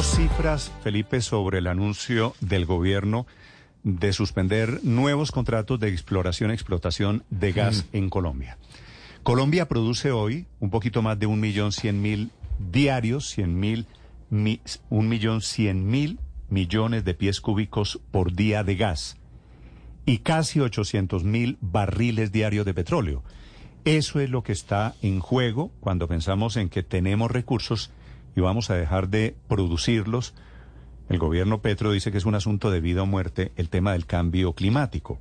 Dos 0.00 0.16
cifras, 0.16 0.72
Felipe, 0.82 1.20
sobre 1.20 1.58
el 1.58 1.66
anuncio 1.66 2.34
del 2.40 2.64
gobierno 2.64 3.26
de 3.82 4.14
suspender 4.14 4.80
nuevos 4.82 5.30
contratos 5.30 5.78
de 5.78 5.88
exploración 5.90 6.50
y 6.50 6.54
explotación 6.54 7.22
de 7.28 7.52
gas 7.52 7.84
en 7.92 8.08
Colombia. 8.08 8.56
Colombia 9.22 9.68
produce 9.68 10.10
hoy 10.10 10.46
un 10.58 10.70
poquito 10.70 11.02
más 11.02 11.18
de 11.18 11.26
un 11.26 11.38
millón 11.38 11.70
cien 11.72 12.00
mil 12.00 12.30
diarios, 12.58 13.28
cien 13.28 13.60
mil, 13.60 13.86
mi- 14.30 14.62
un 14.88 15.06
millón 15.10 15.42
cien 15.42 15.86
mil 15.86 16.18
millones 16.48 17.04
de 17.04 17.12
pies 17.12 17.42
cúbicos 17.42 18.00
por 18.10 18.32
día 18.32 18.64
de 18.64 18.76
gas 18.76 19.18
y 20.06 20.20
casi 20.20 20.60
800 20.60 21.24
mil 21.24 21.58
barriles 21.60 22.32
diarios 22.32 22.64
de 22.64 22.72
petróleo. 22.72 23.22
Eso 23.84 24.18
es 24.20 24.30
lo 24.30 24.42
que 24.44 24.52
está 24.52 24.94
en 25.02 25.20
juego 25.20 25.70
cuando 25.80 26.08
pensamos 26.08 26.56
en 26.56 26.70
que 26.70 26.82
tenemos 26.82 27.30
recursos 27.30 27.90
y 28.36 28.40
vamos 28.40 28.70
a 28.70 28.74
dejar 28.74 29.08
de 29.08 29.36
producirlos. 29.48 30.34
El 31.08 31.18
gobierno 31.18 31.60
Petro 31.60 31.92
dice 31.92 32.12
que 32.12 32.18
es 32.18 32.24
un 32.24 32.34
asunto 32.34 32.70
de 32.70 32.80
vida 32.80 33.02
o 33.02 33.06
muerte 33.06 33.52
el 33.56 33.68
tema 33.68 33.92
del 33.92 34.06
cambio 34.06 34.52
climático. 34.52 35.18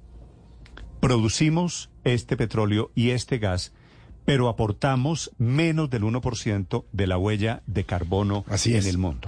Producimos 1.00 1.90
este 2.03 2.38
petróleo 2.38 2.91
y 2.94 3.12
este 3.12 3.38
gas, 3.40 3.72
pero 4.26 4.50
aportamos 4.50 5.31
menos 5.38 5.90
del 5.90 6.03
1% 6.03 6.86
de 6.91 7.08
la 7.08 7.17
huella 7.17 7.64
de 7.66 7.86
carbono 7.86 8.45
Así 8.48 8.72
en 8.72 8.80
es. 8.80 8.86
el 8.88 8.98
mundo. 8.98 9.28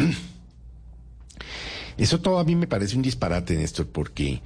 Eso 1.98 2.20
todo 2.20 2.39
a 2.39 2.44
mí 2.44 2.55
me 2.55 2.67
parece 2.67 2.95
un 2.95 3.02
disparate, 3.02 3.55
Néstor, 3.55 3.88
porque 3.88 4.41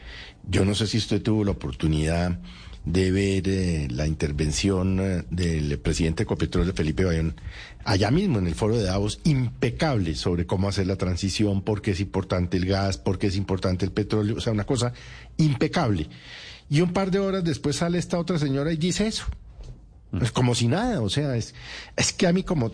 yo 0.48 0.66
no 0.66 0.76
sé 0.76 0.88
si 0.88 0.98
usted 0.98 1.22
tuvo 1.22 1.44
la 1.44 1.52
oportunidad 1.52 2.40
de 2.86 3.12
ver 3.12 3.44
eh, 3.48 3.88
la 3.90 4.08
intervención 4.08 5.00
eh, 5.00 5.24
del 5.30 5.80
presidente 5.80 6.18
de 6.18 6.24
Ecopetrol, 6.24 6.72
Felipe 6.74 7.04
Bayón, 7.04 7.36
allá 7.84 8.12
mismo 8.12 8.40
en 8.40 8.48
el 8.48 8.56
foro 8.56 8.78
de 8.78 8.84
Davos, 8.84 9.20
impecable 9.24 10.16
sobre 10.16 10.46
cómo 10.46 10.70
hacer 10.70 10.88
la 10.88 10.96
transición, 10.96 11.62
por 11.64 11.82
qué 11.82 11.92
es 11.92 12.00
importante 12.00 12.58
el 12.58 12.66
gas, 12.66 12.98
por 12.98 13.18
qué 13.18 13.28
es 13.28 13.36
importante 13.36 13.86
el 13.86 13.92
petróleo, 13.92 14.38
o 14.38 14.42
sea, 14.42 14.54
una 14.54 14.66
cosa 14.66 14.94
impecable. 15.38 16.08
Y 16.70 16.82
un 16.82 16.94
par 16.94 17.12
de 17.12 17.20
horas 17.20 17.44
después 17.44 17.78
sale 17.78 17.98
esta 17.98 18.20
otra 18.20 18.40
señora 18.40 18.72
y 18.72 18.78
dice 18.78 19.08
eso. 19.08 19.26
Es 20.22 20.32
como 20.32 20.56
si 20.56 20.68
nada, 20.68 21.02
o 21.02 21.10
sea, 21.10 21.36
es, 21.36 21.54
es 21.98 22.14
que 22.14 22.26
a 22.26 22.32
mí 22.32 22.44
como, 22.44 22.72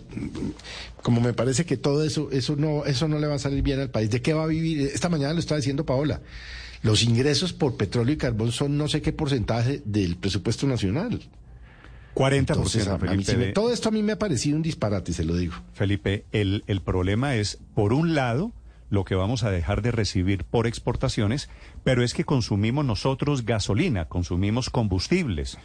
como 1.02 1.20
me 1.20 1.32
parece 1.32 1.64
que 1.64 1.76
todo 1.76 2.04
eso, 2.04 2.30
eso 2.30 2.54
no, 2.56 2.84
eso 2.84 3.08
no 3.08 3.18
le 3.18 3.26
va 3.26 3.34
a 3.34 3.38
salir 3.38 3.62
bien 3.62 3.80
al 3.80 3.90
país. 3.90 4.10
¿De 4.10 4.22
qué 4.22 4.32
va 4.32 4.44
a 4.44 4.46
vivir? 4.46 4.90
Esta 4.94 5.08
mañana 5.08 5.32
lo 5.32 5.40
estaba 5.40 5.56
diciendo 5.56 5.84
Paola. 5.84 6.20
Los 6.82 7.02
ingresos 7.04 7.52
por 7.52 7.76
petróleo 7.76 8.14
y 8.14 8.16
carbón 8.18 8.50
son 8.52 8.76
no 8.76 8.88
sé 8.88 9.02
qué 9.02 9.12
porcentaje 9.12 9.82
del 9.84 10.16
presupuesto 10.16 10.66
nacional. 10.66 11.20
40%, 12.14 12.38
Entonces, 12.38 12.88
a- 12.88 12.94
a 12.94 12.98
mí 12.98 13.08
Felipe, 13.08 13.30
sí 13.32 13.36
me- 13.38 13.46
de- 13.46 13.52
todo 13.52 13.72
esto 13.72 13.88
a 13.88 13.92
mí 13.92 14.02
me 14.02 14.12
ha 14.12 14.18
parecido 14.18 14.56
un 14.56 14.62
disparate, 14.62 15.12
se 15.12 15.24
lo 15.24 15.34
digo. 15.36 15.54
Felipe, 15.72 16.24
el, 16.32 16.62
el 16.66 16.80
problema 16.82 17.36
es, 17.36 17.58
por 17.74 17.92
un 17.92 18.14
lado, 18.14 18.52
lo 18.90 19.04
que 19.04 19.14
vamos 19.14 19.44
a 19.44 19.50
dejar 19.50 19.80
de 19.80 19.92
recibir 19.92 20.44
por 20.44 20.66
exportaciones, 20.66 21.48
pero 21.84 22.02
es 22.04 22.12
que 22.12 22.24
consumimos 22.24 22.84
nosotros 22.84 23.46
gasolina, 23.46 24.04
consumimos 24.06 24.68
combustibles. 24.68 25.56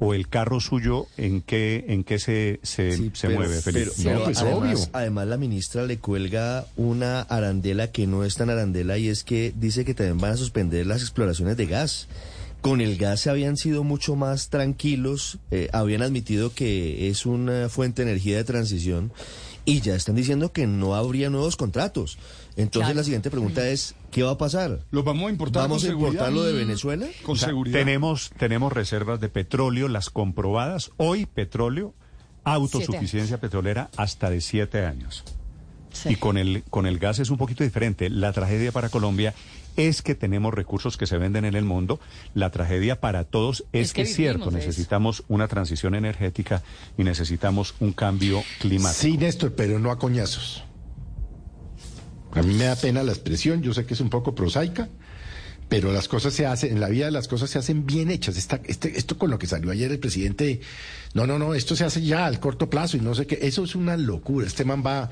¿O 0.00 0.12
el 0.12 0.28
carro 0.28 0.60
suyo 0.60 1.06
en 1.16 1.40
qué, 1.40 1.84
en 1.88 2.02
qué 2.04 2.18
se, 2.18 2.58
se, 2.62 2.96
Sí, 2.96 3.10
se 3.14 3.28
pero- 3.28 3.38
mueve, 3.40 3.60
Felipe? 3.62 3.90
pero- 3.96 4.18
No, 4.18 4.24
pues, 4.24 4.38
además, 4.38 4.58
obvio. 4.80 4.88
además 4.92 5.26
la 5.28 5.36
ministra 5.36 5.84
le 5.84 5.98
cuelga 5.98 6.66
una 6.76 7.20
arandela 7.22 7.90
que 7.92 8.06
no 8.06 8.24
es 8.24 8.34
tan 8.34 8.50
arandela 8.50 8.98
y 8.98 9.08
es 9.08 9.22
que 9.24 9.54
dice 9.56 9.84
que 9.84 9.94
también 9.94 10.18
van 10.18 10.32
a 10.32 10.36
suspender 10.36 10.86
las 10.86 11.00
exploraciones 11.02 11.56
de 11.56 11.66
gas. 11.66 12.08
Con 12.60 12.80
el 12.80 12.96
gas 12.96 13.20
se 13.20 13.30
habían 13.30 13.56
sido 13.56 13.84
mucho 13.84 14.16
más 14.16 14.48
tranquilos, 14.48 15.38
eh, 15.50 15.68
habían 15.72 16.02
admitido 16.02 16.52
que 16.54 17.08
es 17.08 17.24
una 17.26 17.68
fuente 17.68 18.04
de 18.04 18.10
energía 18.10 18.36
de 18.38 18.44
transición 18.44 19.12
y 19.66 19.80
ya 19.80 19.94
están 19.94 20.16
diciendo 20.16 20.50
que 20.52 20.66
no 20.66 20.94
habría 20.94 21.30
nuevos 21.30 21.56
contratos. 21.56 22.18
Entonces 22.56 22.86
Claro. 22.86 22.94
la 22.98 23.04
siguiente 23.04 23.30
pregunta 23.30 23.68
es, 23.68 23.94
¿qué 24.12 24.22
va 24.22 24.32
a 24.32 24.38
pasar? 24.38 24.80
¿Lo 24.92 25.02
vamos 25.02 25.26
a 25.26 25.30
importar 25.30 25.62
¿Vamos 25.64 25.82
con 25.82 25.90
a 25.90 25.94
importarlo 25.94 26.44
de 26.44 26.52
Venezuela? 26.52 27.06
Con 27.24 27.34
O 27.34 27.36
sea, 27.36 27.48
seguridad. 27.48 27.78
Tenemos, 27.78 28.30
tenemos 28.38 28.72
reservas 28.72 29.20
de 29.20 29.28
petróleo, 29.28 29.88
las 29.88 30.08
comprobadas. 30.10 30.92
Hoy 30.96 31.26
petróleo, 31.26 31.94
autosuficiencia 32.44 33.38
petrolera 33.40 33.90
hasta 33.96 34.30
de 34.30 34.40
siete 34.40 34.84
años. 34.86 35.24
Sí. 35.92 36.10
Y 36.10 36.16
con 36.16 36.38
el, 36.38 36.64
con 36.70 36.86
el 36.86 36.98
gas 36.98 37.18
es 37.18 37.30
un 37.30 37.38
poquito 37.38 37.64
diferente. 37.64 38.10
La 38.10 38.32
tragedia 38.32 38.72
para 38.72 38.88
Colombia 38.88 39.34
es 39.76 40.02
que 40.02 40.14
tenemos 40.14 40.52
recursos 40.54 40.96
que 40.96 41.06
se 41.06 41.18
venden 41.18 41.44
en 41.44 41.54
el 41.54 41.64
mundo. 41.64 41.98
La 42.34 42.50
tragedia 42.50 43.00
para 43.00 43.24
todos 43.24 43.64
es, 43.72 43.88
Es 43.88 43.92
que, 43.92 44.02
que 44.04 44.08
es 44.10 44.14
cierto, 44.16 44.50
necesitamos 44.50 45.24
una 45.28 45.48
transición 45.48 45.94
energética 45.94 46.62
y 46.98 47.04
necesitamos 47.04 47.74
un 47.80 47.92
cambio 47.92 48.42
climático. 48.60 49.00
Sí, 49.02 49.16
Néstor, 49.18 49.54
pero 49.54 49.78
no 49.78 49.90
a 49.90 49.98
coñazos. 49.98 50.64
A 52.34 52.42
mí 52.42 52.54
me 52.54 52.64
da 52.64 52.76
pena 52.76 53.02
la 53.02 53.12
expresión, 53.12 53.62
yo 53.62 53.72
sé 53.72 53.84
que 53.86 53.94
es 53.94 54.00
un 54.00 54.10
poco 54.10 54.34
prosaica, 54.34 54.88
pero 55.68 55.92
las 55.92 56.08
cosas 56.08 56.34
se 56.34 56.46
hacen, 56.46 56.72
en 56.72 56.80
la 56.80 56.88
vida 56.88 57.10
las 57.10 57.26
cosas 57.28 57.48
se 57.50 57.58
hacen 57.58 57.86
bien 57.86 58.10
hechas. 58.10 58.36
Esta- 58.36 58.60
este- 58.66 58.98
esto 58.98 59.16
con 59.16 59.30
lo 59.30 59.38
que 59.38 59.46
salió 59.46 59.70
ayer 59.70 59.90
el 59.90 59.98
presidente, 59.98 60.60
no, 61.14 61.26
no, 61.26 61.38
no, 61.38 61.54
esto 61.54 61.74
se 61.76 61.84
hace 61.84 62.02
ya 62.02 62.26
al 62.26 62.40
corto 62.40 62.68
plazo 62.68 62.96
y 62.96 63.00
no 63.00 63.14
sé 63.14 63.26
qué, 63.26 63.38
eso 63.42 63.64
es 63.64 63.74
una 63.74 63.96
locura. 63.96 64.46
Este 64.46 64.64
man 64.64 64.82
va, 64.84 65.10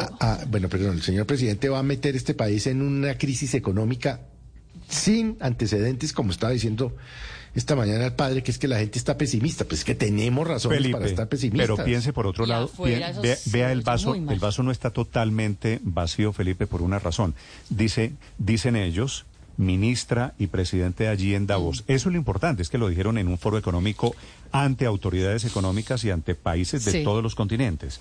a- 0.00 0.16
a- 0.42 0.44
bueno, 0.46 0.68
perdón, 0.68 0.96
el 0.96 1.02
señor 1.02 1.26
presidente 1.26 1.68
va 1.68 1.78
a 1.80 1.82
meter 1.82 2.14
este 2.16 2.34
país 2.34 2.66
en 2.66 2.82
una 2.82 3.16
crisis 3.18 3.54
económica 3.54 4.20
sin 4.88 5.36
antecedentes, 5.40 6.12
como 6.12 6.30
estaba 6.32 6.52
diciendo 6.52 6.96
esta 7.54 7.74
mañana 7.76 8.04
el 8.06 8.12
padre, 8.12 8.42
que 8.42 8.50
es 8.50 8.58
que 8.58 8.68
la 8.68 8.78
gente 8.78 8.98
está 8.98 9.16
pesimista, 9.18 9.64
pues 9.64 9.80
es 9.80 9.84
que 9.84 9.94
tenemos 9.94 10.46
razones 10.46 10.78
Felipe, 10.78 10.98
para 10.98 11.06
estar 11.06 11.28
pesimistas. 11.28 11.68
pero 11.76 11.84
piense 11.84 12.12
por 12.12 12.26
otro 12.26 12.46
lado, 12.46 12.66
afuera 12.66 13.08
pien- 13.08 13.10
esos 13.10 13.22
vea, 13.22 13.36
vea 13.46 13.72
el 13.72 13.82
vaso, 13.82 14.14
el 14.14 14.38
vaso 14.38 14.62
no 14.62 14.70
está 14.70 14.90
totalmente 14.90 15.80
vacío, 15.82 16.32
Felipe, 16.32 16.66
por 16.66 16.82
una 16.82 16.98
razón. 16.98 17.34
Dice, 17.70 18.12
dicen 18.38 18.76
ellos, 18.76 19.24
ministra 19.56 20.34
y 20.38 20.46
presidente 20.46 21.08
allí 21.08 21.34
en 21.34 21.46
Davos. 21.48 21.80
Mm. 21.88 21.92
Eso 21.92 22.08
es 22.08 22.12
lo 22.12 22.18
importante, 22.18 22.62
es 22.62 22.68
que 22.68 22.78
lo 22.78 22.88
dijeron 22.88 23.18
en 23.18 23.26
un 23.28 23.38
foro 23.38 23.58
económico 23.58 24.14
ante 24.52 24.86
autoridades 24.86 25.44
económicas 25.44 26.04
y 26.04 26.10
ante 26.12 26.34
países 26.36 26.84
de 26.84 26.92
Sí. 26.92 27.02
todos 27.04 27.22
los 27.24 27.34
continentes. 27.34 28.00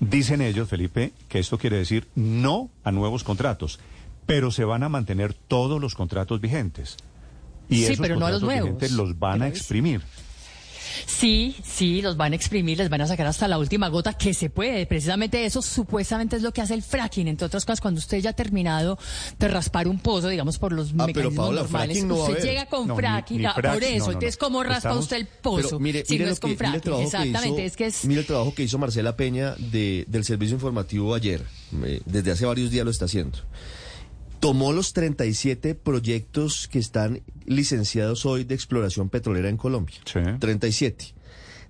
Dicen 0.00 0.42
ellos, 0.42 0.68
Felipe, 0.68 1.12
que 1.28 1.38
esto 1.38 1.56
quiere 1.58 1.76
decir 1.78 2.08
no 2.14 2.68
a 2.84 2.92
nuevos 2.92 3.24
contratos, 3.24 3.78
pero 4.26 4.50
se 4.50 4.64
van 4.64 4.82
a 4.82 4.88
mantener 4.88 5.32
todos 5.32 5.80
los 5.80 5.94
contratos 5.94 6.40
vigentes. 6.40 6.96
Y 7.72 7.76
Sí, 7.78 7.84
esos 7.92 7.98
pero 7.98 8.16
no 8.16 8.26
a 8.26 8.30
los 8.30 8.42
nuevos. 8.42 8.90
los 8.92 9.18
van 9.18 9.42
a 9.42 9.44
Pero 9.46 9.56
exprimir. 9.56 10.00
Sí, 11.06 11.56
sí, 11.64 12.02
los 12.02 12.16
van 12.18 12.32
a 12.32 12.36
exprimir, 12.36 12.76
les 12.78 12.90
van 12.90 13.00
a 13.00 13.06
sacar 13.06 13.26
hasta 13.26 13.48
la 13.48 13.58
última 13.58 13.88
gota 13.88 14.12
que 14.12 14.34
se 14.34 14.50
puede. 14.50 14.84
Precisamente 14.86 15.44
eso 15.46 15.62
supuestamente 15.62 16.36
es 16.36 16.42
lo 16.42 16.52
que 16.52 16.60
hace 16.60 16.74
el 16.74 16.82
fracking. 16.82 17.28
Entre 17.28 17.46
otras 17.46 17.64
cosas, 17.64 17.80
cuando 17.80 17.98
usted 17.98 18.18
ya 18.18 18.30
ha 18.30 18.32
terminado 18.34 18.98
de 19.38 19.48
raspar 19.48 19.88
un 19.88 19.98
pozo, 20.00 20.28
digamos, 20.28 20.58
por 20.58 20.72
los 20.72 20.88
pero, 20.92 21.06
mecanismos 21.06 21.34
Paola, 21.46 21.60
normales, 21.62 21.96
fracking 21.98 22.08
no 22.08 22.14
usted 22.16 22.42
llega 22.44 22.66
con 22.66 22.86
No, 22.86 22.94
ni- 22.94 23.00
fracking, 23.00 23.38
ni 23.38 23.46
ah, 23.46 23.54
frac- 23.54 23.72
por 23.74 23.82
eso. 23.84 23.98
no, 24.04 24.12
entonces. 24.12 24.36
¿cómo 24.36 24.62
raspa 24.62 24.76
Estamos- 24.76 25.04
usted 25.04 25.16
el 25.16 25.26
pozo? 25.26 25.62
Pero 25.68 25.80
mire, 25.80 26.04
si 26.04 26.12
mire 26.14 26.26
no 26.26 26.32
es 26.32 26.40
con 26.40 26.50
que- 26.50 26.56
fracking. 26.56 26.92
Exactamente, 26.94 27.48
hizo- 27.62 27.66
es 27.66 27.76
que 27.76 27.86
es... 27.86 28.04
Mire 28.04 28.20
el 28.20 28.26
trabajo 28.26 28.54
que 28.54 28.62
hizo 28.64 28.78
Marcela 28.78 29.16
Peña 29.16 29.54
de- 29.58 30.04
del 30.08 30.24
servicio 30.24 30.54
informativo 30.54 31.14
ayer. 31.14 31.42
Eh, 31.84 32.02
desde 32.04 32.32
hace 32.32 32.44
varios 32.44 32.70
días 32.70 32.84
lo 32.84 32.90
está 32.90 33.06
haciendo. 33.06 33.38
Tomó 34.42 34.72
los 34.72 34.92
37 34.92 35.76
proyectos 35.76 36.66
que 36.66 36.80
están 36.80 37.22
licenciados 37.46 38.26
hoy 38.26 38.42
de 38.42 38.56
exploración 38.56 39.08
petrolera 39.08 39.48
en 39.48 39.56
Colombia. 39.56 39.98
Sí. 40.04 40.18
37. 40.40 41.14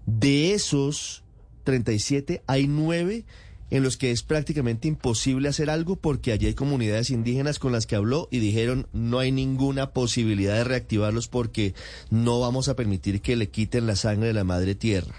De 0.07 0.55
esos 0.55 1.23
37, 1.65 2.41
hay 2.47 2.69
nueve 2.69 3.27
en 3.69 3.83
los 3.83 3.99
que 3.99 4.11
es 4.11 4.23
prácticamente 4.23 4.89
imposible 4.89 5.51
hacer 5.51 5.69
algo 5.69 5.97
porque 5.97 6.33
allí 6.33 6.47
hay 6.47 6.55
comunidades 6.55 7.11
indígenas 7.11 7.59
con 7.59 7.73
las 7.73 7.87
que 7.87 7.95
habló 7.95 8.27
y 8.31 8.39
dijeron 8.39 8.87
no 8.95 9.19
hay 9.19 9.33
ninguna 9.33 9.91
posibilidad 9.91 10.55
de 10.55 10.65
reactivarlos 10.65 11.29
porque 11.29 11.75
no 12.09 12.41
vamos 12.41 12.71
a 12.71 12.75
permitir 12.75 13.21
que 13.21 13.37
le 13.37 13.51
quiten 13.51 13.87
la 13.87 13.97
sangre 13.97 14.29
de 14.29 14.33
la 14.33 14.45
madre 14.45 14.75
tierra. 14.75 15.15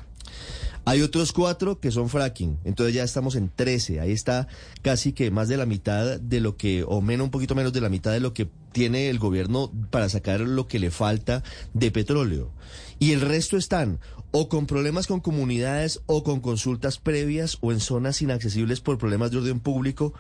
Hay 0.86 1.02
otros 1.02 1.32
cuatro 1.32 1.80
que 1.80 1.92
son 1.92 2.10
fracking, 2.10 2.60
entonces 2.66 2.94
ya 2.94 3.04
estamos 3.04 3.36
en 3.36 3.50
13. 3.50 4.02
Ahí 4.02 4.12
está 4.12 4.48
casi 4.82 5.14
que 5.14 5.32
más 5.32 5.48
de 5.48 5.56
la 5.56 5.66
mitad 5.66 6.20
de 6.20 6.42
lo 6.42 6.58
que, 6.58 6.84
o 6.86 7.02
menos, 7.02 7.26
un 7.26 7.32
poquito 7.32 7.56
menos 7.56 7.72
de 7.72 7.80
la 7.80 7.88
mitad 7.88 8.12
de 8.12 8.20
lo 8.20 8.34
que 8.34 8.50
tiene 8.74 9.10
el 9.10 9.18
gobierno 9.18 9.72
para 9.92 10.10
sacar 10.10 10.42
lo 10.42 10.68
que 10.68 10.80
le 10.80 10.92
falta 10.92 11.42
de 11.74 11.90
petróleo. 11.92 12.52
Y 13.00 13.14
el 13.14 13.22
resto 13.22 13.56
están 13.56 14.00
o 14.32 14.50
con 14.50 14.66
problemas 14.66 15.08
con 15.08 15.22
comunidades 15.22 16.02
o 16.06 16.24
con 16.24 16.42
consultas 16.42 16.98
previas 16.98 17.60
o 17.62 17.72
en 17.72 17.80
zonas 17.80 18.22
inaccesibles 18.22 18.82
por 18.82 18.98
problemas 18.98 19.32
de 19.32 19.38
orden 19.38 19.60
público. 19.60 20.14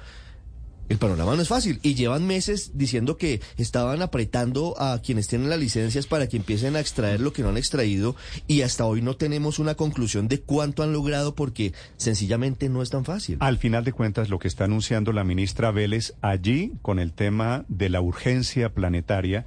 El 0.89 0.97
panorama 0.97 1.35
no 1.35 1.41
es 1.41 1.47
fácil 1.47 1.79
y 1.81 1.95
llevan 1.95 2.27
meses 2.27 2.71
diciendo 2.73 3.17
que 3.17 3.41
estaban 3.57 4.01
apretando 4.01 4.75
a 4.79 5.01
quienes 5.01 5.27
tienen 5.27 5.49
las 5.49 5.59
licencias 5.59 6.07
para 6.07 6.27
que 6.27 6.37
empiecen 6.37 6.75
a 6.75 6.81
extraer 6.81 7.21
lo 7.21 7.31
que 7.31 7.41
no 7.41 7.49
han 7.49 7.57
extraído 7.57 8.15
y 8.47 8.61
hasta 8.61 8.85
hoy 8.85 9.01
no 9.01 9.15
tenemos 9.15 9.59
una 9.59 9.75
conclusión 9.75 10.27
de 10.27 10.41
cuánto 10.41 10.83
han 10.83 10.91
logrado 10.91 11.35
porque 11.35 11.73
sencillamente 11.97 12.69
no 12.69 12.81
es 12.81 12.89
tan 12.89 13.05
fácil. 13.05 13.37
Al 13.39 13.57
final 13.57 13.83
de 13.83 13.93
cuentas, 13.93 14.29
lo 14.29 14.39
que 14.39 14.47
está 14.47 14.65
anunciando 14.65 15.13
la 15.13 15.23
ministra 15.23 15.71
Vélez 15.71 16.13
allí 16.21 16.73
con 16.81 16.99
el 16.99 17.13
tema 17.13 17.65
de 17.69 17.89
la 17.89 18.01
urgencia 18.01 18.73
planetaria, 18.73 19.45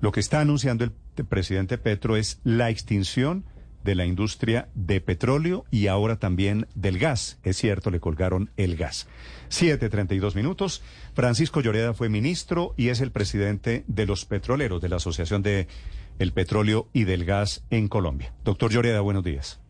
lo 0.00 0.12
que 0.12 0.20
está 0.20 0.40
anunciando 0.40 0.84
el 0.84 0.92
presidente 1.28 1.78
Petro 1.78 2.16
es 2.16 2.40
la 2.42 2.70
extinción 2.70 3.44
de 3.84 3.94
la 3.94 4.06
industria 4.06 4.68
de 4.74 5.00
petróleo 5.00 5.64
y 5.70 5.86
ahora 5.86 6.16
también 6.16 6.66
del 6.74 6.98
gas. 6.98 7.38
Es 7.44 7.58
cierto, 7.58 7.90
le 7.90 8.00
colgaron 8.00 8.50
el 8.56 8.76
gas. 8.76 9.06
7.32 9.50 10.34
minutos. 10.34 10.82
Francisco 11.14 11.60
Lloreda 11.60 11.92
fue 11.94 12.08
ministro 12.08 12.74
y 12.76 12.88
es 12.88 13.00
el 13.00 13.12
presidente 13.12 13.84
de 13.86 14.06
los 14.06 14.24
petroleros 14.24 14.80
de 14.80 14.88
la 14.88 14.96
Asociación 14.96 15.42
de 15.42 15.68
el 16.18 16.32
Petróleo 16.32 16.88
y 16.92 17.04
del 17.04 17.24
Gas 17.24 17.64
en 17.70 17.88
Colombia. 17.88 18.32
Doctor 18.44 18.72
Lloreda, 18.72 19.00
buenos 19.00 19.24
días. 19.24 19.60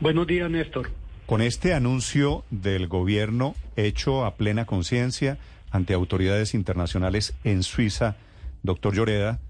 Buenos 0.00 0.26
días, 0.26 0.50
Néstor. 0.50 0.90
Con 1.26 1.42
este 1.42 1.74
anuncio 1.74 2.44
del 2.50 2.86
gobierno 2.86 3.54
hecho 3.74 4.24
a 4.24 4.36
plena 4.36 4.64
conciencia 4.66 5.38
ante 5.70 5.94
autoridades 5.94 6.54
internacionales 6.54 7.34
en 7.44 7.62
Suiza, 7.62 8.16
doctor 8.62 8.94
Lloreda, 8.94 9.40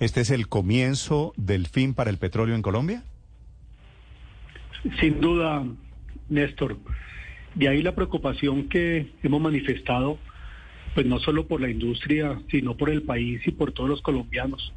¿este 0.00 0.22
es 0.22 0.30
el 0.30 0.48
comienzo 0.48 1.32
del 1.36 1.68
fin 1.68 1.94
para 1.94 2.10
el 2.10 2.18
petróleo 2.18 2.56
en 2.56 2.62
Colombia? 2.62 3.04
Sin 5.00 5.20
duda, 5.20 5.64
Néstor. 6.28 6.76
De 7.54 7.68
ahí 7.68 7.82
la 7.82 7.94
preocupación 7.94 8.68
que 8.68 9.12
hemos 9.22 9.40
manifestado, 9.40 10.18
pues 10.94 11.06
no 11.06 11.18
solo 11.20 11.46
por 11.46 11.60
la 11.60 11.70
industria, 11.70 12.40
sino 12.50 12.76
por 12.76 12.90
el 12.90 13.02
país 13.02 13.40
y 13.46 13.52
por 13.52 13.72
todos 13.72 13.88
los 13.88 14.02
colombianos, 14.02 14.72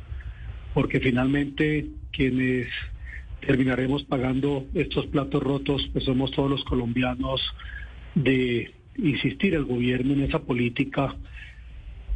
porque 0.74 1.00
finalmente 1.00 1.88
quienes 2.12 2.68
terminaremos 3.46 4.04
pagando 4.04 4.66
estos 4.74 5.08
platos 5.08 5.42
rotos, 5.42 5.90
pues 5.92 6.06
somos 6.06 6.32
todos 6.32 6.50
los 6.50 6.64
colombianos 6.66 7.42
de 8.14 8.74
insistir 8.98 9.56
al 9.56 9.66
gobierno 9.66 10.14
en 10.14 10.22
esa 10.22 10.40
política 10.40 11.16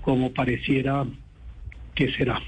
como 0.02 0.34
pareciera 0.34 1.06
que 1.96 2.12
será. 2.14 2.42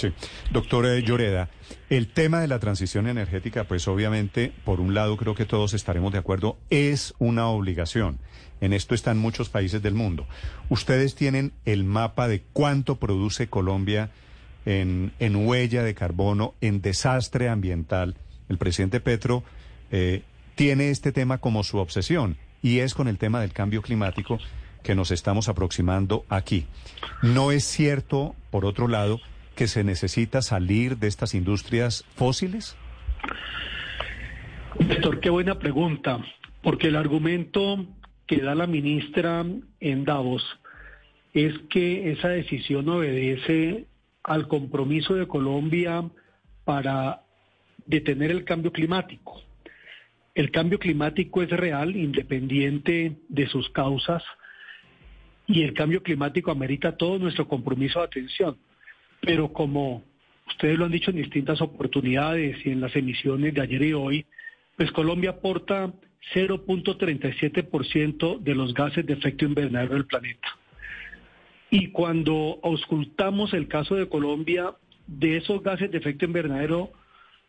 Sí. 0.00 0.14
Doctor 0.50 0.86
eh, 0.86 1.02
Lloreda, 1.02 1.50
el 1.90 2.08
tema 2.08 2.40
de 2.40 2.48
la 2.48 2.58
transición 2.58 3.06
energética, 3.06 3.64
pues 3.64 3.86
obviamente, 3.86 4.50
por 4.64 4.80
un 4.80 4.94
lado 4.94 5.18
creo 5.18 5.34
que 5.34 5.44
todos 5.44 5.74
estaremos 5.74 6.10
de 6.12 6.18
acuerdo, 6.18 6.56
es 6.70 7.12
una 7.18 7.48
obligación. 7.48 8.18
En 8.62 8.72
esto 8.72 8.94
están 8.94 9.18
muchos 9.18 9.50
países 9.50 9.82
del 9.82 9.92
mundo. 9.92 10.26
Ustedes 10.70 11.14
tienen 11.14 11.52
el 11.66 11.84
mapa 11.84 12.28
de 12.28 12.42
cuánto 12.54 12.96
produce 12.96 13.48
Colombia 13.48 14.10
en, 14.64 15.12
huella 15.36 15.82
de 15.82 15.94
carbono, 15.94 16.54
en 16.62 16.80
desastre 16.80 17.50
ambiental. 17.50 18.16
El 18.48 18.56
presidente 18.56 19.00
Petro 19.00 19.44
eh, 19.90 20.22
tiene 20.54 20.88
este 20.88 21.12
tema 21.12 21.38
como 21.38 21.62
su 21.62 21.76
obsesión 21.76 22.38
y 22.62 22.78
es 22.78 22.94
con 22.94 23.06
el 23.06 23.18
tema 23.18 23.42
del 23.42 23.52
cambio 23.52 23.82
climático 23.82 24.38
que 24.82 24.94
nos 24.94 25.10
estamos 25.10 25.50
aproximando 25.50 26.24
aquí. 26.30 26.66
No 27.20 27.52
es 27.52 27.64
cierto, 27.64 28.34
por 28.50 28.64
otro 28.64 28.88
lado, 28.88 29.20
que 29.60 29.66
se 29.66 29.84
necesita 29.84 30.40
salir 30.40 30.96
de 30.96 31.06
estas 31.06 31.34
industrias 31.34 32.06
fósiles? 32.16 32.78
Doctor, 34.78 35.20
qué 35.20 35.28
buena 35.28 35.58
pregunta, 35.58 36.18
porque 36.62 36.86
el 36.88 36.96
argumento 36.96 37.84
que 38.26 38.38
da 38.38 38.54
la 38.54 38.66
ministra 38.66 39.44
en 39.80 40.04
Davos 40.06 40.42
es 41.34 41.52
que 41.68 42.10
esa 42.10 42.28
decisión 42.28 42.88
obedece 42.88 43.84
al 44.24 44.48
compromiso 44.48 45.14
de 45.14 45.28
Colombia 45.28 46.08
para 46.64 47.20
detener 47.84 48.30
el 48.30 48.44
cambio 48.44 48.72
climático. 48.72 49.42
El 50.34 50.50
cambio 50.52 50.78
climático 50.78 51.42
es 51.42 51.50
real, 51.50 51.96
independiente 51.96 53.18
de 53.28 53.46
sus 53.46 53.68
causas, 53.68 54.22
y 55.46 55.64
el 55.64 55.74
cambio 55.74 56.02
climático 56.02 56.50
amerita 56.50 56.96
todo 56.96 57.18
nuestro 57.18 57.46
compromiso 57.46 57.98
de 57.98 58.06
atención 58.06 58.56
pero 59.20 59.52
como 59.52 60.02
ustedes 60.48 60.78
lo 60.78 60.86
han 60.86 60.92
dicho 60.92 61.10
en 61.10 61.18
distintas 61.18 61.60
oportunidades 61.60 62.64
y 62.64 62.70
en 62.70 62.80
las 62.80 62.96
emisiones 62.96 63.54
de 63.54 63.60
ayer 63.60 63.82
y 63.82 63.92
hoy, 63.92 64.24
pues 64.76 64.90
Colombia 64.92 65.30
aporta 65.30 65.92
0.37% 66.34 68.40
de 68.40 68.54
los 68.54 68.74
gases 68.74 69.06
de 69.06 69.14
efecto 69.14 69.44
invernadero 69.44 69.94
del 69.94 70.06
planeta. 70.06 70.48
Y 71.70 71.88
cuando 71.88 72.58
auscultamos 72.62 73.54
el 73.54 73.68
caso 73.68 73.94
de 73.94 74.08
Colombia, 74.08 74.74
de 75.06 75.36
esos 75.36 75.62
gases 75.62 75.90
de 75.90 75.98
efecto 75.98 76.24
invernadero, 76.24 76.90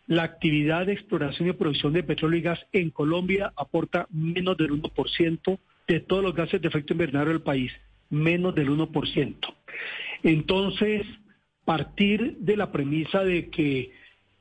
la 0.08 0.24
actividad 0.24 0.86
de 0.86 0.94
exploración 0.94 1.50
y 1.50 1.54
producción 1.54 1.94
de 1.94 2.04
petróleo 2.04 2.40
y 2.40 2.44
gas 2.44 2.60
en 2.72 2.90
Colombia 2.90 3.54
aporta 3.56 4.08
menos 4.12 4.58
del 4.58 4.72
1% 4.72 5.60
de 5.88 6.00
todos 6.02 6.24
los 6.24 6.36
gases 6.36 6.62
de 6.62 6.68
efecto 6.68 6.94
invernadero 6.94 7.32
del 7.32 7.42
país, 7.42 7.72
menos 8.10 8.54
del 8.56 8.70
1%. 8.70 9.36
Entonces, 10.24 11.06
partir 11.72 12.36
de 12.40 12.58
la 12.58 12.70
premisa 12.70 13.24
de 13.24 13.50
que 13.50 13.94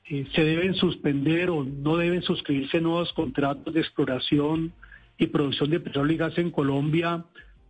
eh, 0.06 0.26
se 0.34 0.42
deben 0.42 0.74
suspender 0.74 1.48
o 1.50 1.62
no 1.62 1.96
deben 1.96 2.22
suscribirse 2.22 2.80
nuevos 2.80 3.12
contratos 3.12 3.72
de 3.72 3.78
exploración 3.78 4.72
y 5.16 5.28
producción 5.28 5.70
de 5.70 5.78
petróleo 5.78 6.12
y 6.12 6.18
gas 6.18 6.36
en 6.38 6.50
Colombia 6.50 7.24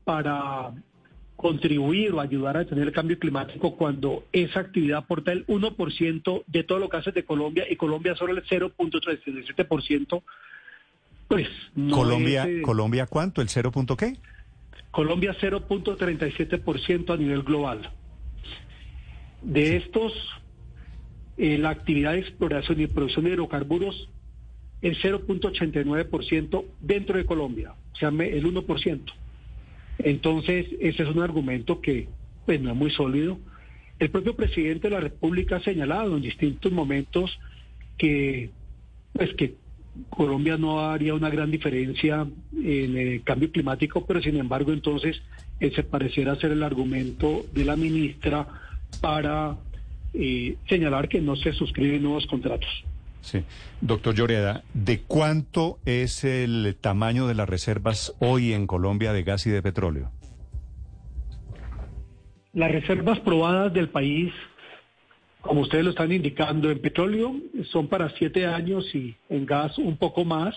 para 0.05 0.73
contribuir 1.37 2.12
o 2.12 2.23
ayudar 2.23 2.57
a 2.57 2.61
detener 2.61 2.87
el 2.87 2.95
cambio 2.95 3.19
climático 3.19 3.77
cuando 3.77 4.25
esa 4.33 4.61
actividad 4.61 5.01
aporta 5.01 5.31
el 5.31 5.47
1% 5.47 6.45
de 6.47 6.65
todos 6.65 6.81
los 6.81 6.89
gases 6.89 7.13
de 7.13 7.27
Colombia 7.27 7.67
y 7.69 7.77
Colombia 7.77 8.17
solo 8.17 8.33
el 8.33 8.43
0.37%, 8.43 10.23
pues 11.29 11.49
no 11.75 11.97
Colombia, 11.97 12.49
¿Colombia 12.63 13.05
cuánto? 13.05 13.43
¿El 13.43 13.51
0. 13.51 13.73
qué? 13.99 14.17
Colombia 14.91 15.37
0.37% 15.39 17.13
a 17.13 17.17
nivel 17.19 17.43
global. 17.43 17.91
De 19.43 19.77
estos, 19.77 20.13
eh, 21.37 21.59
la 21.59 21.71
actividad 21.71 22.13
de 22.13 22.21
exploración 22.21 22.81
y 22.81 22.87
producción 22.87 23.25
de 23.25 23.33
hidrocarburos, 23.33 24.09
el 24.83 24.97
0.89% 25.01 26.65
dentro 26.81 27.19
de 27.19 27.25
Colombia, 27.25 27.75
o 27.93 27.97
sea, 27.97 28.09
el 28.09 28.45
1%. 28.45 29.13
Entonces, 29.99 30.67
ese 30.81 31.03
es 31.03 31.09
un 31.09 31.21
argumento 31.21 31.81
que 31.81 32.09
pues, 32.47 32.61
no 32.61 32.71
es 32.71 32.77
muy 32.77 32.91
sólido. 32.91 33.39
El 33.99 34.11
propio 34.11 34.35
presidente 34.35 34.89
de 34.89 34.95
la 34.95 35.01
República 35.01 35.57
ha 35.57 35.61
señalado 35.61 36.17
en 36.17 36.23
distintos 36.23 36.73
momentos 36.73 37.39
que, 37.99 38.51
pues, 39.13 39.35
que 39.35 39.57
Colombia 40.09 40.57
no 40.57 40.81
haría 40.81 41.15
una 41.15 41.29
gran 41.29 41.51
diferencia 41.51 42.27
en 42.57 42.97
el 42.97 43.23
cambio 43.23 43.51
climático, 43.51 44.07
pero 44.07 44.23
sin 44.23 44.37
embargo 44.37 44.73
entonces 44.73 45.21
ese 45.59 45.83
pareciera 45.83 46.37
ser 46.37 46.53
el 46.53 46.63
argumento 46.63 47.45
de 47.53 47.65
la 47.65 47.77
ministra 47.77 48.47
para 49.01 49.57
eh, 50.13 50.57
señalar 50.69 51.09
que 51.09 51.21
no 51.21 51.37
se 51.37 51.53
suscriben 51.53 52.03
nuevos 52.03 52.27
contratos. 52.27 52.69
Sí. 53.21 53.45
Doctor 53.81 54.15
Lloreda, 54.15 54.65
¿de 54.73 55.03
cuánto 55.03 55.79
es 55.85 56.25
el 56.25 56.77
tamaño 56.81 57.27
de 57.27 57.35
las 57.35 57.49
reservas 57.49 58.15
hoy 58.19 58.53
en 58.53 58.67
Colombia 58.67 59.13
de 59.13 59.23
gas 59.23 59.47
y 59.47 59.51
de 59.51 59.63
petróleo? 59.63 60.11
Las 62.53 62.73
reservas 62.73 63.20
probadas 63.20 63.73
del 63.73 63.91
país, 63.91 64.32
como 65.43 65.61
ustedes 65.61 65.85
lo 65.85 65.91
están 65.91 66.11
indicando, 66.11 66.70
en 66.70 66.81
petróleo 66.81 67.37
son 67.70 67.89
para 67.89 68.11
siete 68.11 68.47
años 68.47 68.93
y 68.94 69.15
en 69.29 69.47
gas 69.47 69.79
un 69.79 69.97
poco 69.97 70.25
más. 70.25 70.56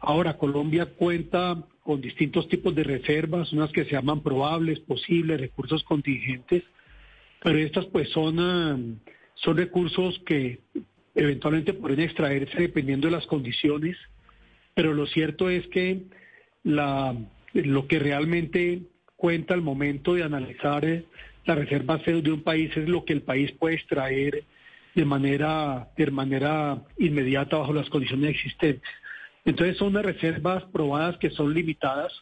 Ahora, 0.00 0.36
Colombia 0.36 0.86
cuenta 0.86 1.56
con 1.82 2.00
distintos 2.00 2.48
tipos 2.48 2.74
de 2.74 2.84
reservas, 2.84 3.52
unas 3.52 3.72
que 3.72 3.84
se 3.84 3.92
llaman 3.92 4.20
probables, 4.20 4.78
posibles, 4.80 5.40
recursos 5.40 5.82
contingentes 5.82 6.62
pero 7.42 7.58
estas 7.58 7.86
pues 7.86 8.08
son, 8.10 8.38
ah, 8.38 8.78
son 9.34 9.56
recursos 9.56 10.20
que 10.26 10.60
eventualmente 11.14 11.74
pueden 11.74 12.00
extraerse 12.00 12.56
dependiendo 12.56 13.08
de 13.08 13.12
las 13.12 13.26
condiciones, 13.26 13.96
pero 14.74 14.94
lo 14.94 15.06
cierto 15.06 15.50
es 15.50 15.66
que 15.68 16.02
la, 16.62 17.16
lo 17.52 17.86
que 17.86 17.98
realmente 17.98 18.82
cuenta 19.16 19.54
al 19.54 19.62
momento 19.62 20.14
de 20.14 20.22
analizar 20.22 20.84
eh, 20.84 21.04
la 21.44 21.54
reserva 21.54 21.98
de 21.98 22.32
un 22.32 22.42
país 22.42 22.74
es 22.76 22.88
lo 22.88 23.04
que 23.04 23.12
el 23.12 23.22
país 23.22 23.52
puede 23.52 23.76
extraer 23.76 24.44
de 24.94 25.04
manera, 25.04 25.88
de 25.96 26.10
manera 26.10 26.82
inmediata 26.98 27.58
bajo 27.58 27.72
las 27.72 27.88
condiciones 27.88 28.30
existentes. 28.30 28.88
Entonces 29.44 29.76
son 29.76 29.88
unas 29.88 30.04
reservas 30.04 30.64
probadas 30.64 31.16
que 31.18 31.30
son 31.30 31.54
limitadas, 31.54 32.12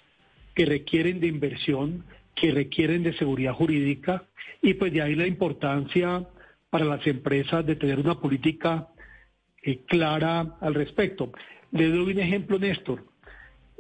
que 0.55 0.65
requieren 0.65 1.21
de 1.21 1.27
inversión, 1.27 2.05
que 2.41 2.53
requieren 2.53 3.03
de 3.03 3.13
seguridad 3.15 3.55
jurídica 3.55 4.25
y 4.63 4.75
pues 4.75 4.93
de 4.93 5.03
ahí 5.03 5.15
la 5.15 5.27
importancia 5.27 6.27
para 6.71 6.85
las 6.85 7.07
empresas 7.07 7.65
de 7.67 7.77
tener 7.77 7.99
una 7.99 8.21
política 8.21 8.89
eh, 9.63 9.81
clara 9.87 10.57
al 10.61 10.75
respecto. 10.75 11.33
Le 11.73 11.89
doy 11.89 12.13
un 12.13 12.19
ejemplo, 12.19 12.59
Néstor. 12.59 13.05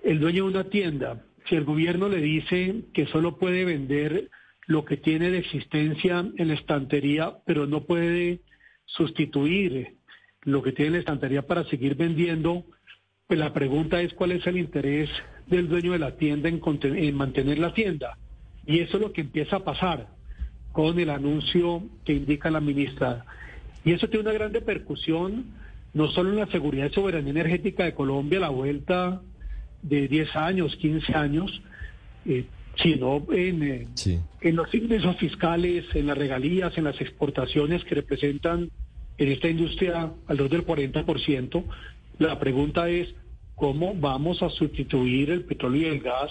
El 0.03 0.21
dueño 0.21 0.45
de 0.45 0.51
una 0.51 0.65
tienda, 0.65 1.25
si 1.49 1.57
el 1.57 1.65
gobierno 1.65 2.09
le 2.09 2.21
dice 2.21 2.85
que 2.93 3.07
solo 3.07 3.39
puede 3.39 3.65
vender 3.65 4.31
lo 4.67 4.85
que 4.85 4.97
tiene 4.97 5.31
de 5.31 5.39
existencia 5.39 6.25
en 6.37 6.49
la 6.49 6.55
estantería, 6.55 7.39
pero 7.47 7.67
no 7.67 7.85
puede 7.85 8.41
sustituir 8.85 9.97
lo 10.43 10.63
que 10.63 10.73
tiene 10.73 10.89
en 10.89 10.93
la 10.95 10.99
estantería 11.01 11.43
para 11.43 11.65
seguir 11.65 11.95
vendiendo, 11.95 12.65
pues 13.27 13.39
la 13.39 13.53
pregunta 13.53 14.01
es 14.01 14.15
cuál 14.15 14.33
es 14.33 14.47
el 14.47 14.59
interés 14.59 15.11
del 15.47 15.69
dueño 15.69 15.93
de 15.93 15.99
la 15.99 16.17
tienda 16.17 16.49
en, 16.49 16.61
en 16.83 17.15
mantener 17.15 17.59
la 17.59 17.73
tienda. 17.75 18.17
Y 18.69 18.81
eso 18.81 18.99
es 18.99 19.03
lo 19.03 19.13
que 19.13 19.23
empieza 19.23 19.57
a 19.57 19.65
pasar 19.65 20.09
con 20.73 21.01
el 21.01 21.09
anuncio 21.09 21.83
que 22.05 22.13
indica 22.13 22.51
la 22.51 22.61
ministra. 22.61 23.25
Y 23.83 23.93
eso 23.93 24.09
tiene 24.09 24.29
una 24.29 24.33
gran 24.33 24.53
repercusión 24.53 25.47
no 25.95 26.09
solo 26.09 26.31
en 26.31 26.37
la 26.37 26.47
seguridad 26.49 26.91
y 26.91 26.95
soberanía 26.95 27.31
energética 27.31 27.85
de 27.85 27.95
Colombia, 27.95 28.39
la 28.39 28.51
vuelta 28.51 29.23
de 29.83 30.07
10 30.07 30.37
años, 30.37 30.77
15 30.77 31.15
años, 31.15 31.63
eh, 32.27 32.45
sino 32.83 33.27
en, 33.33 33.63
eh, 33.63 33.89
en 34.43 34.57
los 34.57 34.73
ingresos 34.75 35.17
fiscales, 35.17 35.87
en 35.95 36.07
las 36.07 36.19
regalías, 36.19 36.77
en 36.77 36.85
las 36.85 37.01
exportaciones 37.01 37.83
que 37.85 37.95
representan 37.95 38.71
en 39.17 39.29
esta 39.33 39.49
industria 39.49 40.13
alrededor 40.27 40.51
del 40.51 40.67
40%. 40.67 41.65
La 42.19 42.39
pregunta 42.39 42.91
es, 42.91 43.09
¿cómo 43.59 43.95
vamos 43.95 44.43
a 44.43 44.49
sustituir 44.51 45.31
el 45.31 45.45
petróleo 45.45 45.83
y 45.83 45.97
el 45.97 46.01
gas 46.01 46.31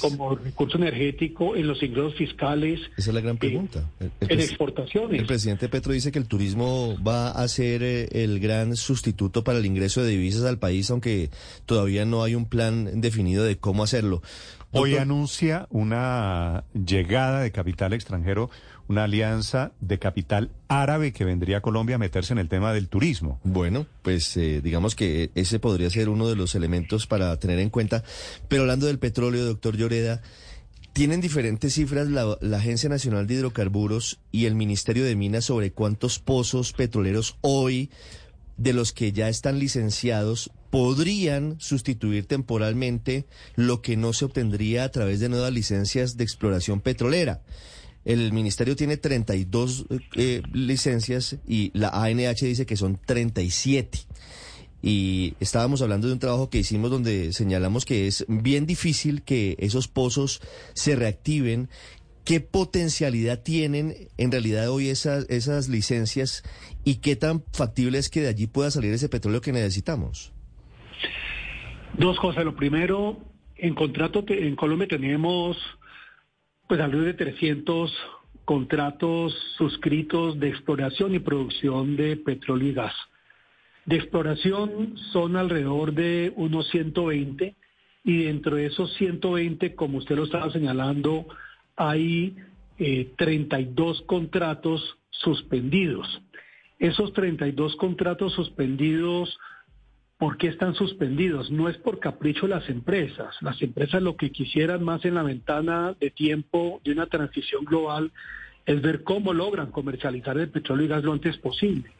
como 0.00 0.34
recurso 0.34 0.78
energético 0.78 1.54
en 1.54 1.66
los 1.66 1.82
ingresos 1.82 2.14
fiscales? 2.14 2.80
Esa 2.96 3.10
es 3.10 3.14
la 3.14 3.20
gran 3.20 3.36
pregunta. 3.36 3.88
en 4.00 4.40
exportaciones. 4.40 5.20
El 5.20 5.26
presidente 5.26 5.68
Petro 5.68 5.92
dice 5.92 6.10
que 6.10 6.18
el 6.18 6.26
turismo 6.26 6.96
va 7.06 7.30
a 7.30 7.46
ser 7.48 7.82
eh, 7.82 8.08
el 8.12 8.40
gran 8.40 8.76
sustituto 8.76 9.44
para 9.44 9.58
el 9.58 9.66
ingreso 9.66 10.02
de 10.02 10.10
divisas 10.10 10.44
al 10.44 10.58
país, 10.58 10.90
aunque 10.90 11.30
todavía 11.66 12.04
no 12.04 12.22
hay 12.22 12.34
un 12.34 12.46
plan 12.46 13.00
definido 13.00 13.44
de 13.44 13.58
cómo 13.58 13.84
hacerlo. 13.84 14.22
Hoy 14.72 14.96
anuncia 14.96 15.66
una 15.70 16.64
llegada 16.74 17.40
de 17.40 17.50
capital 17.50 17.92
extranjero, 17.92 18.50
una 18.88 19.04
alianza 19.04 19.72
de 19.80 19.98
capital 19.98 20.50
árabe 20.68 21.12
que 21.12 21.24
vendría 21.24 21.58
a 21.58 21.60
Colombia 21.60 21.96
a 21.96 21.98
meterse 21.98 22.32
en 22.32 22.38
el 22.38 22.48
tema 22.48 22.72
del 22.72 22.88
turismo. 22.88 23.40
Bueno, 23.44 23.86
pues 24.02 24.36
eh, 24.36 24.60
digamos 24.62 24.94
que 24.94 25.30
ese 25.34 25.58
podría 25.58 25.90
ser 25.90 26.08
uno 26.08 26.28
de 26.28 26.36
los 26.36 26.54
elementos 26.54 27.06
para 27.06 27.36
tener 27.38 27.58
en 27.58 27.70
cuenta. 27.70 28.04
Pero 28.48 28.62
hablando 28.62 28.86
del 28.86 28.98
petróleo, 28.98 29.44
doctor 29.44 29.76
Lloreda, 29.76 30.22
tienen 30.92 31.20
diferentes 31.20 31.74
cifras 31.74 32.08
la, 32.08 32.38
la, 32.40 32.56
Agencia 32.56 32.88
Nacional 32.88 33.26
de 33.26 33.34
Hidrocarburos 33.34 34.18
y 34.32 34.46
el 34.46 34.54
Ministerio 34.54 35.04
de 35.04 35.16
Minas 35.16 35.44
sobre 35.44 35.72
cuántos 35.72 36.18
pozos 36.18 36.72
petroleros 36.72 37.36
hoy 37.42 37.90
de 38.56 38.72
los 38.72 38.92
que 38.92 39.12
ya 39.12 39.28
están 39.28 39.58
licenciados 39.58 40.50
podrían 40.70 41.56
sustituir 41.58 42.26
temporalmente 42.26 43.26
lo 43.54 43.82
que 43.82 43.96
no 43.96 44.12
se 44.12 44.24
obtendría 44.24 44.84
a 44.84 44.90
través 44.90 45.20
de 45.20 45.28
nuevas 45.28 45.52
licencias 45.52 46.16
de 46.16 46.24
exploración 46.24 46.80
petrolera. 46.80 47.42
El 48.06 48.32
ministerio 48.32 48.76
tiene 48.76 48.96
32 48.96 49.86
eh, 50.14 50.40
licencias 50.52 51.38
y 51.46 51.70
la 51.74 51.88
ANH 51.88 52.46
dice 52.46 52.64
que 52.64 52.76
son 52.76 52.98
37. 53.04 53.98
Y 54.82 55.34
estábamos 55.40 55.82
hablando 55.82 56.06
de 56.06 56.12
un 56.12 56.20
trabajo 56.20 56.48
que 56.48 56.58
hicimos 56.58 56.90
donde 56.90 57.32
señalamos 57.32 57.84
que 57.84 58.06
es 58.06 58.24
bien 58.28 58.64
difícil 58.64 59.22
que 59.22 59.56
esos 59.58 59.88
pozos 59.88 60.40
se 60.74 60.94
reactiven 60.94 61.68
¿Qué 62.26 62.40
potencialidad 62.40 63.44
tienen 63.44 63.94
en 64.18 64.32
realidad 64.32 64.68
hoy 64.70 64.88
esas, 64.88 65.30
esas 65.30 65.68
licencias 65.68 66.42
y 66.84 66.96
qué 66.96 67.14
tan 67.14 67.44
factible 67.52 67.98
es 67.98 68.10
que 68.10 68.20
de 68.20 68.26
allí 68.26 68.48
pueda 68.48 68.68
salir 68.72 68.92
ese 68.92 69.08
petróleo 69.08 69.40
que 69.40 69.52
necesitamos? 69.52 70.32
Dos 71.96 72.18
cosas. 72.18 72.44
Lo 72.44 72.56
primero, 72.56 73.16
en 73.54 73.76
contrato 73.76 74.24
en 74.26 74.56
Colombia 74.56 74.88
tenemos 74.88 75.56
pues 76.66 76.80
alrededor 76.80 77.06
de 77.06 77.14
300 77.14 77.92
contratos 78.44 79.34
suscritos 79.56 80.38
de 80.38 80.48
exploración 80.48 81.14
y 81.14 81.18
producción 81.18 81.96
de 81.96 82.16
petróleo 82.16 82.68
y 82.68 82.72
gas. 82.72 82.94
De 83.84 83.96
exploración 83.96 84.96
son 85.12 85.36
alrededor 85.36 85.92
de 85.92 86.32
unos 86.36 86.68
120 86.70 87.54
y 88.04 88.24
dentro 88.24 88.56
de 88.56 88.66
esos 88.66 88.92
120, 88.94 89.74
como 89.74 89.98
usted 89.98 90.16
lo 90.16 90.24
estaba 90.24 90.50
señalando, 90.50 91.26
hay 91.76 92.36
32 93.16 93.98
eh, 93.98 94.02
contratos 94.06 94.96
suspendidos. 95.10 96.22
Esos 96.78 97.12
32 97.12 97.74
contratos 97.76 98.32
suspendidos, 98.34 99.38
¿por 100.18 100.38
qué 100.38 100.48
están 100.48 100.74
suspendidos? 100.74 101.50
No 101.50 101.68
es 101.68 101.76
por 101.78 102.00
capricho 102.00 102.46
las 102.46 102.68
empresas. 102.68 103.34
Las 103.40 103.60
empresas 103.62 104.02
lo 104.02 104.16
que 104.16 104.30
quisieran 104.30 104.82
más 104.82 105.04
en 105.04 105.14
la 105.14 105.22
ventana 105.22 105.94
de 106.00 106.10
tiempo 106.10 106.80
de 106.84 106.92
una 106.92 107.06
transición 107.06 107.64
global 107.64 108.12
es 108.64 108.80
ver 108.82 109.02
cómo 109.02 109.32
logran 109.32 109.70
comercializar 109.70 110.38
el 110.38 110.50
petróleo 110.50 110.86
y 110.86 110.88
gas 110.88 111.04
lo 111.04 111.12
antes 111.12 111.36
posible. 111.38 111.90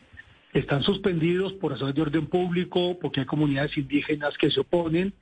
Están 0.53 0.83
suspendidos 0.83 1.53
por 1.55 1.73
razones 1.73 1.95
de 1.95 2.03
orden 2.03 2.27
público, 2.27 2.99
porque 3.01 3.21
hay 3.21 3.27
comunidades 3.27 3.77
indígenas 3.77 4.37
que 4.39 4.51
se 4.51 4.61
oponen, 4.61 5.13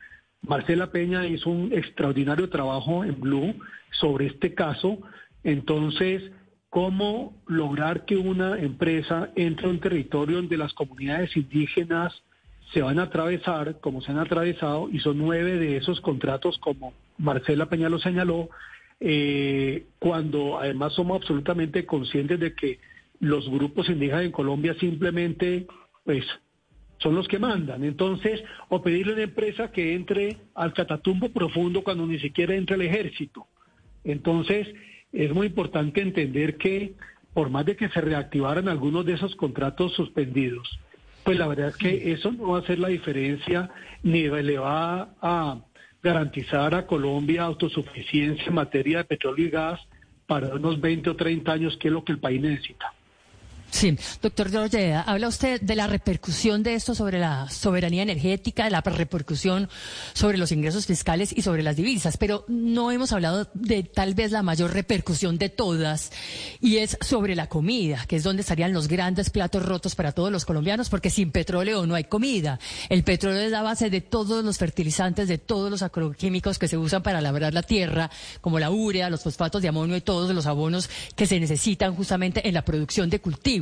Marcela 0.47 0.91
Peña 0.91 1.27
hizo 1.27 1.49
un 1.49 1.73
extraordinario 1.73 2.51
trabajo 2.51 3.03
en 3.03 3.19
Blue 3.19 3.55
sobre 3.93 4.27
este 4.27 4.55
caso. 4.55 4.99
Entonces, 5.43 6.31
¿cómo 6.69 7.43
lograr 7.47 8.05
que 8.05 8.17
una 8.17 8.59
empresa 8.59 9.31
entre 9.37 9.67
a 9.67 9.71
un 9.71 9.81
territorio 9.81 10.37
donde 10.37 10.59
las 10.59 10.75
comunidades 10.75 11.35
indígenas 11.37 12.13
se 12.75 12.83
van 12.83 12.99
a 12.99 13.05
atravesar, 13.05 13.79
como 13.81 14.03
se 14.03 14.11
han 14.11 14.19
atravesado, 14.19 14.91
y 14.91 14.99
son 14.99 15.17
nueve 15.17 15.59
de 15.59 15.77
esos 15.77 16.01
contratos, 16.01 16.59
como 16.59 16.93
Marcela 17.17 17.67
Peña 17.67 17.89
lo 17.89 18.01
señaló, 18.01 18.51
eh, 19.01 19.87
cuando 20.01 20.59
además 20.59 20.93
somos 20.93 21.21
absolutamente 21.21 21.87
conscientes 21.87 22.41
de 22.41 22.55
que 22.55 22.81
los 23.21 23.49
grupos 23.49 23.89
indígenas 23.89 24.25
en 24.25 24.33
Colombia 24.33 24.75
simplemente 24.81 25.67
pues 26.05 26.25
son 26.99 27.15
los 27.15 27.29
que 27.29 27.39
mandan. 27.39 27.85
Entonces, 27.85 28.43
o 28.69 28.83
pedirle 28.83 29.13
a 29.13 29.15
una 29.15 29.25
empresa 29.25 29.71
que 29.71 29.95
entre 29.95 30.39
al 30.55 30.73
catatumbo 30.73 31.29
profundo 31.31 31.83
cuando 31.83 32.07
ni 32.07 32.19
siquiera 32.19 32.55
entra 32.55 32.77
el 32.77 32.83
ejército. 32.83 33.47
Entonces, 34.03 34.69
es 35.13 35.33
muy 35.33 35.47
importante 35.47 36.03
entender 36.03 36.57
que 36.57 36.95
por 37.33 37.51
más 37.51 37.67
de 37.67 37.77
que 37.77 37.89
se 37.89 38.01
reactivaran 38.01 38.69
algunos 38.69 39.05
de 39.05 39.15
esos 39.15 39.35
contratos 39.37 39.93
suspendidos, 39.95 40.79
pues 41.25 41.39
la 41.39 41.47
verdad 41.47 41.69
es 41.69 41.77
que 41.77 42.13
eso 42.13 42.33
no 42.33 42.49
va 42.51 42.59
a 42.59 42.61
hacer 42.61 42.79
la 42.79 42.89
diferencia 42.89 43.71
ni 44.03 44.29
le 44.29 44.59
va 44.59 45.09
a 45.23 45.59
garantizar 46.03 46.75
a 46.75 46.87
Colombia 46.87 47.45
autosuficiencia 47.45 48.45
en 48.47 48.55
materia 48.55 48.99
de 48.99 49.05
petróleo 49.05 49.47
y 49.47 49.51
gas 49.51 49.81
para 50.27 50.55
unos 50.55 50.81
20 50.81 51.11
o 51.11 51.17
30 51.17 51.53
años, 51.53 51.77
que 51.79 51.89
es 51.89 51.95
lo 51.95 52.05
que 52.05 52.13
el 52.13 52.19
país 52.19 52.41
necesita. 52.41 52.93
Sí, 53.71 53.99
doctor 54.23 54.53
Lloreda, 54.53 55.03
habla 55.03 55.27
usted 55.27 55.61
de 55.61 55.75
la 55.75 55.89
repercusión 55.89 56.63
de 56.63 56.75
esto 56.75 56.95
sobre 56.95 57.19
la 57.19 57.51
soberanía 57.51 58.05
energética, 58.05 58.65
de 58.65 58.71
la 58.71 58.81
repercusión 58.83 59.69
sobre 60.13 60.39
los 60.39 60.53
ingresos 60.53 60.87
fiscales 60.87 61.37
y 61.37 61.43
sobre 61.43 61.65
las 61.65 61.75
divisas, 61.75 62.17
pero 62.17 62.45
no 62.47 62.93
hemos 62.93 63.11
hablado 63.11 63.49
de 63.55 63.83
tal 63.83 64.15
vez 64.15 64.31
la 64.31 64.45
mayor 64.45 64.73
repercusión 64.73 65.39
de 65.39 65.49
todas, 65.49 66.13
y 66.61 66.77
es 66.77 66.97
sobre 67.01 67.35
la 67.35 67.49
comida, 67.49 68.05
que 68.07 68.15
es 68.15 68.23
donde 68.23 68.43
estarían 68.43 68.73
los 68.73 68.87
grandes 68.87 69.31
platos 69.31 69.65
rotos 69.65 69.97
para 69.97 70.13
todos 70.13 70.31
los 70.31 70.45
colombianos, 70.45 70.89
porque 70.89 71.11
sin 71.11 71.33
petróleo 71.33 71.85
no 71.85 71.97
hay 71.97 72.05
comida. 72.05 72.61
El 72.89 73.03
petróleo 73.03 73.41
es 73.41 73.51
la 73.51 73.63
base 73.63 73.91
de 73.91 74.01
todos 74.01 74.45
los 74.45 74.57
fertilizantes, 74.57 75.27
de 75.27 75.39
todos 75.39 75.71
los 75.71 75.83
agroquímicos 75.83 76.61
que 76.61 76.69
se 76.69 76.79
usan 76.79 77.03
para 77.03 77.21
labrar 77.21 77.53
la 77.53 77.63
tierra, 77.63 78.09
como 78.41 78.61
la 78.61 78.71
urea, 78.71 79.11
los 79.11 79.25
fosfatos 79.25 79.63
de 79.63 79.69
amonio 79.69 79.97
y 79.97 80.01
todos 80.01 80.33
los 80.33 80.47
abonos 80.47 80.89
que 81.17 81.27
se 81.27 81.41
necesitan 81.41 81.97
justamente 81.97 82.47
en 82.47 82.55
la 82.55 82.65
producción 82.65 83.11
de 83.11 83.21
cultivos. 83.21 83.54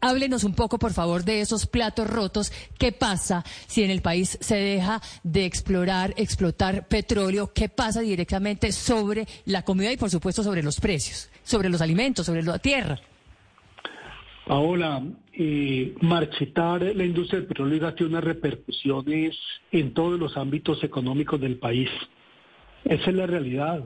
Háblenos 0.00 0.44
un 0.44 0.54
poco, 0.54 0.78
por 0.78 0.92
favor, 0.92 1.24
de 1.24 1.40
esos 1.40 1.66
platos 1.66 2.08
rotos. 2.08 2.52
¿Qué 2.78 2.92
pasa 2.92 3.44
si 3.66 3.82
en 3.82 3.90
el 3.90 4.02
país 4.02 4.38
se 4.40 4.56
deja 4.56 5.00
de 5.22 5.44
explorar, 5.44 6.14
explotar 6.16 6.86
petróleo? 6.88 7.52
¿Qué 7.52 7.68
pasa 7.68 8.00
directamente 8.00 8.72
sobre 8.72 9.26
la 9.44 9.62
comida 9.62 9.92
y, 9.92 9.96
por 9.96 10.10
supuesto, 10.10 10.42
sobre 10.42 10.62
los 10.62 10.80
precios, 10.80 11.30
sobre 11.42 11.68
los 11.68 11.80
alimentos, 11.80 12.26
sobre 12.26 12.42
la 12.42 12.58
tierra? 12.58 13.00
Paola, 14.46 15.02
eh, 15.34 15.94
marchitar 16.00 16.80
la 16.82 17.04
industria 17.04 17.40
del 17.40 17.48
petróleo 17.48 17.76
y 17.76 17.94
tiene 17.94 18.12
unas 18.12 18.24
repercusiones 18.24 19.36
en 19.70 19.92
todos 19.92 20.18
los 20.18 20.36
ámbitos 20.38 20.82
económicos 20.82 21.38
del 21.40 21.58
país. 21.58 21.90
Esa 22.84 23.10
es 23.10 23.16
la 23.16 23.26
realidad. 23.26 23.84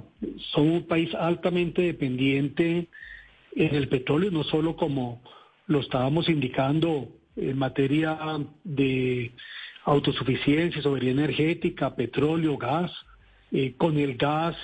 Somos 0.52 0.82
un 0.82 0.86
país 0.86 1.12
altamente 1.14 1.82
dependiente 1.82 2.88
en 3.56 3.74
el 3.74 3.88
petróleo, 3.88 4.30
no 4.30 4.44
solo 4.44 4.76
como 4.76 5.20
lo 5.72 5.80
estábamos 5.80 6.28
indicando 6.28 7.08
en 7.36 7.58
materia 7.58 8.18
de 8.62 9.32
autosuficiencia, 9.84 10.82
soberanía 10.82 11.24
energética, 11.24 11.94
petróleo, 11.96 12.56
gas. 12.56 12.92
Eh, 13.50 13.74
con 13.76 13.98
el 13.98 14.16
gas, 14.16 14.56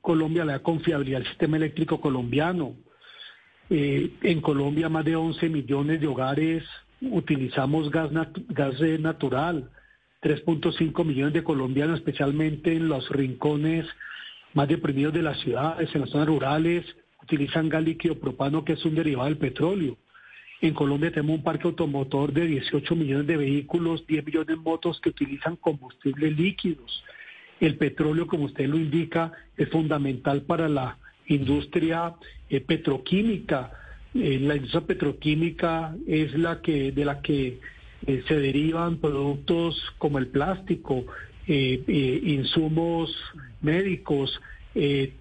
Colombia 0.00 0.44
le 0.44 0.52
da 0.52 0.58
confiabilidad 0.60 1.20
al 1.20 1.26
sistema 1.28 1.56
eléctrico 1.56 2.00
colombiano. 2.00 2.74
Eh, 3.70 4.10
en 4.22 4.40
Colombia 4.40 4.88
más 4.88 5.04
de 5.04 5.16
11 5.16 5.48
millones 5.48 6.00
de 6.00 6.06
hogares 6.06 6.64
utilizamos 7.00 7.90
gas, 7.90 8.10
gas 8.48 8.80
natural. 9.00 9.70
3.5 10.22 11.04
millones 11.04 11.34
de 11.34 11.42
colombianos, 11.42 11.98
especialmente 11.98 12.72
en 12.72 12.88
los 12.88 13.08
rincones 13.10 13.86
más 14.54 14.68
deprimidos 14.68 15.12
de 15.12 15.22
las 15.22 15.40
ciudades, 15.40 15.92
en 15.94 16.02
las 16.02 16.10
zonas 16.10 16.28
rurales, 16.28 16.84
utilizan 17.22 17.68
gas 17.68 17.82
líquido 17.82 18.18
propano, 18.20 18.64
que 18.64 18.74
es 18.74 18.84
un 18.84 18.94
derivado 18.94 19.28
del 19.28 19.38
petróleo. 19.38 19.96
En 20.62 20.74
Colombia 20.74 21.10
tenemos 21.10 21.38
un 21.38 21.42
parque 21.42 21.66
automotor 21.66 22.32
de 22.32 22.46
18 22.46 22.94
millones 22.94 23.26
de 23.26 23.36
vehículos, 23.36 24.06
10 24.06 24.24
millones 24.24 24.46
de 24.46 24.54
motos 24.54 25.00
que 25.00 25.08
utilizan 25.08 25.56
combustibles 25.56 26.38
líquidos. 26.38 27.02
El 27.58 27.76
petróleo, 27.76 28.28
como 28.28 28.44
usted 28.44 28.68
lo 28.68 28.76
indica, 28.76 29.32
es 29.56 29.68
fundamental 29.70 30.42
para 30.42 30.68
la 30.68 30.98
industria 31.26 32.14
eh, 32.48 32.60
petroquímica. 32.60 33.72
Eh, 34.14 34.38
la 34.40 34.54
industria 34.54 34.82
petroquímica 34.82 35.96
es 36.06 36.32
la 36.38 36.60
que 36.60 36.92
de 36.92 37.04
la 37.06 37.20
que 37.22 37.58
eh, 38.06 38.22
se 38.28 38.38
derivan 38.38 38.98
productos 38.98 39.84
como 39.98 40.18
el 40.18 40.28
plástico, 40.28 41.06
insumos 41.48 43.12
médicos, 43.62 44.40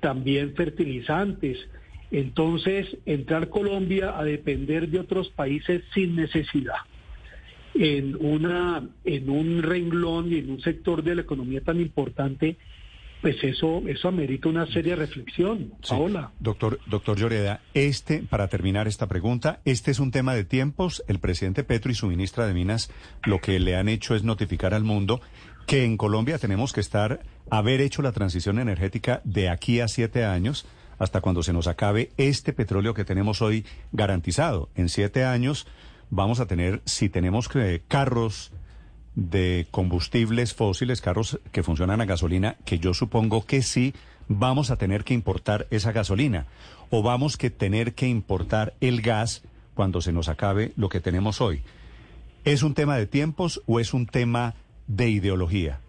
también 0.02 0.54
fertilizantes. 0.54 1.58
Entonces, 2.12 2.98
entrar 3.06 3.50
Colombia 3.50 4.18
a 4.18 4.24
depender 4.24 4.90
de 4.90 5.00
otros 5.00 5.30
países 5.30 5.84
sin 5.94 6.16
necesidad 6.16 6.76
en 7.74 8.18
una 8.20 8.84
en 9.06 9.30
un 9.30 9.64
renglón 9.64 10.32
y 10.32 10.40
en 10.40 10.52
un 10.52 10.62
sector 10.62 11.04
de 11.04 11.16
la 11.16 11.22
economía 11.22 11.62
tan 11.62 11.80
importante 11.80 12.58
pues 13.22 13.36
eso, 13.44 13.84
eso 13.86 14.08
amerita 14.08 14.50
una 14.50 14.66
seria 14.66 14.96
reflexión. 14.96 15.74
Paola. 15.88 16.32
Doctor, 16.40 16.80
doctor 16.88 17.18
Lloreda, 17.18 17.62
este, 17.76 18.24
para 18.24 18.48
terminar 18.48 18.88
esta 18.88 19.08
pregunta, 19.08 19.62
este 19.64 19.92
es 19.92 20.00
un 20.00 20.10
tema 20.10 20.34
de 20.34 20.44
tiempos. 20.44 21.04
El 21.08 21.20
presidente 21.20 21.64
Petro 21.64 21.92
y 21.92 21.96
su 21.96 22.08
ministra 22.08 22.48
de 22.48 22.56
Minas 22.56 22.90
lo 23.24 23.40
que 23.40 23.60
le 23.60 23.76
han 23.76 23.90
hecho 23.90 24.16
es 24.16 24.24
notificar 24.24 24.74
al 24.74 24.84
mundo 24.84 25.22
que 25.68 25.86
en 25.86 25.98
Colombia 25.98 26.40
tenemos 26.40 26.74
que 26.74 26.82
estar, 26.82 27.22
haber 27.52 27.82
hecho 27.82 28.02
la 28.02 28.12
transición 28.12 28.58
energética 28.58 29.22
de 29.24 29.50
aquí 29.50 29.80
a 29.82 29.88
siete 29.88 30.26
años 30.26 30.66
hasta 31.02 31.20
cuando 31.20 31.42
se 31.42 31.52
nos 31.52 31.66
acabe 31.66 32.12
este 32.18 32.54
petróleo 32.54 32.94
que 32.94 33.04
tenemos 33.04 33.42
hoy 33.42 33.66
garantizado. 33.92 34.70
En 34.76 34.88
siete 34.88 35.26
años 35.26 35.66
vamos 36.12 36.40
a 36.40 36.46
tener, 36.46 36.84
si 36.86 37.10
tenemos 37.10 37.50
que, 37.50 37.82
carros, 37.88 38.52
de 39.16 39.68
combustibles 39.72 40.54
fósiles, 40.54 41.02
carros 41.02 41.40
que 41.52 41.64
funcionan 41.64 42.02
a 42.02 42.06
gasolina, 42.06 42.56
que 42.66 42.78
yo 42.78 42.94
supongo 42.94 43.48
que 43.48 43.64
sí 43.64 43.96
vamos 44.28 44.70
a 44.70 44.76
tener 44.76 45.04
que 45.04 45.16
importar 45.16 45.66
esa 45.72 45.92
gasolina 45.92 46.46
o 46.92 47.02
vamos 47.02 47.36
que 47.36 47.50
tener 47.50 47.96
que 47.96 48.08
importar 48.08 48.76
el 48.80 49.02
gas 49.02 49.42
cuando 49.74 50.02
se 50.02 50.14
nos 50.14 50.30
acabe 50.30 50.72
lo 50.78 50.90
que 50.90 51.00
tenemos 51.00 51.42
hoy. 51.42 51.64
¿Es 52.46 52.62
un 52.62 52.76
tema 52.76 52.96
de 52.98 53.08
tiempos 53.08 53.64
o 53.66 53.80
es 53.80 53.96
un 53.96 54.06
tema 54.06 54.54
de 54.86 55.10
ideología? 55.10 55.80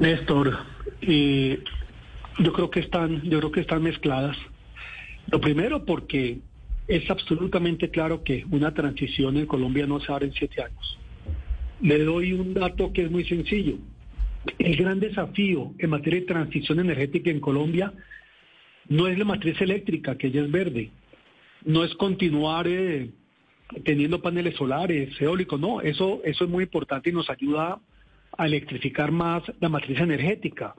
Néstor, 0.00 0.75
yo 1.00 2.52
creo 2.52 2.70
que 2.70 2.80
están, 2.80 3.22
yo 3.22 3.38
creo 3.38 3.52
que 3.52 3.60
están 3.60 3.82
mezcladas. 3.82 4.36
Lo 5.30 5.40
primero 5.40 5.84
porque 5.84 6.38
es 6.88 7.10
absolutamente 7.10 7.90
claro 7.90 8.22
que 8.22 8.44
una 8.50 8.72
transición 8.72 9.36
en 9.36 9.46
Colombia 9.46 9.86
no 9.86 10.00
se 10.00 10.12
hará 10.12 10.24
en 10.24 10.32
siete 10.32 10.62
años. 10.62 10.98
Le 11.80 11.98
doy 12.04 12.32
un 12.32 12.54
dato 12.54 12.92
que 12.92 13.04
es 13.04 13.10
muy 13.10 13.24
sencillo. 13.24 13.76
El 14.58 14.76
gran 14.76 15.00
desafío 15.00 15.72
en 15.78 15.90
materia 15.90 16.20
de 16.20 16.26
transición 16.26 16.78
energética 16.78 17.30
en 17.30 17.40
Colombia 17.40 17.92
no 18.88 19.08
es 19.08 19.18
la 19.18 19.24
matriz 19.24 19.60
eléctrica, 19.60 20.16
que 20.16 20.30
ya 20.30 20.42
es 20.42 20.50
verde, 20.50 20.90
no 21.64 21.82
es 21.82 21.92
continuar 21.96 22.68
eh, 22.68 23.10
teniendo 23.84 24.22
paneles 24.22 24.54
solares, 24.54 25.20
eólicos, 25.20 25.58
no, 25.60 25.80
eso, 25.80 26.20
eso 26.24 26.44
es 26.44 26.50
muy 26.50 26.64
importante 26.64 27.10
y 27.10 27.12
nos 27.12 27.28
ayuda 27.28 27.80
a 28.38 28.46
electrificar 28.46 29.10
más 29.10 29.42
la 29.60 29.68
matriz 29.68 29.98
energética. 29.98 30.74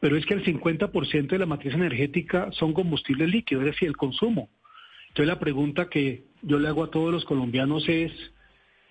Pero 0.00 0.16
es 0.16 0.24
que 0.26 0.34
el 0.34 0.44
50% 0.44 1.28
de 1.28 1.38
la 1.38 1.46
matriz 1.46 1.74
energética 1.74 2.50
son 2.52 2.72
combustibles 2.72 3.28
líquidos, 3.28 3.64
es 3.64 3.72
decir, 3.72 3.88
el 3.88 3.96
consumo. 3.96 4.48
Entonces 5.08 5.28
la 5.28 5.38
pregunta 5.38 5.88
que 5.88 6.24
yo 6.42 6.58
le 6.58 6.68
hago 6.68 6.84
a 6.84 6.90
todos 6.90 7.12
los 7.12 7.24
colombianos 7.24 7.88
es, 7.88 8.12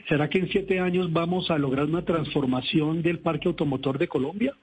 ¿será 0.08 0.30
que 0.30 0.38
en 0.38 0.50
siete 0.50 0.80
años 0.80 1.12
vamos 1.12 1.50
a 1.50 1.58
lograr 1.58 1.86
una 1.86 2.06
transformación 2.06 3.02
del 3.02 3.20
parque 3.20 3.48
automotor 3.48 3.98
de 3.98 4.08
Colombia? 4.08 4.56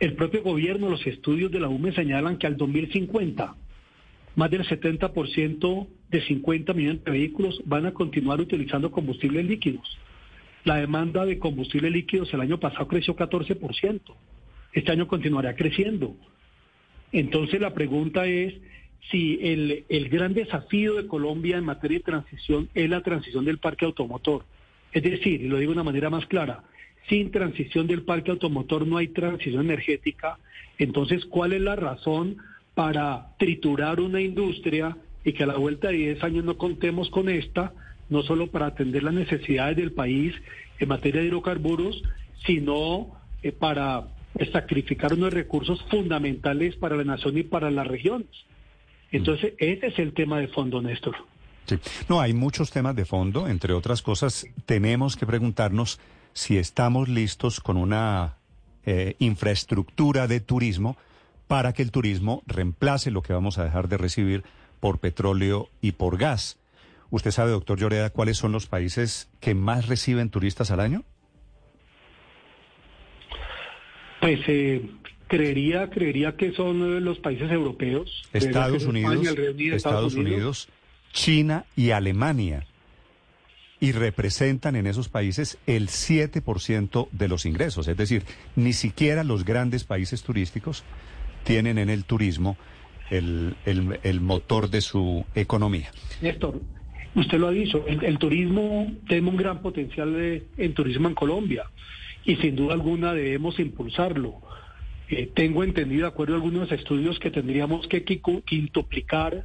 El 0.00 0.14
propio 0.14 0.42
gobierno, 0.42 0.90
los 0.90 1.06
estudios 1.06 1.52
de 1.52 1.60
la 1.60 1.68
UME 1.68 1.92
señalan 1.92 2.36
que 2.36 2.48
al 2.48 2.56
2050 2.56 3.54
más 4.34 4.50
del 4.50 4.64
70% 4.66 5.88
de 6.10 6.22
50 6.22 6.72
millones 6.72 7.04
de 7.04 7.10
vehículos 7.10 7.60
van 7.66 7.86
a 7.86 7.92
continuar 7.92 8.40
utilizando 8.40 8.90
combustibles 8.90 9.44
líquidos. 9.44 9.98
La 10.64 10.76
demanda 10.76 11.26
de 11.26 11.38
combustibles 11.38 11.92
líquidos 11.92 12.32
el 12.32 12.40
año 12.40 12.58
pasado 12.58 12.88
creció 12.88 13.14
14%. 13.14 14.00
Este 14.72 14.92
año 14.92 15.06
continuará 15.06 15.54
creciendo. 15.54 16.16
Entonces 17.12 17.60
la 17.60 17.74
pregunta 17.74 18.26
es, 18.26 18.54
si 19.10 19.38
el, 19.42 19.84
el 19.88 20.08
gran 20.08 20.32
desafío 20.32 20.94
de 20.94 21.06
Colombia 21.06 21.58
en 21.58 21.64
materia 21.64 21.98
de 21.98 22.04
transición 22.04 22.68
es 22.74 22.88
la 22.88 23.02
transición 23.02 23.44
del 23.44 23.58
parque 23.58 23.84
automotor. 23.84 24.44
Es 24.92 25.02
decir, 25.02 25.42
y 25.42 25.48
lo 25.48 25.58
digo 25.58 25.72
de 25.72 25.80
una 25.80 25.84
manera 25.84 26.10
más 26.10 26.26
clara, 26.26 26.64
sin 27.08 27.30
transición 27.30 27.86
del 27.86 28.02
parque 28.02 28.30
automotor 28.30 28.86
no 28.86 28.96
hay 28.96 29.08
transición 29.08 29.64
energética. 29.64 30.38
Entonces, 30.78 31.24
¿cuál 31.26 31.52
es 31.52 31.60
la 31.60 31.76
razón 31.76 32.36
para 32.74 33.34
triturar 33.38 34.00
una 34.00 34.20
industria 34.20 34.96
y 35.24 35.32
que 35.32 35.42
a 35.42 35.46
la 35.46 35.56
vuelta 35.56 35.88
de 35.88 35.94
10 35.94 36.24
años 36.24 36.44
no 36.44 36.56
contemos 36.56 37.10
con 37.10 37.28
esta, 37.28 37.72
no 38.08 38.22
solo 38.22 38.48
para 38.48 38.66
atender 38.66 39.02
las 39.02 39.14
necesidades 39.14 39.76
del 39.76 39.92
país 39.92 40.34
en 40.78 40.88
materia 40.88 41.20
de 41.20 41.28
hidrocarburos, 41.28 42.02
sino 42.46 43.08
eh, 43.42 43.52
para 43.52 44.08
sacrificar 44.52 45.12
unos 45.12 45.32
recursos 45.32 45.82
fundamentales 45.90 46.76
para 46.76 46.96
la 46.96 47.04
nación 47.04 47.38
y 47.38 47.42
para 47.42 47.70
las 47.70 47.86
regiones? 47.86 48.28
Entonces, 49.10 49.52
ese 49.58 49.88
es 49.88 49.98
el 49.98 50.14
tema 50.14 50.38
de 50.38 50.48
fondo, 50.48 50.80
Néstor. 50.80 51.16
Sí. 51.66 51.78
No, 52.08 52.20
hay 52.20 52.32
muchos 52.32 52.70
temas 52.70 52.96
de 52.96 53.04
fondo. 53.04 53.46
Entre 53.46 53.72
otras 53.72 54.02
cosas, 54.02 54.46
tenemos 54.66 55.16
que 55.16 55.26
preguntarnos 55.26 56.00
si 56.32 56.56
estamos 56.56 57.08
listos 57.08 57.60
con 57.60 57.76
una 57.76 58.36
eh, 58.84 59.14
infraestructura 59.18 60.26
de 60.26 60.40
turismo 60.40 60.96
para 61.46 61.72
que 61.72 61.82
el 61.82 61.90
turismo 61.90 62.42
reemplace 62.46 63.10
lo 63.10 63.22
que 63.22 63.34
vamos 63.34 63.58
a 63.58 63.64
dejar 63.64 63.88
de 63.88 63.98
recibir 63.98 64.44
por 64.80 64.98
petróleo 64.98 65.68
y 65.80 65.92
por 65.92 66.16
gas. 66.16 66.58
¿Usted 67.10 67.30
sabe, 67.30 67.50
doctor 67.50 67.78
Lloreda, 67.78 68.10
cuáles 68.10 68.38
son 68.38 68.52
los 68.52 68.66
países 68.66 69.28
que 69.38 69.54
más 69.54 69.86
reciben 69.86 70.30
turistas 70.30 70.70
al 70.70 70.80
año? 70.80 71.04
Pues 74.22 74.38
eh, 74.46 74.80
Creería, 75.26 75.90
creería 75.90 76.36
que 76.36 76.52
son 76.52 76.82
eh, 76.82 77.00
los 77.00 77.18
países 77.18 77.50
europeos. 77.50 78.22
Estados 78.32 78.84
Unidos, 78.84 79.26
Estados, 79.58 80.14
Unidos, 80.14 80.68
China 81.12 81.64
y 81.74 81.90
Alemania. 81.90 82.66
Y 83.80 83.90
representan 83.90 84.76
en 84.76 84.86
esos 84.86 85.08
países 85.08 85.58
el 85.66 85.88
7% 85.88 87.08
de 87.10 87.28
los 87.28 87.46
ingresos. 87.46 87.88
Es 87.88 87.96
decir, 87.96 88.22
ni 88.54 88.74
siquiera 88.74 89.24
los 89.24 89.44
grandes 89.44 89.82
países 89.82 90.22
turísticos 90.22 90.84
tienen 91.42 91.78
en 91.78 91.90
el 91.90 92.04
turismo 92.04 92.56
el, 93.10 93.56
el, 93.64 94.20
motor 94.20 94.70
de 94.70 94.82
su 94.82 95.24
economía. 95.34 95.90
Néstor, 96.20 96.60
usted 97.16 97.38
lo 97.38 97.48
ha 97.48 97.52
dicho, 97.52 97.84
el, 97.88 98.18
turismo 98.18 98.92
tiene 99.08 99.28
un 99.28 99.36
gran 99.36 99.62
potencial 99.62 100.12
de, 100.12 100.46
en 100.58 100.74
turismo 100.74 101.08
en 101.08 101.14
Colombia 101.14 101.64
y 102.24 102.36
sin 102.36 102.56
duda 102.56 102.74
alguna 102.74 103.12
debemos 103.12 103.58
impulsarlo 103.58 104.40
tengo 105.34 105.64
entendido, 105.64 106.02
de 106.02 106.08
acuerdo 106.08 106.34
a 106.34 106.36
algunos 106.36 106.70
estudios, 106.72 107.18
que 107.18 107.30
tendríamos 107.30 107.86
que 107.88 108.04
quintuplicar 108.04 109.44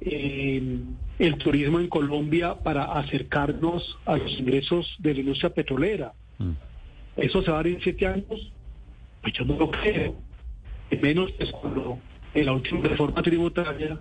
eh, 0.00 0.78
el 1.18 1.38
turismo 1.38 1.80
en 1.80 1.88
Colombia 1.88 2.56
para 2.56 2.84
acercarnos 2.84 3.98
a 4.06 4.16
los 4.16 4.38
ingresos 4.38 4.96
de 4.98 5.14
la 5.14 5.20
industria 5.20 5.50
petrolera. 5.50 6.12
Mm. 6.38 6.52
¿Eso 7.16 7.42
se 7.42 7.50
va 7.50 7.58
a 7.58 7.62
dar 7.62 7.66
en 7.68 7.80
siete 7.80 8.06
años? 8.06 8.52
Pues 9.22 9.34
yo 9.34 9.44
no 9.44 9.56
lo 9.56 9.70
creo. 9.70 10.16
Menos 11.02 11.32
es 11.38 11.50
cuando 11.50 11.98
en 12.34 12.46
la 12.46 12.52
última 12.52 12.80
reforma 12.80 13.22
tributaria 13.22 13.98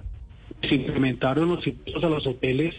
se 0.62 0.76
incrementaron 0.76 1.50
los 1.50 1.66
impuestos 1.66 2.04
a 2.04 2.10
los 2.10 2.26
hoteles 2.26 2.76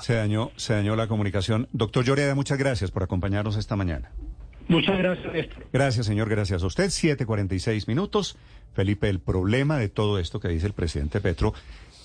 se 0.00 0.14
dañó, 0.14 0.50
se 0.56 0.74
dañó 0.74 0.96
la 0.96 1.06
comunicación. 1.06 1.68
Doctor 1.72 2.04
Lloreda, 2.04 2.34
muchas 2.34 2.58
gracias 2.58 2.90
por 2.90 3.02
acompañarnos 3.02 3.56
esta 3.56 3.76
mañana. 3.76 4.10
Muchas 4.66 4.98
gracias, 4.98 5.48
Gracias, 5.72 6.06
señor, 6.06 6.28
gracias 6.28 6.62
a 6.62 6.66
usted. 6.66 6.86
7.46 6.86 7.86
minutos. 7.86 8.36
Felipe, 8.72 9.08
el 9.08 9.20
problema 9.20 9.76
de 9.76 9.88
todo 9.88 10.18
esto 10.18 10.40
que 10.40 10.48
dice 10.48 10.66
el 10.66 10.72
presidente 10.72 11.20
Petro, 11.20 11.54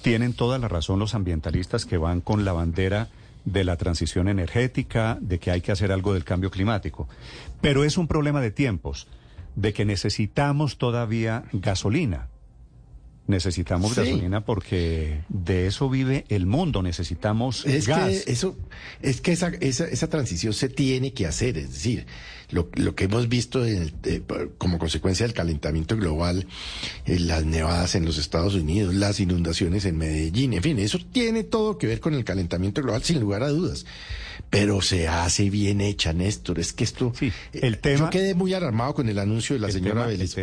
tienen 0.01 0.33
toda 0.33 0.59
la 0.59 0.67
razón 0.67 0.99
los 0.99 1.15
ambientalistas 1.15 1.85
que 1.85 1.97
van 1.97 2.21
con 2.21 2.45
la 2.45 2.53
bandera 2.53 3.07
de 3.45 3.63
la 3.63 3.77
transición 3.77 4.27
energética, 4.27 5.17
de 5.21 5.39
que 5.39 5.51
hay 5.51 5.61
que 5.61 5.71
hacer 5.71 5.91
algo 5.91 6.13
del 6.13 6.25
cambio 6.25 6.51
climático. 6.51 7.07
Pero 7.61 7.83
es 7.83 7.97
un 7.97 8.07
problema 8.07 8.41
de 8.41 8.51
tiempos, 8.51 9.07
de 9.55 9.73
que 9.73 9.85
necesitamos 9.85 10.77
todavía 10.77 11.45
gasolina. 11.53 12.27
Necesitamos 13.29 13.95
gasolina 13.95 14.43
porque 14.43 15.21
de 15.29 15.67
eso 15.67 15.87
vive 15.87 16.25
el 16.29 16.47
mundo. 16.47 16.81
Necesitamos 16.81 17.63
es 17.63 17.87
gas. 17.87 18.23
Que 18.23 18.31
eso, 18.31 18.57
es 19.03 19.21
que 19.21 19.33
esa, 19.33 19.49
esa, 19.59 19.85
esa, 19.85 20.09
transición 20.09 20.51
se 20.51 20.67
tiene 20.67 21.13
que 21.13 21.27
hacer. 21.27 21.59
Es 21.59 21.71
decir, 21.71 22.07
lo, 22.49 22.71
lo 22.73 22.95
que 22.95 23.03
hemos 23.03 23.29
visto 23.29 23.63
en 23.63 23.93
como 24.57 24.79
consecuencia 24.79 25.27
del 25.27 25.35
calentamiento 25.35 25.95
global, 25.95 26.47
eh, 27.05 27.19
las 27.19 27.45
nevadas 27.45 27.93
en 27.93 28.03
los 28.03 28.17
Estados 28.17 28.55
Unidos, 28.55 28.95
las 28.95 29.19
inundaciones 29.19 29.85
en 29.85 29.99
Medellín, 29.99 30.53
en 30.53 30.63
fin, 30.63 30.79
eso 30.79 30.97
tiene 31.11 31.43
todo 31.43 31.77
que 31.77 31.85
ver 31.85 31.99
con 31.99 32.15
el 32.15 32.23
calentamiento 32.23 32.81
global, 32.81 33.03
sin 33.03 33.19
lugar 33.19 33.43
a 33.43 33.49
dudas. 33.49 33.85
Pero 34.49 34.81
se 34.81 35.07
hace 35.07 35.49
bien 35.49 35.79
hecha, 35.81 36.11
Néstor. 36.13 36.59
Es 36.59 36.73
que 36.73 36.83
esto. 36.83 37.11
Sí, 37.15 37.27
eh, 37.53 37.59
el 37.63 37.77
tema- 37.79 38.05
Yo 38.05 38.09
quedé 38.09 38.33
muy 38.33 38.53
alarmado 38.53 38.93
con 38.95 39.07
el 39.09 39.19
anuncio 39.19 39.55
de 39.55 39.59
la 39.59 39.71
señora 39.71 40.05
Vélez. 40.07 40.35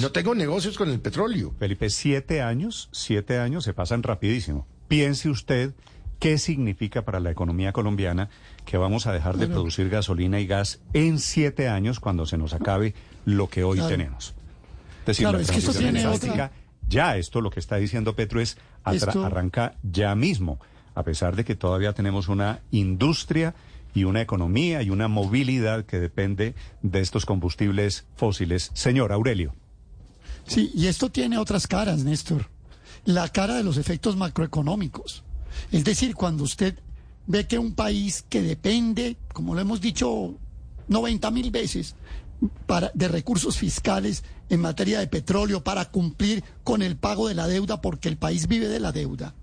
No 0.00 0.12
tengo 0.12 0.34
negocios 0.34 0.76
con 0.76 0.90
el 0.90 1.00
petróleo. 1.00 1.54
Felipe, 1.58 1.90
siete 1.90 2.42
años, 2.42 2.88
siete 2.92 3.38
años 3.38 3.64
se 3.64 3.72
pasan 3.74 4.02
rapidísimo. 4.02 4.66
Piense 4.88 5.28
usted 5.28 5.74
qué 6.18 6.38
significa 6.38 7.04
para 7.04 7.20
la 7.20 7.30
economía 7.30 7.72
colombiana 7.72 8.28
que 8.64 8.76
vamos 8.76 9.06
a 9.06 9.12
dejar 9.12 9.36
de 9.38 9.48
producir 9.48 9.88
gasolina 9.88 10.38
y 10.40 10.46
gas 10.46 10.80
en 10.92 11.18
siete 11.18 11.68
años 11.68 11.98
cuando 12.00 12.26
se 12.26 12.38
nos 12.38 12.52
acabe 12.52 12.94
lo 13.24 13.48
que 13.48 13.64
hoy 13.64 13.78
Claro. 13.78 13.90
tenemos. 13.90 14.34
Es 15.00 15.06
decir, 15.06 15.24
Claro, 15.24 15.38
la 15.38 15.42
es 15.44 15.50
que 15.50 15.58
esto 15.58 15.72
tiene 15.72 16.00
energética, 16.00 16.52
ya 16.88 17.16
esto 17.16 17.40
lo 17.40 17.50
que 17.50 17.58
está 17.60 17.76
diciendo 17.76 18.14
Petro 18.14 18.40
es 18.40 18.56
Esto- 18.92 19.24
arranca 19.24 19.74
ya 19.82 20.14
mismo, 20.14 20.60
a 20.94 21.02
pesar 21.02 21.36
de 21.36 21.44
que 21.44 21.54
todavía 21.54 21.92
tenemos 21.92 22.28
una 22.28 22.60
industria 22.70 23.54
y 23.94 24.04
una 24.04 24.22
economía 24.22 24.82
y 24.82 24.90
una 24.90 25.08
movilidad 25.08 25.84
que 25.84 26.00
depende 26.00 26.54
de 26.82 27.00
estos 27.00 27.26
combustibles 27.26 28.06
fósiles. 28.16 28.70
Señor 28.74 29.12
Aurelio. 29.12 29.54
Sí, 30.46 30.70
y 30.74 30.86
esto 30.86 31.10
tiene 31.10 31.38
otras 31.38 31.66
caras, 31.66 32.04
Néstor. 32.04 32.48
La 33.04 33.28
cara 33.28 33.54
de 33.54 33.64
los 33.64 33.76
efectos 33.76 34.16
macroeconómicos. 34.16 35.24
Es 35.70 35.84
decir, 35.84 36.14
cuando 36.14 36.44
usted 36.44 36.78
ve 37.26 37.46
que 37.46 37.58
un 37.58 37.74
país 37.74 38.24
que 38.28 38.42
depende, 38.42 39.16
como 39.32 39.54
lo 39.54 39.60
hemos 39.60 39.80
dicho 39.80 40.34
90 40.88 41.30
mil 41.30 41.50
veces, 41.50 41.94
para, 42.66 42.90
de 42.94 43.08
recursos 43.08 43.56
fiscales 43.56 44.24
en 44.48 44.60
materia 44.60 44.98
de 44.98 45.06
petróleo 45.06 45.62
para 45.62 45.86
cumplir 45.86 46.42
con 46.64 46.82
el 46.82 46.96
pago 46.96 47.28
de 47.28 47.34
la 47.34 47.46
deuda, 47.46 47.80
porque 47.80 48.08
el 48.08 48.16
país 48.16 48.48
vive 48.48 48.68
de 48.68 48.80
la 48.80 48.92
deuda. 48.92 49.34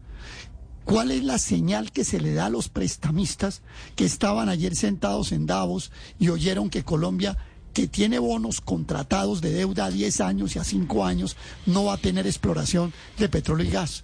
¿Cuál 0.89 1.11
es 1.11 1.23
la 1.23 1.37
señal 1.37 1.91
que 1.91 2.03
se 2.03 2.19
le 2.19 2.33
da 2.33 2.45
a 2.47 2.49
los 2.49 2.69
prestamistas 2.69 3.61
que 3.95 4.05
estaban 4.05 4.49
ayer 4.49 4.75
sentados 4.75 5.31
en 5.31 5.45
Davos 5.45 5.91
y 6.19 6.29
oyeron 6.29 6.69
que 6.69 6.83
Colombia, 6.83 7.37
que 7.73 7.87
tiene 7.87 8.17
bonos 8.19 8.61
contratados 8.61 9.41
de 9.41 9.51
deuda 9.51 9.85
a 9.85 9.91
10 9.91 10.21
años 10.21 10.55
y 10.55 10.59
a 10.59 10.63
5 10.63 11.05
años, 11.05 11.37
no 11.65 11.85
va 11.85 11.93
a 11.93 11.97
tener 11.97 12.25
exploración 12.27 12.91
de 13.17 13.29
petróleo 13.29 13.67
y 13.67 13.71
gas? 13.71 14.03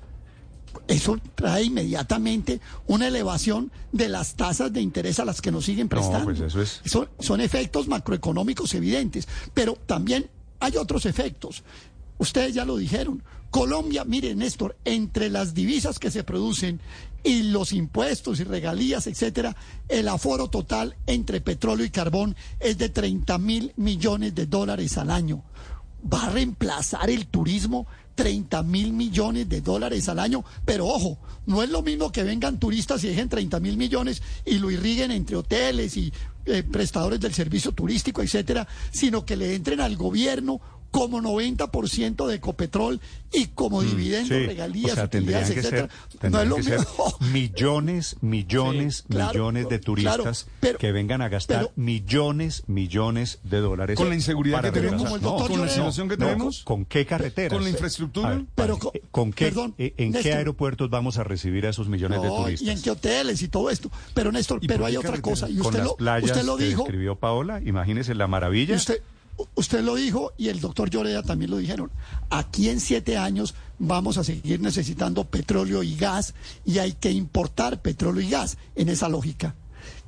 Eso 0.87 1.17
trae 1.35 1.63
inmediatamente 1.63 2.59
una 2.85 3.07
elevación 3.07 3.71
de 3.93 4.09
las 4.09 4.35
tasas 4.35 4.71
de 4.73 4.81
interés 4.81 5.19
a 5.19 5.25
las 5.25 5.41
que 5.41 5.51
nos 5.51 5.65
siguen 5.65 5.87
prestando. 5.89 6.25
pues 6.25 6.39
eso 6.41 6.61
es- 6.61 6.81
Son, 6.85 7.09
son 7.19 7.39
efectos 7.41 7.87
macroeconómicos 7.87 8.73
evidentes, 8.73 9.27
pero 9.53 9.75
también 9.85 10.29
hay 10.59 10.75
otros 10.77 11.05
efectos. 11.05 11.63
Ustedes 12.17 12.53
ya 12.53 12.65
lo 12.65 12.77
dijeron. 12.77 13.23
Colombia, 13.51 14.03
miren, 14.03 14.39
Néstor, 14.39 14.75
entre 14.85 15.29
las 15.29 15.53
divisas 15.53 15.99
que 15.99 16.11
se 16.11 16.23
producen 16.23 16.81
y 17.23 17.43
los 17.43 17.73
impuestos 17.73 18.39
y 18.39 18.43
regalías, 18.43 19.07
etcétera, 19.07 19.55
el 19.87 20.07
aforo 20.07 20.49
total 20.49 20.95
entre 21.07 21.41
petróleo 21.41 21.85
y 21.85 21.89
carbón 21.89 22.35
es 22.59 22.77
de 22.77 22.89
30 22.89 23.37
mil 23.37 23.73
millones 23.77 24.35
de 24.35 24.45
dólares 24.45 24.97
al 24.97 25.09
año. 25.09 25.43
Va 26.11 26.25
a 26.25 26.29
reemplazar 26.29 27.09
el 27.09 27.27
turismo 27.27 27.87
30 28.15 28.63
mil 28.63 28.93
millones 28.93 29.47
de 29.49 29.61
dólares 29.61 30.09
al 30.09 30.19
año. 30.19 30.43
Pero 30.65 30.87
ojo, 30.87 31.17
no 31.45 31.61
es 31.61 31.69
lo 31.69 31.81
mismo 31.81 32.11
que 32.11 32.23
vengan 32.23 32.59
turistas 32.59 33.03
y 33.03 33.07
dejen 33.07 33.29
30 33.29 33.59
mil 33.59 33.77
millones 33.77 34.21
y 34.45 34.57
lo 34.57 34.71
irriguen 34.71 35.11
entre 35.11 35.35
hoteles 35.35 35.97
y 35.97 36.11
eh, 36.45 36.63
prestadores 36.63 37.19
del 37.19 37.33
servicio 37.33 37.71
turístico, 37.71 38.21
etcétera, 38.21 38.67
sino 38.91 39.25
que 39.25 39.35
le 39.35 39.55
entren 39.55 39.81
al 39.81 39.97
gobierno 39.97 40.61
como 40.95 41.21
90% 41.21 42.25
de 42.27 42.35
Ecopetrol 42.35 43.01
y 43.33 43.47
como 43.47 43.81
dividendos, 43.81 44.29
Sí, 44.29 44.45
regalías, 44.45 44.93
o 44.93 44.95
sea, 44.95 45.09
tendrían 45.09 45.41
que 45.41 45.47
ser, 45.47 45.57
etcétera. 45.57 45.89
no 46.13 46.19
tendrían 46.19 46.43
es 46.43 46.49
lo 46.49 46.55
que 46.55 46.63
ser 46.63 46.79
mismo. 46.79 47.17
millones, 47.33 48.15
millones, 48.21 48.95
Sí, 48.97 49.03
claro, 49.09 49.31
millones 49.33 49.63
de 49.63 49.67
claro, 49.79 49.83
turistas 49.83 50.47
pero- 50.61 50.77
que 50.79 50.91
vengan 50.91 51.21
a 51.21 51.27
gastar 51.29 51.59
pero- 51.59 51.71
millones, 51.75 52.63
millones 52.67 53.39
de 53.43 53.59
dólares. 53.59 53.97
Con 53.97 54.07
la 54.09 54.15
inseguridad 54.15 54.61
que 54.61 54.71
tenemos, 54.71 55.03
como 55.03 55.15
el 55.17 55.21
doctor 55.21 55.51
con 55.51 55.61
la 55.61 55.69
situación 55.69 56.07
que 56.07 56.17
no, 56.17 56.25
tenemos, 56.27 56.63
¿Con, 56.63 56.77
con 56.83 56.85
qué 56.85 57.05
carreteras? 57.05 57.51
con 57.53 57.63
la 57.63 57.69
infraestructura. 57.69 58.29
Ver, 58.29 58.45
Pero 58.55 58.79
con- 58.79 58.91
¿con 59.11 59.33
qué, 59.33 59.45
perdón, 59.45 59.75
eh, 59.77 59.93
¿En 59.97 60.11
qué 60.13 60.17
Néstor. 60.19 60.37
aeropuertos 60.37 60.89
vamos 60.89 61.17
a 61.17 61.23
recibir 61.25 61.65
a 61.65 61.71
esos 61.71 61.89
millones 61.89 62.21
de 62.21 62.27
No, 62.29 62.37
turistas? 62.43 62.67
y 62.67 62.71
en 62.71 62.81
qué 62.81 62.91
hoteles 62.91 63.41
y 63.41 63.47
todo 63.49 63.69
esto. 63.69 63.91
Pero 64.13 64.31
Néstor, 64.31 64.59
¿Y 64.63 64.67
pero 64.67 64.85
hay 64.85 64.93
qué 64.93 64.99
otra 64.99 65.21
cosa. 65.21 65.49
Y 65.49 65.57
Con 65.57 65.67
usted 65.67 65.79
las 65.79 65.87
lo, 65.87 65.95
playas 65.97 66.31
usted 66.31 66.43
lo 66.45 66.55
que 66.57 66.63
dijo. 66.65 66.83
describió 66.83 67.15
Paola, 67.17 67.61
imagínese 67.65 68.15
la 68.15 68.27
maravilla. 68.27 68.73
Y 68.75 68.77
usted, 68.77 69.01
usted 69.55 69.81
lo 69.81 69.95
dijo 69.95 70.33
y 70.37 70.49
el 70.49 70.59
doctor 70.59 70.89
Lloreda 70.89 71.23
también 71.23 71.51
lo 71.51 71.57
dijeron. 71.57 71.91
Aquí 72.29 72.69
en 72.69 72.79
siete 72.79 73.17
años 73.17 73.55
vamos 73.79 74.17
a 74.17 74.23
seguir 74.23 74.61
necesitando 74.61 75.25
petróleo 75.25 75.83
y 75.83 75.95
gas 75.95 76.33
y 76.63 76.79
hay 76.79 76.93
que 76.93 77.11
importar 77.11 77.81
petróleo 77.81 78.21
y 78.21 78.29
gas 78.29 78.57
en 78.75 78.89
esa 78.89 79.09
lógica. 79.09 79.55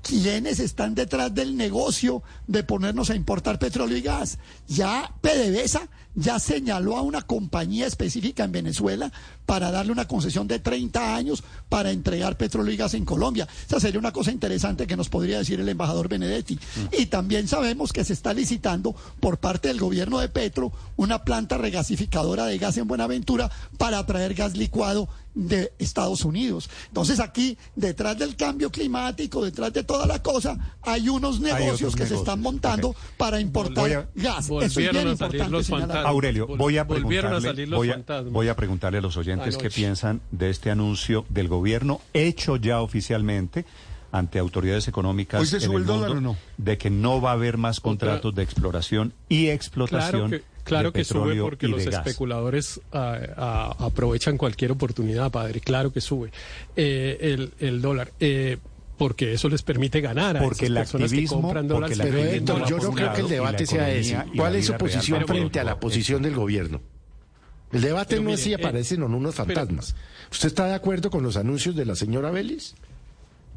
¿Quiénes 0.08 0.62
están 0.62 0.96
detrás 0.96 1.36
del 1.36 1.58
negocio 1.58 2.24
de 2.48 2.63
ponernos 2.63 3.10
a 3.10 3.15
importar 3.15 3.60
petróleo 3.60 3.98
y 3.98 4.02
gas? 4.02 4.38
Ya 4.65 5.13
PDVSA 5.20 5.89
ya 6.15 6.39
señaló 6.39 6.98
a 6.98 7.02
una 7.02 7.22
compañía 7.22 7.86
específica 7.86 8.43
en 8.43 8.54
Venezuela 8.54 9.12
para 9.46 9.70
darle 9.70 9.91
una 9.91 10.08
concesión 10.08 10.48
de 10.48 10.60
30 10.60 11.15
años 11.15 11.43
para 11.70 11.91
entregar 11.91 12.38
petróleo 12.38 12.74
y 12.74 12.78
gas 12.78 12.96
en 12.96 13.06
Colombia. 13.06 13.48
Esa 13.67 13.80
sería 13.80 14.00
una 14.00 14.12
cosa 14.13 14.32
interesante 14.32 14.88
que 14.88 14.98
nos 14.98 15.10
podría 15.10 15.38
decir 15.38 15.60
el 15.60 15.70
embajador 15.70 16.08
Benedetti. 16.08 16.58
Y 16.98 17.06
también 17.06 17.48
sabemos 17.48 17.93
que 17.93 18.04
se 18.04 18.13
está 18.13 18.34
licitando 18.34 18.96
por 19.20 19.38
parte 19.38 19.67
del 19.67 19.80
gobierno 19.80 20.20
de 20.20 20.30
Petro 20.30 20.72
una 20.96 21.24
planta 21.24 21.58
regasificadora 21.58 22.46
de 22.46 22.58
gas 22.58 22.78
en 22.78 22.88
Buenaventura 22.88 23.52
para 23.78 24.04
traer 24.06 24.34
gas 24.34 24.58
licuado 24.58 25.10
de 25.38 25.71
Estados 25.78 26.26
Unidos. 26.26 26.69
Entonces 26.88 27.19
aquí, 27.19 27.58
detrás 27.76 28.17
del 28.17 28.36
cambio 28.36 28.71
climático, 28.71 29.45
detrás 29.45 29.71
de 29.71 29.84
toda 29.84 30.08
la 30.08 30.21
cosa, 30.23 30.58
hay 30.82 31.10
unos 31.10 31.39
negocios 31.39 31.95
que 31.95 32.06
se 32.08 32.15
están 32.15 32.41
montando 32.41 32.95
para 33.17 33.39
importar 33.39 33.84
Voy 33.84 33.93
a- 33.93 34.10
gas. 34.15 34.45
Eso 34.45 34.62
es 34.62 34.76
bien 34.76 35.08
importante 35.08 35.50
los. 35.50 35.69
Aurelio, 35.69 36.47
voy 36.47 36.78
a 36.78 36.88
preguntarle, 36.88 37.41
salir 37.41 37.67
los 37.67 37.78
voy, 37.78 37.91
a, 37.91 38.21
voy 38.23 38.47
a 38.47 38.56
preguntarle 38.56 38.97
a 38.97 39.02
los 39.02 39.15
oyentes 39.17 39.58
qué 39.58 39.69
piensan 39.69 40.21
de 40.32 40.50
este 40.50 40.71
anuncio 40.71 41.26
del 41.30 41.47
gobierno 41.47 42.02
hecho 42.13 42.56
ya 42.56 42.82
oficialmente 42.82 43.65
ante 44.12 44.39
autoridades 44.39 44.88
económicas 44.88 45.41
¿Hoy 45.41 45.47
se 45.47 45.58
en 45.58 45.63
sube 45.63 45.78
el 45.78 45.86
dólar 45.86 46.13
mundo 46.15 46.30
o 46.30 46.34
no? 46.34 46.39
de 46.58 46.78
que 46.78 46.89
no 46.89 47.21
va 47.21 47.32
a 47.32 47.34
haber 47.34 47.58
más 47.58 47.80
contratos 47.80 48.34
de 48.34 48.41
exploración 48.41 49.13
y 49.30 49.43
Claro 49.45 49.56
explotación 49.56 50.32
que, 50.32 50.43
claro 50.67 50.91
de 50.91 50.99
que 50.99 51.03
sube 51.03 51.39
porque 51.39 51.67
los 51.67 51.86
especuladores 51.86 52.80
ah, 52.93 53.19
ah, 53.38 53.75
aprovechan 53.80 54.38
cualquier 54.38 54.71
oportunidad, 54.71 55.32
padre. 55.32 55.62
Claro 55.62 55.91
que 55.91 56.01
sube 56.01 56.32
eh, 56.75 57.17
el, 57.21 57.53
el 57.60 57.82
dólar. 57.82 58.12
eh, 58.19 58.58
porque 58.97 59.34
eso 59.34 59.47
les 59.47 59.62
permite 59.62 60.01
ganar 60.01 60.38
a 60.38 60.41
Porque 60.41 60.65
esas 60.65 60.69
el 60.69 60.73
personas 60.75 61.12
que 61.12 61.25
compran 61.27 61.67
porque 61.67 61.93
dólares. 61.95 61.99
Pero 62.01 62.17
Héctor, 62.17 62.67
yo 62.67 62.77
no 62.80 62.91
creo 62.93 63.13
que 63.13 63.21
el 63.21 63.30
debate 63.30 63.65
sea 63.67 63.91
ese. 63.91 64.17
¿Cuál 64.36 64.56
es 64.56 64.65
su 64.65 64.71
real 64.71 64.80
posición 64.80 65.25
frente 65.27 65.60
a 65.60 65.63
la 65.63 65.80
posición 65.80 66.23
del 66.23 66.34
gobierno? 66.36 66.82
El 67.71 67.82
debate 67.82 68.15
Pero 68.15 68.23
no 68.23 68.32
es 68.34 68.39
si 68.39 68.53
eh, 68.53 68.56
aparecen 68.56 69.03
o 69.03 69.08
no 69.08 69.17
unos 69.17 69.36
pero- 69.36 69.45
fantasmas. 69.45 69.95
¿Usted 70.32 70.47
está 70.47 70.65
de 70.65 70.73
acuerdo 70.73 71.10
con 71.12 71.21
los 71.23 71.38
anuncios 71.38 71.75
de 71.75 71.86
la 71.86 71.95
señora 71.95 72.32
Vélez? 72.32 72.73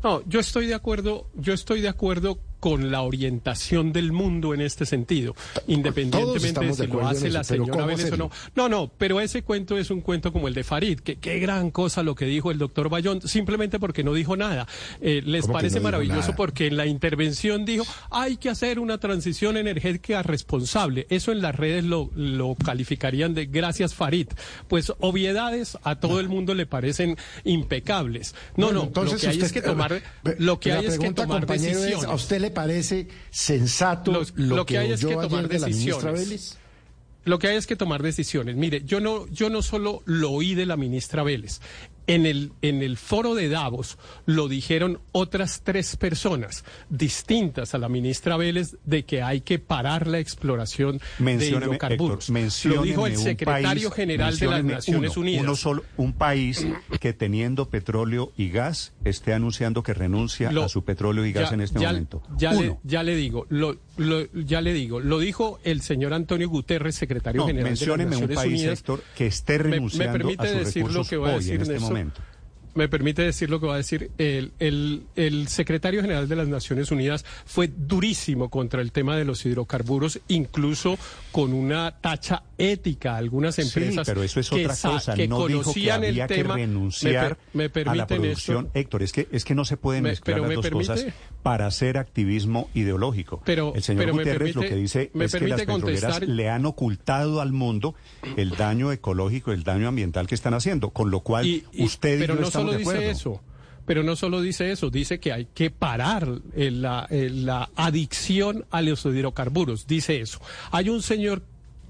No, 0.03 0.23
yo 0.27 0.41
estoy 0.41 0.67
de 0.67 0.75
acuerdo, 0.75 1.27
yo 1.35 1.53
estoy 1.53 1.81
de 1.81 1.89
acuerdo 1.89 2.39
con 2.61 2.91
la 2.91 3.03
orientación 3.03 3.93
del 3.93 4.13
mundo 4.13 4.55
en 4.55 4.61
este 4.61 4.87
sentido, 4.87 5.35
independientemente 5.67 6.61
de 6.67 6.75
si 6.75 6.87
lo 6.87 7.07
hace 7.07 7.31
la 7.31 7.43
señora 7.45 7.73
¿cómo 7.73 7.87
Vélez 7.87 8.13
o 8.13 8.17
no. 8.17 8.31
No, 8.55 8.69
no, 8.69 8.91
pero 8.97 9.21
ese 9.21 9.43
cuento 9.43 9.79
es 9.79 9.91
un 9.91 10.01
cuento 10.03 10.33
como 10.33 10.47
el 10.49 10.55
de 10.55 10.63
Farid, 10.65 11.01
que 11.01 11.17
qué 11.17 11.39
gran 11.39 11.71
cosa 11.71 12.03
lo 12.03 12.15
que 12.15 12.27
dijo 12.27 12.51
el 12.51 12.59
doctor 12.59 12.89
Bayón, 12.89 13.23
simplemente 13.23 13.79
porque 13.81 14.05
no 14.05 14.13
dijo 14.15 14.37
nada. 14.37 14.67
Eh, 15.01 15.23
les 15.25 15.43
¿Cómo 15.43 15.55
que 15.55 15.59
parece 15.59 15.77
no 15.79 15.85
maravilloso 15.85 16.35
porque 16.37 16.67
en 16.67 16.77
la 16.77 16.87
intervención 16.87 17.65
dijo, 17.65 17.85
hay 18.11 18.37
que 18.37 18.51
hacer 18.51 18.79
una 18.79 18.99
transición 18.99 19.57
energética 19.57 20.23
responsable. 20.23 21.07
Eso 21.11 21.33
en 21.33 21.41
las 21.43 21.55
redes 21.55 21.85
lo, 21.85 22.11
lo 22.15 22.55
calificarían 22.55 23.35
de 23.35 23.47
gracias 23.47 23.95
Farid. 23.95 24.29
Pues 24.69 24.93
obviedades 25.01 25.79
a 25.83 25.97
todo 25.99 26.21
el 26.21 26.29
mundo 26.29 26.55
le 26.55 26.67
parecen 26.67 27.17
impecables. 27.45 28.35
No, 28.57 28.67
Bueno, 28.67 28.81
no, 28.81 28.87
entonces 28.87 29.13
lo 29.15 29.21
que 29.21 29.27
hay 29.29 29.33
usted- 29.37 29.47
es 29.47 29.53
que 29.53 29.63
tomar, 29.63 29.93
eh, 29.93 30.03
lo 30.39 30.61
que 30.61 30.73
hay 30.73 30.87
es 30.87 30.99
que 30.99 31.13
tomar 31.13 31.45
es, 31.51 31.63
decisiones. 31.63 32.05
¿A 32.05 32.15
usted 32.15 32.41
le 32.41 32.50
parece 32.51 33.09
sensato 33.31 34.13
lo, 34.13 34.57
lo 34.57 34.67
que 34.67 34.79
hay 34.79 34.93
es 34.93 35.05
que 35.05 35.15
tomar 35.15 35.49
de 35.49 35.59
decisiones. 35.59 36.59
Lo 37.25 37.39
que 37.39 37.49
hay 37.49 37.57
es 37.57 37.67
que 37.67 37.77
tomar 37.77 38.03
decisiones. 38.03 38.57
Mire, 38.57 38.83
yo 38.85 38.99
no, 38.99 39.27
yo 39.29 39.51
no 39.51 39.61
solo 39.61 40.03
lo 40.07 40.31
oí 40.31 40.55
de 40.55 40.65
la 40.65 40.77
ministra 40.77 41.23
Vélez. 41.23 41.61
En 42.07 42.27
el, 42.27 42.53
en 42.63 42.83
el 42.83 42.97
foro 42.97 43.35
de 43.35 43.49
Davos 43.49 43.97
lo 44.27 44.49
dijeron 44.49 44.99
otras 45.13 45.63
tres 45.63 45.97
personas 45.97 46.65
distintas 46.89 47.75
a 47.75 47.79
la 47.79 47.89
ministra 47.89 48.37
Vélez 48.37 48.77
de 48.85 49.05
que 49.05 49.23
hay 49.23 49.41
que 49.43 49.59
parar 49.59 50.07
la 50.07 50.19
exploración 50.19 50.99
de 50.99 51.25
Mencióneme, 51.25 51.67
hidrocarburos. 51.67 52.29
Héctor, 52.31 52.75
lo 52.77 52.83
dijo 52.83 53.07
el 53.07 53.17
secretario 53.17 53.91
país, 53.91 53.95
general 53.95 54.37
de 54.39 54.47
las 54.47 54.65
Naciones 54.65 55.13
uno, 55.17 55.21
Unidas. 55.23 55.43
Uno 55.45 55.57
solo, 55.57 55.85
un 55.97 56.13
país 56.13 56.67
que 57.01 57.13
teniendo 57.13 57.69
petróleo 57.71 58.33
y 58.37 58.51
gas 58.51 58.93
esté 59.05 59.33
anunciando 59.33 59.83
que 59.83 59.95
renuncia 59.95 60.51
Lo- 60.53 60.65
a 60.65 60.69
su 60.69 60.85
petróleo 60.85 61.25
y 61.25 61.33
gas 61.33 61.51
ya- 61.51 61.55
en 61.55 61.61
este 61.61 61.81
ya- 61.81 61.89
momento. 61.89 62.23
Ya 62.37 62.53
le, 62.53 62.77
ya 62.83 63.03
le 63.03 63.17
digo, 63.17 63.47
lo, 63.51 63.77
lo- 64.01 64.27
ya 64.33 64.61
le 64.61 64.73
digo, 64.73 64.99
lo 65.01 65.19
dijo 65.19 65.59
el 65.63 65.83
señor 65.83 66.15
Antonio 66.15 66.49
Guterres, 66.49 66.95
secretario 66.97 67.43
No, 67.43 67.47
general 67.47 67.65
de 67.65 67.71
las 67.73 67.81
mencióneme 67.81 68.17
un 68.17 68.23
Naciones 68.23 68.37
país, 68.37 68.53
Unidas. 68.61 68.79
Héctor, 68.81 69.03
que 69.17 69.27
esté 69.27 69.59
Me- 69.59 69.65
me 69.65 69.71
renunciando 69.77 70.13
permite 70.19 70.43
a 70.43 70.51
sus 70.51 70.59
decir 70.59 70.83
lo 70.83 70.89
recursos 70.89 71.09
que 71.11 71.17
voy 71.19 71.31
a 71.31 71.35
decir, 71.35 71.55
en 71.55 71.61
este 71.63 71.73
Néstor? 71.75 71.89
momento. 71.91 72.23
me 72.73 72.89
permite 72.89 73.23
decir 73.23 73.51
lo 73.51 73.59
que 73.61 73.67
va 73.67 73.75
a 73.75 73.79
decir, 73.79 74.13
el, 74.17 74.53
el, 74.61 75.03
el, 75.17 75.49
secretario 75.49 76.03
general 76.03 76.29
de 76.29 76.37
las 76.37 76.47
Naciones 76.47 76.93
Unidas 76.93 77.25
fue 77.45 77.67
durísimo 77.67 78.49
contra 78.49 78.81
el 78.81 78.93
tema 78.93 79.17
de 79.17 79.25
los 79.25 79.45
hidrocarburos, 79.45 80.21
incluso 80.29 80.97
con 81.33 81.53
una 81.53 82.01
tacha 82.01 82.45
ética. 82.59 83.17
Algunas 83.17 83.59
empresas 83.59 84.07
sí, 84.07 84.13
pero 84.13 84.23
eso 84.23 84.39
es 84.39 84.53
otra 84.53 84.77
cosa. 84.81 85.15
Que 85.15 85.27
no 85.27 85.49
dijo 85.49 85.75
que 85.75 85.91
había 85.91 86.29
que 86.29 86.45
renunciar 86.45 87.39
me, 87.55 87.69
me 87.75 87.83
a 87.91 87.95
la 87.97 88.07
producción. 88.07 88.67
Esto? 88.67 88.79
Héctor, 88.79 89.03
es 89.03 89.13
que, 89.13 89.29
es 89.33 89.45
que 89.45 89.55
no 89.57 89.65
se 89.65 89.77
pueden 89.77 90.05
Me- 90.05 90.11
mezclar 90.11 90.39
las 90.39 90.49
me 90.49 90.55
dos 90.55 90.65
permite- 90.65 90.87
cosas 90.87 91.07
para 91.43 91.67
hacer 91.67 91.99
activismo 91.99 92.69
ideológico. 92.75 93.43
Pero- 93.45 93.73
el 93.75 93.83
señor 93.83 94.05
pero 94.05 94.13
Guterres 94.15 94.55
lo 94.55 94.63
que 94.63 94.75
dice 94.77 95.11
es 95.15 95.33
que 95.35 95.49
las 95.49 95.61
petroleras 95.63 96.21
le 96.23 96.49
han 96.51 96.67
ocultado 96.67 97.41
al 97.41 97.53
mundo 97.53 97.95
el 98.37 98.51
daño 98.51 98.93
ecológico, 98.93 99.53
el 99.53 99.65
daño 99.65 99.89
ambiental 99.89 100.27
que 100.27 100.35
están 100.35 100.55
haciendo, 100.55 100.91
con 100.91 101.11
lo 101.11 101.21
cual 101.21 101.47
Y- 101.47 101.65
y- 101.73 101.85
usted 101.85 102.17
y 102.17 102.21
pero 102.21 102.35
yo 102.35 102.41
no 102.41 102.47
estamos 102.47 102.67
solo 102.67 102.77
de 102.77 102.83
acuerdo. 102.83 103.01
dice 103.01 103.11
eso. 103.13 103.41
Pero 103.87 104.03
no 104.05 104.15
solo 104.15 104.41
dice 104.41 104.71
eso, 104.71 104.89
dice 104.91 105.19
que 105.19 105.33
hay 105.33 105.47
que 105.53 105.71
parar 105.71 106.29
eh, 106.55 106.71
la, 106.71 107.07
eh, 107.11 107.29
la 107.33 107.71
adicción 107.75 108.65
a 108.71 108.83
los 108.83 109.05
hidrocarburos. 109.05 109.87
Dice 109.87 110.21
eso. 110.21 110.41
Hay 110.71 110.89
un 110.91 111.03
señor 111.03 111.43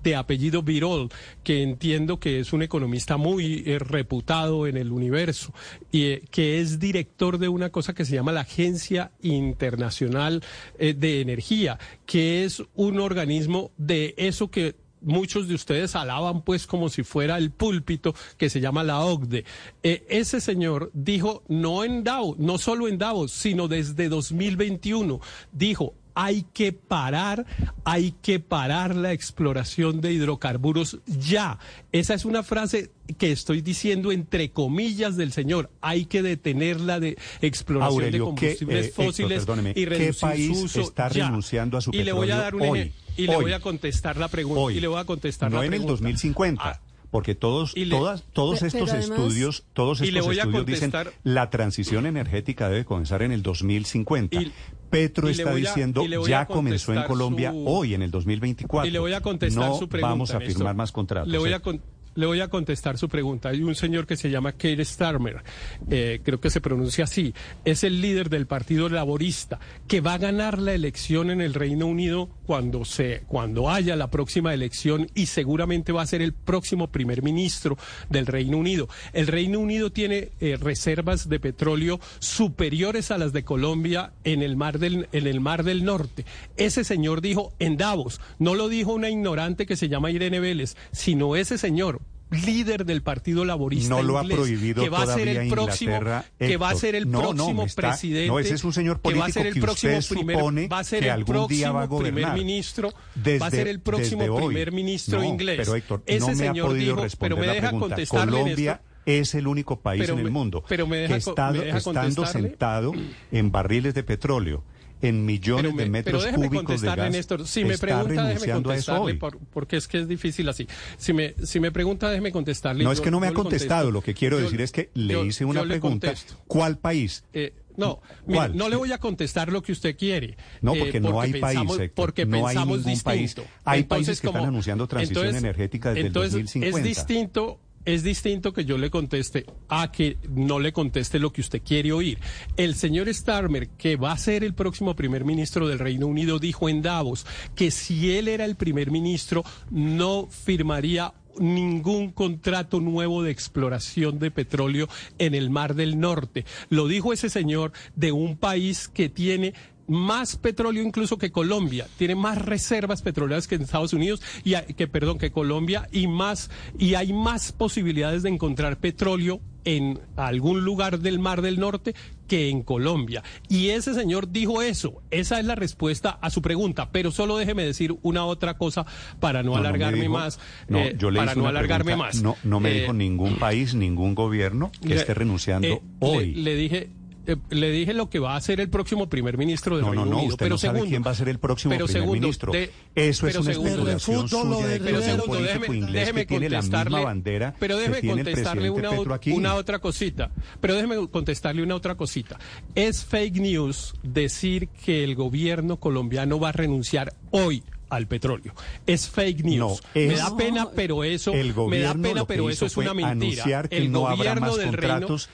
de 0.03 0.17
apellido 0.17 0.63
Birol, 0.63 1.09
que 1.45 1.63
entiendo 1.63 2.19
que 2.19 2.41
es 2.41 2.53
un 2.53 2.63
economista 2.63 3.17
muy 3.17 3.63
eh, 3.67 3.79
reputado 3.79 4.67
en 4.67 4.77
el 4.77 4.93
universo, 4.93 5.53
y 5.91 6.05
eh, 6.05 6.23
que 6.31 6.61
es 6.61 6.79
director 6.79 7.39
de 7.39 7.49
una 7.49 7.71
cosa 7.71 7.95
que 7.95 8.05
se 8.05 8.15
llama 8.15 8.33
la 8.33 8.43
Agencia 8.43 9.13
Internacional 9.23 10.43
eh, 10.79 10.95
de 10.95 11.21
Energía, 11.21 11.79
que 12.07 12.45
es 12.45 12.63
un 12.75 13.01
organismo 13.01 13.73
de 13.77 14.15
eso 14.17 14.51
que 14.51 14.77
muchos 15.03 15.49
de 15.49 15.55
ustedes 15.55 15.97
alaban 15.97 16.43
pues 16.43 16.67
como 16.67 16.91
si 16.91 17.03
fuera 17.03 17.39
el 17.39 17.51
púlpito 17.51 18.15
que 18.37 18.51
se 18.51 18.61
llama 18.61 18.85
la 18.85 19.01
OCDE. 19.01 19.47
Ese 19.83 20.43
señor 20.43 20.91
dijo, 20.93 21.43
no 21.49 21.85
en 21.85 22.05
Davos, 22.05 22.39
no 22.39 22.59
solo 22.59 22.87
en 22.87 22.99
Davos, 22.99 23.33
sino 23.33 23.67
desde 23.67 24.11
2021, 24.11 25.21
dijo, 25.53 25.95
hay 26.15 26.45
que 26.53 26.73
parar, 26.73 27.47
hay 27.85 28.13
que 28.23 28.41
parar 28.41 28.95
la 28.95 29.13
exploración 29.13 30.01
de 30.01 30.13
hidrocarburos 30.13 30.99
ya. 31.07 31.59
Esa 31.93 32.15
es 32.15 32.25
una 32.25 32.43
frase 32.43 32.91
que 33.19 33.33
estoy 33.33 33.61
diciendo 33.61 34.13
entre 34.13 34.51
comillas 34.51 35.17
del 35.17 35.33
señor. 35.33 35.71
Hay 35.81 36.07
que 36.07 36.23
detener 36.23 36.81
la 36.81 37.01
de 37.01 37.17
exploración 37.41 37.93
Aurelio, 38.05 38.27
de 38.27 38.35
¿qué, 38.35 38.47
combustibles 38.57 38.87
eh, 38.87 38.93
fósiles 38.93 39.47
y 39.75 39.87
¿qué 39.87 40.15
país 40.21 40.59
su 40.59 40.65
uso 40.65 40.81
está 40.81 41.09
ya. 41.09 41.27
renunciando 41.27 41.79
a 41.79 41.81
su 41.81 41.91
y 41.93 42.03
le 42.03 42.13
voy 42.13 42.31
a 42.31 42.43
petróleo 42.43 42.43
dar 42.43 42.55
un 42.55 42.63
hoy? 42.63 42.93
y 43.17 43.27
le 43.27 43.37
Hoy. 43.37 43.43
voy 43.45 43.53
a 43.53 43.61
contestar 43.61 44.17
la 44.17 44.29
pregunta 44.29 44.61
Hoy. 44.61 44.77
y 44.77 44.81
le 44.81 44.89
voy 44.89 45.01
a 45.01 45.05
contestar 45.05 45.51
no 45.51 45.59
la 45.59 45.67
en 45.67 45.75
el 45.75 45.87
2050. 45.87 46.63
Ah, 46.65 46.81
porque 47.11 47.35
todos, 47.35 47.77
le- 47.77 47.87
todas, 47.87 48.25
todos 48.33 48.63
estos 48.63 48.91
además- 48.91 49.11
estudios, 49.19 49.65
todos 49.73 50.01
estos 50.01 50.37
estudios 50.37 50.67
dicen 50.67 50.93
la 51.25 51.51
transición 51.51 52.07
energética 52.07 52.69
debe 52.69 52.85
comenzar 52.85 53.23
en 53.23 53.33
el 53.33 53.43
2050. 53.43 54.41
Y- 54.41 54.53
Petro 54.91 55.29
y 55.29 55.33
está 55.33 55.51
a- 55.51 55.55
diciendo 55.55 56.03
ya 56.27 56.47
comenzó 56.47 56.93
en 56.93 57.05
Colombia 57.05 57.53
su- 57.53 57.65
hoy 57.69 57.95
en 57.95 58.03
el 58.03 58.11
2024. 58.11 58.89
Y 58.89 58.91
le 58.91 58.99
voy 58.99 59.13
a 59.13 59.21
contestar 59.21 59.69
no 59.71 59.79
su 59.79 59.89
pregunta. 59.89 60.09
vamos 60.11 60.31
a 60.35 60.39
Néstor. 60.39 60.57
firmar 60.57 60.75
más 60.75 60.91
contratos. 60.91 61.31
Le 61.31 61.39
voy 61.39 61.53
a, 61.53 61.57
¿eh? 61.57 61.61
con- 61.61 61.81
le 62.15 62.27
voy 62.27 62.41
a 62.41 62.49
contestar 62.49 62.99
su 62.99 63.09
pregunta. 63.09 63.51
Hay 63.51 63.63
un 63.63 63.75
señor 63.75 64.07
que 64.07 64.17
se 64.17 64.31
llama 64.31 64.53
Keir 64.53 64.85
Starmer, 64.85 65.43
eh, 65.91 66.21
creo 66.23 66.41
que 66.41 66.51
se 66.51 66.61
pronuncia 66.61 67.05
así, 67.05 67.35
es 67.65 67.85
el 67.85 68.01
líder 68.01 68.31
del 68.31 68.47
Partido 68.47 68.89
Laborista, 68.89 69.59
que 69.87 70.01
va 70.01 70.15
a 70.15 70.19
ganar 70.19 70.59
la 70.59 70.73
elección 70.73 71.31
en 71.31 71.41
el 71.41 71.55
Reino 71.55 71.87
Unido 71.87 72.29
cuando, 72.47 72.85
se, 72.85 73.23
cuando 73.27 73.71
haya 73.71 73.97
la 73.97 74.11
próxima 74.11 74.53
elección 74.53 75.09
y 75.15 75.27
seguramente 75.27 75.93
va 75.93 76.03
a 76.03 76.07
ser 76.07 76.23
el 76.23 76.33
próximo 76.33 76.89
primer 76.89 77.23
ministro 77.23 77.79
del 78.09 78.27
Reino 78.27 78.59
Unido. 78.59 78.89
El 79.13 79.27
Reino 79.27 79.61
Unido 79.61 79.91
tiene 79.91 80.31
eh, 80.41 80.57
reservas 80.61 81.29
de 81.29 81.41
petróleo 81.41 82.01
superiores 82.19 83.11
a 83.11 83.19
las 83.19 83.33
de 83.33 83.45
Colombia 83.45 84.13
en 84.25 84.43
el 84.43 84.57
mar 84.57 84.79
del, 84.79 85.09
en 85.13 85.27
el 85.27 85.41
mar 85.41 85.65
del 85.65 85.85
Norte. 85.85 86.25
Ese 86.57 86.85
señor 86.85 87.21
dijo 87.21 87.53
en 87.59 87.77
Davos, 87.77 88.21
no 88.39 88.55
lo 88.55 88.69
dijo 88.69 88.93
una 88.93 89.11
ignorante 89.11 89.67
que 89.67 89.77
se 89.77 89.89
llama 89.89 90.11
Irene 90.11 90.41
Vélez, 90.41 90.77
sino 90.93 91.37
ese 91.37 91.59
señor 91.59 92.01
líder 92.31 92.85
del 92.87 93.03
Partido 93.03 93.45
Laborista 93.45 93.89
no 93.89 94.03
lo 94.03 94.19
ha 94.19 94.23
inglés, 94.23 94.39
prohibido 94.39 94.83
que 94.83 94.89
va 94.89 95.03
a 95.03 95.07
ser 95.15 95.29
el 95.29 95.49
próximo 95.49 95.93
Inglaterra, 95.97 96.25
que 96.39 96.57
va 96.57 96.71
a 96.71 96.75
ser 96.75 96.95
el 96.95 97.11
No, 97.11 97.21
próximo 97.21 97.65
está- 97.65 97.83
presidente 97.83 98.29
no, 98.29 98.39
ese 98.39 98.55
es 98.55 98.65
un 98.65 98.73
señor 98.73 99.01
que 99.01 99.09
va 99.15 99.27
a 99.27 99.29
político 99.29 99.33
ser 99.41 99.47
el 99.49 99.55
que 99.55 99.61
próximo 99.61 99.99
primer 100.09 100.73
va 100.73 100.79
a 100.79 100.85
ser 100.85 101.05
el 101.05 101.25
próximo 101.25 101.49
día 101.49 101.73
va 101.73 101.83
a 101.83 101.89
primer 101.89 102.11
gobernar. 102.13 102.37
ministro 102.39 102.93
va 103.41 103.47
a 103.47 103.51
ser 103.51 103.69
el 103.69 103.81
próximo 103.81 104.37
primer 104.37 104.73
ministro 104.73 105.25
inglés. 105.25 105.57
Pero 105.59 105.75
Héctor, 105.75 106.03
ese 106.07 106.21
no 106.21 106.27
me 106.29 106.35
señor 106.37 106.67
ha 106.67 106.69
podido 106.69 106.97
dijo 107.05 107.17
pero 107.19 107.37
me 107.37 107.47
deja 107.47 107.71
contestarle 107.73 108.33
Colombia 108.33 108.71
Néstor. 108.73 108.91
es 109.07 109.35
el 109.35 109.47
único 109.47 109.81
país 109.81 110.01
Pero 110.03 110.13
en 110.15 110.19
el 110.21 110.25
me- 110.27 110.31
mundo 110.31 110.63
pero 110.69 110.87
me 110.87 110.99
deja 110.99 111.19
que 111.19 111.59
me 111.59 111.65
deja 111.65 111.79
estando 111.79 112.27
sentado 112.27 112.93
en 113.33 113.51
barriles 113.51 113.95
de 113.95 114.03
petróleo, 114.05 114.63
en 115.03 115.25
millones 115.25 115.75
me- 115.75 115.85
de 115.85 115.91
metros 115.91 116.25
pero 116.25 116.37
cúbicos 116.37 116.81
de 116.81 116.95
gas, 116.95 117.11
Néstor. 117.11 117.47
Si 117.47 117.65
me 117.65 117.79
pregunta, 117.79 118.25
déjeme 118.25 118.53
contestarle, 118.53 119.15
por- 119.15 119.39
porque 119.39 119.77
es 119.77 119.89
que 119.89 119.99
es 120.01 120.09
difícil 120.09 120.49
así. 120.49 120.67
Si 120.99 121.13
me, 121.13 121.35
si 121.45 121.61
me 121.61 121.71
pregunta, 121.73 122.09
déjeme 122.11 122.33
contestarle. 122.33 122.85
No 122.85 122.93
es 122.93 123.01
que 123.01 123.11
no 123.11 123.21
me 123.21 123.27
ha 123.27 123.33
contestado, 123.33 123.85
contesto. 123.85 123.93
lo 123.93 124.03
que 124.03 124.15
quiero 124.15 124.39
Yo- 124.39 124.45
decir 124.45 124.61
es 124.61 124.73
que 124.73 124.91
le 124.95 125.15
yo- 125.15 125.25
hice 125.25 125.45
una 125.45 125.63
pregunta. 125.65 126.13
¿Cuál 126.47 126.79
país? 126.79 127.25
Eh, 127.33 127.55
no, 127.77 128.01
mire, 128.27 128.51
no 128.51 128.69
le 128.69 128.77
voy 128.77 128.93
a 128.93 128.99
contestar 128.99 129.51
lo 129.51 129.63
que 129.63 129.73
usted 129.73 129.97
quiere. 129.97 130.37
No, 130.61 130.75
eh, 130.75 130.79
porque 130.81 131.01
no 131.01 131.21
hay 131.21 131.33
país, 131.33 131.43
pensamos- 131.45 131.79
Héctor. 131.81 131.95
Porque 132.07 132.27
No 132.27 132.37
hay 132.47 132.55
pensamos 132.55 132.79
ningún 132.79 132.93
distinto. 132.93 133.05
país. 133.05 133.37
Hay 133.65 133.81
Entonces, 133.81 133.87
países 134.07 134.21
que 134.21 134.27
están 134.27 134.45
anunciando 134.45 134.87
transición 134.87 135.25
entonces- 135.27 135.43
energética 135.43 135.89
desde 135.91 136.01
el 136.01 136.07
entonces, 136.09 136.33
2050. 136.33 136.79
Es 136.79 136.85
distinto. 136.97 137.59
Es 137.87 138.03
distinto 138.03 138.53
que 138.53 138.67
yo 138.67 138.77
le 138.77 138.91
conteste 138.91 139.47
a 139.69 139.91
que 139.91 140.19
no 140.29 140.61
le 140.61 140.73
conteste 140.73 141.19
lo 141.19 141.33
que 141.33 141.41
usted 141.41 141.63
quiere 141.65 141.93
oír. 141.93 142.19
El 142.59 142.75
señor 142.75 143.13
Starmer, 143.13 143.71
que 143.71 143.97
va 143.97 144.13
a 144.13 144.19
ser 144.19 144.45
el 144.45 144.53
próximo 144.53 144.95
primer 144.95 145.25
ministro 145.25 145.67
del 145.67 145.79
Reino 145.79 146.07
Unido, 146.07 146.39
dijo 146.39 146.69
en 146.69 146.83
Davos 146.83 147.27
que 147.55 147.71
si 147.71 148.17
él 148.17 148.29
era 148.29 148.45
el 148.45 148.57
primer 148.57 148.91
ministro, 148.91 149.45
no 149.71 150.29
firmaría 150.31 151.15
ningún 151.39 152.11
contrato 152.11 152.81
nuevo 152.81 153.23
de 153.23 153.31
exploración 153.31 154.19
de 154.19 154.31
petróleo 154.31 154.89
en 155.19 155.35
el 155.35 155.51
Mar 155.51 155.75
del 155.75 155.99
Norte. 155.99 156.45
Lo 156.69 156.87
dijo 156.87 157.13
ese 157.13 157.31
señor 157.31 157.73
de 157.97 158.13
un 158.13 158.37
país 158.37 158.89
que 158.89 159.09
tiene 159.09 159.55
más 159.91 160.37
petróleo 160.37 160.83
incluso 160.83 161.19
que 161.19 161.31
Colombia, 161.33 161.87
tiene 161.99 162.15
más 162.15 162.39
reservas 162.39 163.03
petroleras 163.03 163.47
que 163.49 163.57
en 163.57 163.63
Estados 163.63 163.93
Unidos 163.93 164.23
y 164.45 164.55
que 164.75 164.87
perdón, 164.87 165.19
que 165.19 165.31
Colombia 165.33 165.89
y 165.93 166.07
más 166.07 166.51
y 166.79 166.95
hay 166.95 167.13
más 167.13 167.53
posibilidades 167.53 168.23
de 168.23 168.31
encontrar 168.31 168.79
petróleo 168.79 169.41
en 169.65 169.99
algún 170.17 170.65
lugar 170.65 171.01
del 171.01 171.19
Mar 171.19 171.43
del 171.43 171.61
Norte 171.61 171.95
que 172.27 172.49
en 172.49 172.63
Colombia. 172.63 173.23
Y 173.49 173.71
ese 173.71 173.93
señor 173.93 174.31
dijo 174.31 174.63
eso. 174.63 175.03
Esa 175.11 175.39
es 175.41 175.45
la 175.45 175.55
respuesta 175.57 176.11
a 176.23 176.31
su 176.31 176.41
pregunta. 176.41 176.91
Pero 176.93 177.11
solo 177.11 177.37
déjeme 177.37 177.65
decir 177.65 177.95
una 178.03 178.25
otra 178.25 178.57
cosa 178.57 178.87
para 179.19 179.43
no, 179.43 179.51
No, 179.51 179.57
no 179.57 179.63
me 179.63 179.69
alargarme 179.69 180.01
dijo- 180.03 180.13
más. 180.15 180.39
No, 180.69 180.79
eh, 180.79 180.95
yo 180.97 181.11
le 181.11 181.19
para 181.19 181.35
no 181.35 181.47
alargarme 181.49 181.85
pregunta, 181.87 182.07
más. 182.07 182.23
No, 182.23 182.37
no 182.45 182.61
me 182.61 182.71
Eh, 182.71 182.81
dijo 182.83 182.93
ningún 182.95 183.37
país, 183.37 183.75
ningún 183.75 184.15
gobierno 184.15 184.71
que 184.81 184.91
le- 184.91 184.97
esté 184.97 185.13
renunciando 185.13 185.67
eh, 185.69 185.83
hoy. 185.99 186.35
Le, 186.37 186.43
le 186.43 186.55
dije. 186.55 186.91
Eh, 187.27 187.37
le 187.51 187.71
dije 187.71 187.93
lo 187.95 188.09
que 188.11 188.19
va 188.19 188.35
a 188.35 188.37
hacer 188.37 188.61
el 188.61 188.69
próximo 188.71 189.09
primer 189.09 189.37
ministro 189.39 189.77
del 189.77 189.85
No, 189.85 189.93
no, 189.95 190.03
Reino 190.03 190.11
no, 190.11 190.17
Unido. 190.19 190.29
usted 190.35 190.45
pero 190.45 190.55
no 190.55 190.59
sabe 190.59 190.73
segundo, 190.79 190.91
quién 190.91 191.03
va 191.07 191.11
a 191.11 191.15
ser 191.15 191.29
el 191.29 191.39
próximo 191.39 191.71
pero 191.75 191.87
primer 191.87 192.03
segundo, 192.03 192.21
ministro. 192.21 192.53
de- 192.53 192.71
Eso 192.95 193.27
es 193.27 193.33
pero 193.35 193.41
una 193.45 193.53
segundo, 193.53 193.71
especulación 193.71 194.17
lo 194.23 194.29
suya 194.29 194.67
de 194.69 194.79
un 194.79 194.85
Pero 194.85 195.25
político 195.27 195.37
déjeme- 195.37 195.77
inglés 195.77 195.93
déjeme 195.93 196.21
que 196.21 196.27
tiene 196.27 196.49
la 196.51 196.63
misma 196.63 196.79
contestarle- 196.85 197.05
bandera 197.05 197.55
pero 197.59 197.75
que 197.77 197.81
déjeme 197.81 198.01
tiene 198.01 198.21
el 198.21 198.27
contestarle 198.27 198.61
presidente 198.63 198.89
una, 198.89 198.99
Petro 198.99 199.15
aquí. 199.15 199.33
una 199.33 199.55
otra 199.55 199.79
cosita. 199.79 200.31
Pero 200.61 200.75
déjeme 200.75 201.09
contestarle 201.09 201.63
una 201.63 201.75
otra 201.75 201.95
cosita. 201.95 202.39
Es 202.75 203.05
fake 203.05 203.37
news 203.41 203.95
decir 204.03 204.69
que 204.85 205.05
el 205.05 205.15
gobierno 205.15 205.79
colombiano 205.79 206.39
va 206.41 206.49
a 206.51 206.53
renunciar 206.53 207.15
hoy 207.31 207.63
al 207.91 208.07
petróleo. 208.07 208.55
Es 208.87 209.09
fake 209.09 209.43
news. 209.45 209.59
No, 209.59 209.77
me 209.95 210.07
es- 210.13 210.19
da 210.19 210.37
pena, 210.37 210.69
pero 210.77 211.03
eso 211.03 211.33
el 211.33 211.49
me 211.49 211.53
gobierno 211.53 211.89
da 212.03 212.09
pena, 212.09 212.21
que 212.21 212.27
pero 212.27 212.49
eso 212.49 212.67
es 212.67 212.77
una 212.77 212.95
mentira. 212.95 213.11
anunciar 213.11 213.69
que 213.69 213.77
el 213.79 213.91
no 213.91 214.07
habrá 214.07 214.17
gobierno 214.35 214.41
más 214.43 214.57
del 214.57 214.73
Reino- 214.73 214.89
contratos, 215.09 215.27
Eh, 215.27 215.31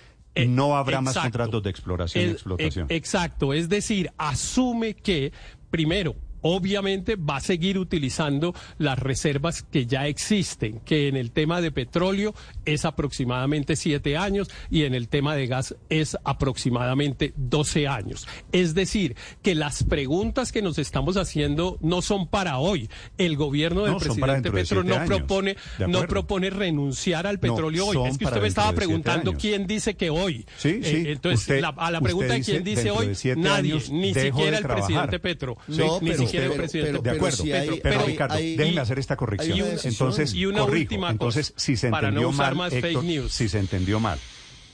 no 0.48 0.76
habrá 0.76 1.00
más 1.00 1.16
contratos 1.16 1.62
de 1.62 1.70
exploración 1.70 2.22
y 2.24 2.26
Es- 2.26 2.32
explotación. 2.34 2.86
Exacto, 2.90 3.52
es 3.54 3.68
decir, 3.68 4.10
asume 4.18 4.94
que, 4.94 5.32
primero, 5.70 6.14
obviamente 6.48 7.16
va 7.16 7.36
a 7.36 7.40
seguir 7.40 7.78
utilizando 7.78 8.54
las 8.78 8.98
reservas 8.98 9.62
que 9.62 9.86
ya 9.86 10.06
existen, 10.06 10.80
que 10.80 11.08
en 11.08 11.16
el 11.16 11.30
tema 11.32 11.60
de 11.60 11.72
petróleo 11.72 12.34
es 12.64 12.84
aproximadamente 12.84 13.74
siete 13.76 14.16
años 14.16 14.48
y 14.70 14.84
en 14.84 14.94
el 14.94 15.08
tema 15.08 15.34
de 15.34 15.46
gas 15.46 15.74
es 15.88 16.16
aproximadamente 16.24 17.32
12 17.36 17.88
años. 17.88 18.26
Es 18.52 18.74
decir, 18.74 19.16
que 19.42 19.54
las 19.54 19.82
preguntas 19.84 20.52
que 20.52 20.62
nos 20.62 20.78
estamos 20.78 21.16
haciendo 21.16 21.78
no 21.80 22.02
son 22.02 22.28
para 22.28 22.58
hoy. 22.58 22.88
El 23.18 23.36
gobierno 23.36 23.82
del 23.82 23.92
No, 23.92 23.98
presidente 23.98 24.50
de 24.50 24.52
Petro 24.52 24.84
no 24.84 24.94
años. 24.94 25.06
propone, 25.06 25.56
De 25.78 25.88
no 25.88 26.06
propone 26.06 26.50
renunciar 26.50 27.26
al 27.26 27.38
petróleo 27.40 27.86
hoy. 27.86 28.08
Es 28.08 28.18
que 28.18 28.24
usted 28.24 28.40
me 28.40 28.48
estaba 28.48 28.72
preguntando 28.72 29.32
quién 29.34 29.66
dice 29.66 29.94
que 29.96 30.10
hoy. 30.10 30.46
Sí, 30.56 30.68
Eh, 30.68 30.80
sí. 30.82 31.04
entonces, 31.08 31.40
Usted- 31.40 31.60
la- 31.60 31.68
a 31.76 31.90
la 31.90 32.00
pregunta 32.00 32.34
de 32.34 32.42
quién 32.42 32.62
dice 32.64 32.90
hoy, 32.90 33.08
de 33.14 33.36
nadie, 33.36 33.74
ni 33.90 34.14
siquiera 34.14 34.58
el 34.58 34.62
trabajar. 34.64 34.74
presidente 35.08 35.18
Petro, 35.18 35.56
Sí, 35.68 35.78
No, 35.78 35.98
ni 36.00 36.10
pero- 36.10 36.22
siquiera 36.22 36.35
el 36.44 36.48
pero- 36.50 36.62
presidente 36.62 36.90
pero- 36.92 37.02
de 37.02 37.10
acuerdo, 37.10 37.36
si 37.36 37.50
pero, 37.50 37.72
hay- 37.72 37.80
pero, 37.82 38.00
hay- 38.00 38.06
Ricardo, 38.06 38.34
hay- 38.34 38.56
déjeme 38.56 38.80
hacer 38.80 38.98
esta 38.98 39.16
corrección. 39.16 39.60
una. 39.60 39.80
Entonces, 39.84 40.34
Y 40.34 40.46
una 40.46 40.60
corrijo. 40.60 40.82
última 40.82 41.06
cosa, 41.08 41.12
Entonces, 41.40 41.54
si 41.56 41.76
se 41.76 41.90
para 41.90 42.10
no 42.10 42.20
entendió 42.20 42.28
usar 42.30 42.54
mal, 42.54 42.56
más 42.66 42.72
fake 42.72 42.84
Héctor, 42.86 43.04
news. 43.04 43.32
si 43.32 43.48
se 43.48 43.58
entendió 43.58 44.00
mal. 44.00 44.18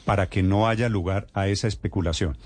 para 0.05 0.29
que 0.29 0.43
no 0.43 0.67
haya 0.69 0.89
lugar 0.89 1.29
a 1.33 1.47
esa 1.47 1.69
especulación. 1.69 2.37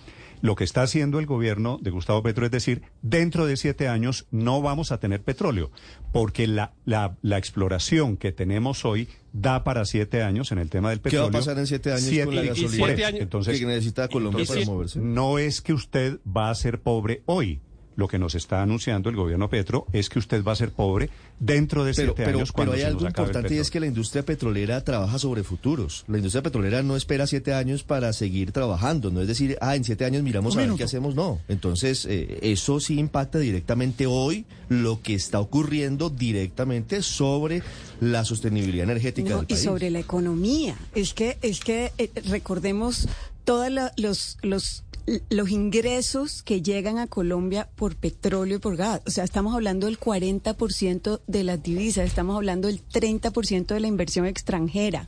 Lo 0.42 0.54
que 0.56 0.64
está 0.64 0.82
haciendo 0.82 1.18
el 1.18 1.24
gobierno 1.24 1.78
de 1.80 1.90
Gustavo 1.90 2.22
Petro 2.22 2.44
es 2.44 2.50
decir, 2.52 2.82
dentro 3.00 3.46
de 3.46 3.56
siete 3.56 3.88
años 3.88 4.26
no 4.30 4.60
vamos 4.60 4.92
a 4.92 5.00
tener 5.00 5.22
petróleo, 5.22 5.70
porque 6.12 6.46
la, 6.46 6.74
la, 6.84 7.16
la 7.22 7.38
exploración 7.38 8.18
que 8.18 8.30
tenemos 8.32 8.84
hoy 8.84 9.08
da 9.32 9.64
para 9.64 9.86
siete 9.86 10.22
años 10.22 10.52
en 10.52 10.58
el 10.58 10.68
tema 10.68 10.90
del 10.90 10.98
¿Qué 10.98 11.04
petróleo. 11.04 11.30
va 11.32 11.38
a 11.38 11.40
pasar 11.40 11.58
en 11.58 11.66
siete 11.66 11.90
años 11.90 12.02
Siete- 12.04 12.26
con 12.26 12.34
la 12.36 12.44
y 12.44 12.48
gasolina? 12.48 12.86
siete 12.86 13.04
años- 13.06 13.20
Entonces, 13.22 13.58
que 13.58 13.64
necesita 13.66 14.08
Colombia 14.08 14.44
para 14.46 14.64
moverse. 14.66 14.98
no 14.98 15.38
es 15.38 15.62
que 15.62 15.72
usted 15.72 16.18
va 16.26 16.50
a 16.50 16.54
ser 16.54 16.82
pobre 16.82 17.22
hoy. 17.24 17.60
Lo 17.96 18.08
que 18.08 18.18
nos 18.18 18.34
está 18.34 18.62
anunciando 18.62 19.08
el 19.10 19.16
gobierno 19.16 19.48
Petro 19.48 19.86
es 19.92 20.08
que 20.08 20.18
usted 20.18 20.44
va 20.44 20.52
a 20.52 20.56
ser 20.56 20.70
pobre 20.70 21.08
dentro 21.40 21.84
de 21.84 21.92
Pero, 21.94 22.12
siete 22.14 22.24
pero, 22.24 22.38
años 22.38 22.52
pero 22.52 22.54
cuando 22.54 22.72
hay 22.74 22.80
se 22.80 22.84
nos 22.84 22.94
algo 22.96 23.06
importante 23.08 23.54
y 23.54 23.58
es 23.58 23.70
que 23.70 23.80
la 23.80 23.86
industria 23.86 24.22
petrolera 24.24 24.84
trabaja 24.84 25.18
sobre 25.18 25.42
futuros. 25.42 26.04
La 26.06 26.18
industria 26.18 26.42
petrolera 26.42 26.82
no 26.82 26.96
espera 26.96 27.26
siete 27.26 27.54
años 27.54 27.82
para 27.82 28.12
seguir 28.12 28.52
trabajando. 28.52 29.10
No 29.10 29.20
es 29.22 29.28
decir, 29.28 29.56
ah, 29.60 29.76
en 29.76 29.84
siete 29.84 30.04
años 30.04 30.22
miramos 30.22 30.54
Un 30.54 30.60
a 30.60 30.66
ver 30.66 30.74
qué 30.76 30.84
hacemos. 30.84 31.14
No. 31.14 31.40
Entonces, 31.48 32.06
eh, 32.06 32.38
eso 32.42 32.80
sí 32.80 32.98
impacta 32.98 33.38
directamente 33.38 34.06
hoy 34.06 34.44
lo 34.68 35.00
que 35.00 35.14
está 35.14 35.40
ocurriendo 35.40 36.10
directamente 36.10 37.02
sobre 37.02 37.62
la 38.00 38.24
sostenibilidad 38.24 38.84
energética 38.84 39.30
No, 39.30 39.36
del 39.36 39.44
y 39.48 39.54
país. 39.54 39.62
sobre 39.62 39.90
la 39.90 40.00
economía. 40.00 40.76
Es 40.94 41.14
que, 41.14 41.38
es 41.42 41.60
que 41.60 41.92
eh, 41.98 42.10
recordemos 42.28 43.08
todos 43.44 43.70
los, 43.96 44.38
los, 44.42 44.84
los 45.28 45.50
ingresos 45.50 46.42
que 46.42 46.62
llegan 46.62 46.98
a 46.98 47.06
Colombia 47.06 47.68
por 47.76 47.96
petróleo 47.96 48.56
y 48.56 48.60
por 48.60 48.76
gas. 48.76 49.02
O 49.06 49.10
sea, 49.10 49.24
estamos 49.24 49.54
hablando 49.54 49.86
del 49.86 49.98
40% 49.98 51.20
de 51.26 51.44
las 51.44 51.62
divisas, 51.62 52.06
estamos 52.06 52.36
hablando 52.36 52.68
del 52.68 52.86
30% 52.86 53.66
de 53.66 53.80
la 53.80 53.86
inversión 53.86 54.26
extranjera. 54.26 55.06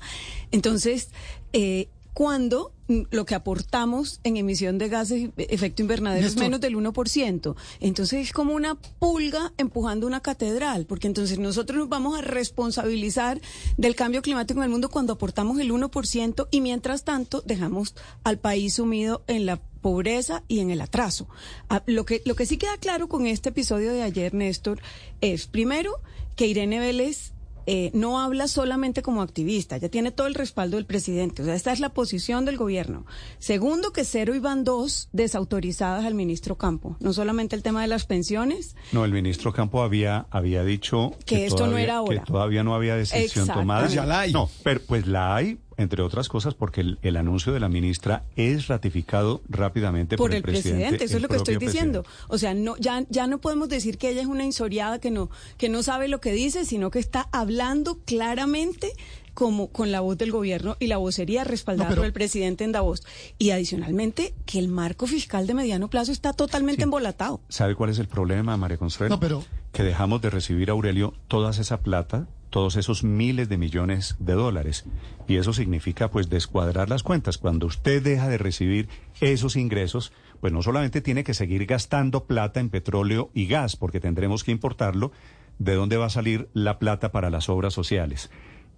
Entonces, 0.51 1.09
eh, 1.53 1.89
cuando 2.19 2.73
lo 3.11 3.27
que 3.27 3.35
aportamos 3.35 4.19
en 4.25 4.39
emisión 4.39 4.79
de 4.79 4.89
gases 4.89 5.31
efecto 5.37 5.83
invernadero 5.83 6.27
es 6.27 6.37
menos 6.37 6.61
del 6.61 6.75
1%. 6.75 7.55
Entonces 7.81 8.27
es 8.27 8.33
como 8.33 8.55
una 8.55 8.75
pulga 8.75 9.53
empujando 9.59 10.07
una 10.07 10.21
catedral, 10.21 10.87
porque 10.87 11.07
entonces 11.07 11.39
nosotros 11.39 11.79
nos 11.79 11.89
vamos 11.89 12.19
a 12.19 12.23
responsabilizar 12.23 13.41
del 13.77 13.95
cambio 13.95 14.23
climático 14.23 14.59
en 14.59 14.65
el 14.65 14.71
mundo 14.71 14.89
cuando 14.89 15.13
aportamos 15.13 15.61
el 15.61 15.71
1% 15.71 16.49
y 16.51 16.61
mientras 16.61 17.05
tanto 17.05 17.43
dejamos 17.45 17.95
al 18.25 18.39
país 18.39 18.75
sumido 18.75 19.23
en 19.27 19.45
la 19.45 19.61
pobreza 19.81 20.43
y 20.49 20.61
en 20.61 20.71
el 20.71 20.81
atraso. 20.81 21.29
Ah, 21.69 21.83
Lo 21.87 22.05
que, 22.05 22.23
lo 22.25 22.35
que 22.37 22.47
sí 22.47 22.57
queda 22.59 22.77
claro 22.79 23.09
con 23.09 23.27
este 23.27 23.49
episodio 23.51 23.93
de 23.93 24.03
ayer, 24.03 24.35
Néstor, 24.35 24.81
es 25.21 25.47
primero 25.47 25.93
que 26.37 26.47
Irene 26.47 26.79
Vélez 26.79 27.33
eh, 27.71 27.91
no 27.93 28.19
habla 28.19 28.49
solamente 28.49 29.03
como 29.03 29.21
activista, 29.21 29.77
ya 29.77 29.91
tiene 29.91 30.11
todo 30.11 30.27
el 30.27 30.35
respaldo 30.35 30.79
del 30.79 30.87
presidente. 30.87 31.43
O 31.43 31.45
sea, 31.45 31.55
esta 31.55 31.71
es 31.71 31.81
la 31.81 31.91
posición 31.91 32.47
del 32.47 32.57
gobierno. 32.57 33.05
Segundo, 33.39 33.93
que 33.93 34.05
cero 34.05 34.35
y 34.35 34.39
van 34.39 34.65
dos 34.65 35.11
desautorizadas 35.13 36.07
al 36.07 36.15
ministro 36.15 36.57
Campo. 36.57 36.97
No 37.01 37.13
solamente 37.13 37.55
el 37.57 37.63
tema 37.63 37.83
de 37.83 37.89
las 37.89 38.07
pensiones, 38.07 38.75
No, 38.93 39.05
el 39.05 39.13
ministro 39.13 39.53
Campo 39.53 39.83
había, 39.83 40.27
había 40.31 40.65
dicho 40.65 41.13
Que 41.27 41.45
esto 41.45 41.59
no 41.59 41.73
todavía- 41.73 41.85
era 41.85 41.97
ahora. 41.97 42.21
Que 42.21 42.27
todavía 42.33 42.65
no 42.65 42.75
había 42.75 42.97
decisión 42.97 43.47
tomada. 43.49 43.83
Pues 43.83 43.93
ya 43.93 44.07
la 44.07 44.21
hay. 44.21 44.33
No, 44.33 44.49
pero 44.63 44.81
pues 44.87 45.07
la 45.07 45.37
hay, 45.37 45.59
entre 45.79 46.03
otras 46.03 46.29
cosas, 46.29 46.53
porque 46.55 46.83
el, 46.83 46.99
el 47.03 47.17
anuncio 47.17 47.53
de 47.55 47.61
la 47.61 47.69
ministra 47.71 48.25
es 48.37 48.67
ratificado 48.67 49.41
rápidamente 49.49 50.17
por, 50.19 50.29
por 50.31 50.37
el 50.37 50.43
presidente, 50.43 51.05
eso 51.05 51.17
el 51.17 51.17
es 51.17 51.23
lo 51.23 51.29
que 51.29 51.37
estoy 51.37 51.57
diciendo. 51.57 52.03
presidente. 52.03 52.27
O 52.35 52.37
sea, 52.39 52.53
no 52.53 52.77
ya 52.77 53.05
ya 53.09 53.27
no 53.27 53.39
podemos 53.39 53.69
decir 53.71 53.97
que 53.97 54.11
ella 54.11 54.21
es 54.21 54.27
una 54.27 54.45
insoriada 54.45 54.99
que 54.99 55.11
no 55.11 55.31
que 55.57 55.69
no 55.71 55.83
sabe 55.83 56.09
lo 56.09 56.21
que 56.21 56.33
dice, 56.33 56.65
sino 56.67 56.91
que 56.91 56.99
está 56.99 57.29
hablando 57.33 58.01
claramente 58.05 58.93
como 59.35 59.69
con 59.69 59.93
la 59.93 60.01
voz 60.01 60.19
del 60.19 60.33
gobierno 60.33 60.77
y 60.81 60.89
la 60.89 60.97
vocería 60.97 61.45
respaldada 61.45 61.91
No, 61.91 61.93
pero- 61.93 62.01
por 62.03 62.07
el 62.07 62.13
presidente 62.13 62.65
en 62.65 62.73
Davos. 62.73 63.05
Y 63.39 63.51
adicionalmente 63.51 64.35
que 64.47 64.59
el 64.59 64.67
marco 64.67 65.07
fiscal 65.07 65.47
de 65.47 65.55
mediano 65.55 65.89
plazo 65.89 66.11
está 66.11 66.33
totalmente 66.33 66.83
embolatado. 66.83 67.41
¿Sabe 67.49 67.77
cuál 67.77 67.91
es 67.91 68.01
el 68.01 68.09
problema, 68.09 68.57
María 68.57 68.79
Consuelo? 68.79 69.15
No, 69.15 69.21
pero- 69.21 69.45
Que 69.71 69.85
dejamos 69.85 70.21
de 70.23 70.31
recibir, 70.31 70.71
Aurelio, 70.71 71.15
toda 71.29 71.51
esa 71.53 71.81
plata, 71.83 72.27
todos 72.51 72.77
esos 72.77 73.05
miles 73.05 73.49
de 73.49 73.59
millones 73.59 74.17
de 74.19 74.33
dólares. 74.35 74.85
Y 75.27 75.37
eso 75.37 75.53
significa, 75.53 76.11
pues, 76.11 76.29
descuadrar 76.31 76.89
las 76.89 77.03
cuentas. 77.03 77.39
Cuando 77.39 77.67
usted 77.67 78.03
deja 78.03 78.29
de 78.29 78.39
recibir 78.39 78.89
esos 79.21 79.57
ingresos, 79.57 80.13
pues 80.41 80.53
no 80.53 80.63
solamente 80.63 81.01
tiene 81.01 81.25
que 81.25 81.35
seguir 81.35 81.67
gastando 81.67 82.25
plata 82.25 82.61
en 82.61 82.71
petróleo 82.71 83.31
y 83.35 83.47
gas, 83.47 83.77
porque 83.77 84.01
tendremos 84.01 84.45
que 84.45 84.53
importarlo, 84.53 85.13
¿de 85.59 85.75
dónde 85.75 85.97
va 85.97 86.07
a 86.07 86.11
salir 86.11 86.49
la 86.55 86.79
plata 86.79 87.11
para 87.13 87.31
las 87.31 87.49
obras 87.49 87.75
sociales? 87.75 88.31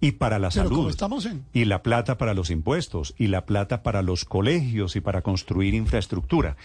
Y 0.03 0.13
para 0.13 0.39
la 0.39 0.49
Pero 0.49 0.63
salud. 0.63 0.77
como 0.77 0.89
estamos 0.89 1.25
en- 1.27 1.45
Y 1.53 1.65
la 1.65 1.83
plata 1.83 2.17
para 2.17 2.33
los 2.33 2.49
impuestos, 2.49 3.13
y 3.19 3.27
la 3.27 3.45
plata 3.45 3.83
para 3.83 4.01
los 4.01 4.25
colegios 4.25 4.95
y 4.95 5.01
para 5.01 5.21
construir 5.21 5.75
infraestructura. 5.75 6.57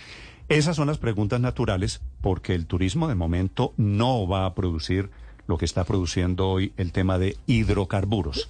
Esas 0.49 0.77
son 0.77 0.87
las 0.87 0.97
preguntas 0.99 1.41
naturales 1.41 2.01
porque 2.23 2.55
el 2.55 2.67
turismo 2.67 3.09
de 3.09 3.15
momento 3.15 3.75
no 3.77 4.27
va 4.27 4.47
a 4.47 4.55
producir 4.55 5.11
lo 5.47 5.59
que 5.59 5.65
está 5.65 5.85
produciendo 5.85 6.49
hoy 6.49 6.73
el 6.77 6.93
tema 6.93 7.19
de 7.19 7.37
hidrocarburos. 7.47 8.49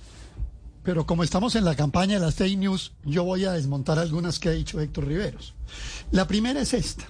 Pero 0.83 1.05
como 1.05 1.25
estamos 1.25 1.57
en 1.57 1.65
la 1.65 1.75
campaña 1.75 2.15
de 2.15 2.21
las 2.21 2.37
fake 2.37 2.59
news, 2.59 2.93
yo 3.05 3.25
voy 3.25 3.45
a 3.45 3.53
desmontar 3.53 3.99
algunas 3.99 4.39
que 4.39 4.49
ha 4.49 4.53
dicho 4.53 4.81
Héctor 4.81 5.07
Riveros. 5.07 5.55
La 6.13 6.29
primera 6.29 6.61
es 6.61 6.75
esta. 6.75 7.05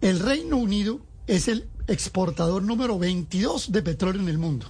El 0.00 0.18
Reino 0.18 0.56
Unido 0.56 1.00
es 1.26 1.48
el 1.48 1.68
exportador 1.88 2.62
número 2.62 2.98
22 2.98 3.70
de 3.70 3.82
petróleo 3.82 4.22
en 4.22 4.28
el 4.28 4.38
mundo. 4.38 4.66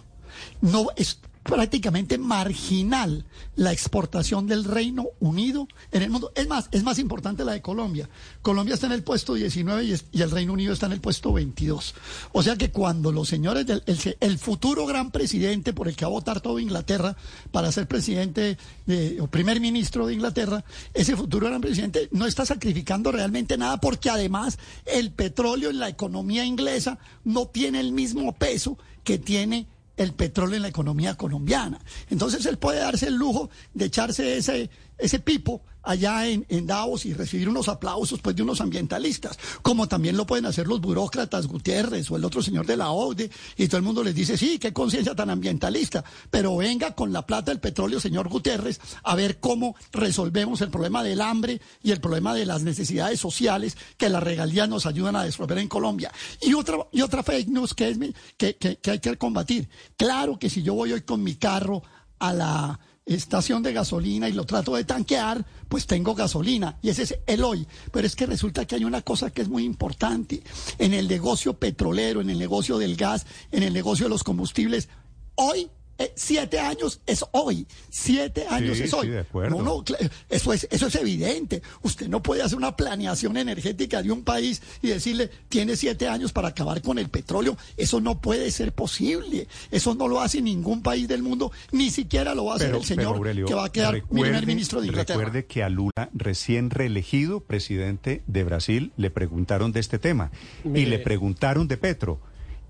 No 0.60 0.88
es 0.96 1.20
prácticamente 1.42 2.18
marginal 2.18 3.24
la 3.56 3.72
exportación 3.72 4.46
del 4.46 4.64
Reino 4.64 5.06
Unido 5.20 5.66
en 5.90 6.02
el 6.02 6.10
mundo. 6.10 6.32
Es 6.34 6.48
más, 6.48 6.68
es 6.72 6.82
más 6.84 6.98
importante 6.98 7.44
la 7.44 7.52
de 7.52 7.62
Colombia. 7.62 8.08
Colombia 8.42 8.74
está 8.74 8.86
en 8.86 8.92
el 8.92 9.02
puesto 9.02 9.34
19 9.34 9.84
y, 9.84 10.20
el 10.22 10.30
Reino 10.30 10.52
Unido 10.52 10.72
está 10.72 10.86
en 10.86 10.92
el 10.92 11.00
puesto 11.00 11.32
22. 11.32 11.94
O 12.32 12.42
sea 12.42 12.56
que 12.56 12.70
cuando 12.70 13.10
los 13.12 13.28
señores 13.28 13.66
del 13.66 13.82
el, 14.20 14.38
futuro 14.38 14.86
gran 14.86 15.10
presidente 15.10 15.72
por 15.72 15.88
el 15.88 15.96
que 15.96 16.04
va 16.04 16.10
a 16.10 16.14
votar 16.14 16.40
todo 16.40 16.58
Inglaterra 16.58 17.16
para 17.50 17.72
ser 17.72 17.86
presidente 17.88 18.56
de- 18.86 19.20
o 19.20 19.26
primer 19.26 19.60
ministro 19.60 20.06
de 20.06 20.14
Inglaterra, 20.14 20.64
ese 20.94 21.16
futuro 21.16 21.48
gran 21.48 21.60
presidente 21.60 22.08
no 22.12 22.26
está 22.26 22.46
sacrificando 22.46 23.10
realmente 23.10 23.58
nada 23.58 23.78
porque 23.78 24.10
además 24.10 24.58
el 24.86 25.10
petróleo 25.10 25.70
en 25.70 25.80
la 25.80 25.88
economía 25.88 26.44
inglesa 26.44 26.98
no 27.24 27.46
tiene 27.46 27.80
el 27.80 27.92
mismo 27.92 28.32
peso 28.32 28.78
que 29.04 29.18
tiene 29.18 29.66
el 29.96 30.12
petróleo 30.14 30.56
en 30.56 30.62
la 30.62 30.68
economía 30.68 31.16
colombiana. 31.16 31.80
Entonces 32.10 32.44
él 32.46 32.58
puede 32.58 32.80
darse 32.80 33.08
el 33.08 33.16
lujo 33.16 33.50
de 33.74 33.86
echarse 33.86 34.36
ese, 34.38 34.70
ese 35.02 35.18
pipo 35.18 35.62
allá 35.82 36.28
en, 36.28 36.46
en 36.48 36.66
Davos 36.66 37.04
y 37.06 37.12
recibir 37.12 37.48
unos 37.48 37.68
aplausos 37.68 38.20
pues, 38.20 38.36
de 38.36 38.42
unos 38.42 38.60
ambientalistas, 38.60 39.38
como 39.62 39.88
también 39.88 40.16
lo 40.16 40.26
pueden 40.26 40.46
hacer 40.46 40.66
los 40.66 40.80
burócratas 40.80 41.46
Gutiérrez 41.46 42.10
o 42.10 42.16
el 42.16 42.24
otro 42.24 42.42
señor 42.42 42.66
de 42.66 42.76
la 42.76 42.90
OCDE, 42.90 43.30
y 43.56 43.66
todo 43.66 43.78
el 43.78 43.82
mundo 43.82 44.04
les 44.04 44.14
dice, 44.14 44.36
sí, 44.36 44.58
qué 44.58 44.72
conciencia 44.72 45.14
tan 45.14 45.30
ambientalista, 45.30 46.04
pero 46.30 46.56
venga 46.56 46.94
con 46.94 47.12
la 47.12 47.26
plata 47.26 47.50
del 47.50 47.60
petróleo, 47.60 48.00
señor 48.00 48.28
Gutiérrez, 48.28 48.80
a 49.02 49.14
ver 49.14 49.40
cómo 49.40 49.74
resolvemos 49.92 50.60
el 50.60 50.70
problema 50.70 51.02
del 51.02 51.20
hambre 51.20 51.60
y 51.82 51.90
el 51.90 52.00
problema 52.00 52.34
de 52.34 52.46
las 52.46 52.62
necesidades 52.62 53.18
sociales 53.18 53.76
que 53.96 54.08
las 54.08 54.22
regalías 54.22 54.68
nos 54.68 54.86
ayudan 54.86 55.16
a 55.16 55.24
resolver 55.24 55.58
en 55.58 55.68
Colombia. 55.68 56.12
Y 56.40 56.54
otra, 56.54 56.78
y 56.92 57.00
otra 57.02 57.22
fake 57.22 57.48
news 57.48 57.74
que 57.74 58.14
hay 58.36 58.98
que 59.00 59.16
combatir. 59.18 59.68
Claro 59.96 60.38
que 60.38 60.48
si 60.48 60.62
yo 60.62 60.74
voy 60.74 60.92
hoy 60.92 61.02
con 61.02 61.22
mi 61.22 61.34
carro 61.34 61.82
a 62.18 62.32
la 62.32 62.80
estación 63.06 63.62
de 63.62 63.72
gasolina 63.72 64.28
y 64.28 64.32
lo 64.32 64.44
trato 64.44 64.74
de 64.74 64.84
tanquear, 64.84 65.44
pues 65.68 65.86
tengo 65.86 66.14
gasolina 66.14 66.78
y 66.82 66.90
ese 66.90 67.02
es 67.02 67.18
el 67.26 67.44
hoy. 67.44 67.66
Pero 67.92 68.06
es 68.06 68.16
que 68.16 68.26
resulta 68.26 68.64
que 68.64 68.76
hay 68.76 68.84
una 68.84 69.02
cosa 69.02 69.30
que 69.30 69.42
es 69.42 69.48
muy 69.48 69.64
importante. 69.64 70.42
En 70.78 70.94
el 70.94 71.08
negocio 71.08 71.54
petrolero, 71.54 72.20
en 72.20 72.30
el 72.30 72.38
negocio 72.38 72.78
del 72.78 72.96
gas, 72.96 73.26
en 73.50 73.62
el 73.62 73.72
negocio 73.72 74.06
de 74.06 74.10
los 74.10 74.24
combustibles, 74.24 74.88
hoy 75.34 75.70
eh, 76.02 76.12
siete 76.16 76.58
años 76.58 77.00
es 77.06 77.24
hoy, 77.32 77.66
siete 77.90 78.46
años 78.48 78.76
Sí, 78.78 78.84
es 78.84 78.90
sí, 78.90 78.96
hoy. 78.96 79.08
de 79.08 79.20
acuerdo. 79.20 79.56
No, 79.56 79.62
no, 79.62 79.84
eso 80.28 80.52
es, 80.52 80.66
eso 80.70 80.86
es 80.86 80.94
evidente. 80.96 81.62
Usted 81.82 82.08
no 82.08 82.22
puede 82.22 82.42
hacer 82.42 82.56
una 82.58 82.76
planeación 82.76 83.36
energética 83.36 84.02
de 84.02 84.10
un 84.10 84.22
país 84.24 84.62
y 84.82 84.88
decirle, 84.88 85.30
tiene 85.48 85.76
siete 85.76 86.08
años 86.08 86.32
para 86.32 86.48
acabar 86.48 86.82
con 86.82 86.98
el 86.98 87.08
petróleo. 87.08 87.56
Eso 87.76 88.00
no 88.00 88.20
puede 88.20 88.50
ser 88.50 88.72
posible. 88.72 89.46
Eso 89.70 89.94
no 89.94 90.08
lo 90.08 90.20
hace 90.20 90.42
ningún 90.42 90.82
país 90.82 91.08
del 91.08 91.22
mundo, 91.22 91.52
ni 91.72 91.90
siquiera 91.90 92.34
lo 92.34 92.46
va 92.46 92.54
a 92.54 92.56
hacer 92.56 92.74
el 92.74 92.84
señor 92.84 93.16
Aurelio, 93.16 93.46
que 93.46 93.54
va 93.54 93.66
a 93.66 93.72
quedar 93.72 93.94
recuerde- 93.94 94.22
primer 94.30 94.46
ministro 94.46 94.80
de 94.80 94.88
Inglaterra. 94.88 95.18
Recuerde 95.18 95.46
que 95.46 95.62
a 95.62 95.68
Lula, 95.68 96.10
recién 96.14 96.70
reelegido 96.70 97.40
presidente 97.40 98.22
de 98.26 98.44
Brasil, 98.44 98.92
le 98.96 99.10
preguntaron 99.10 99.72
de 99.72 99.80
este 99.80 99.98
tema 99.98 100.30
y 100.64 100.86
le 100.86 100.98
preguntaron 100.98 101.68
de 101.68 101.76
Petro. 101.76 102.20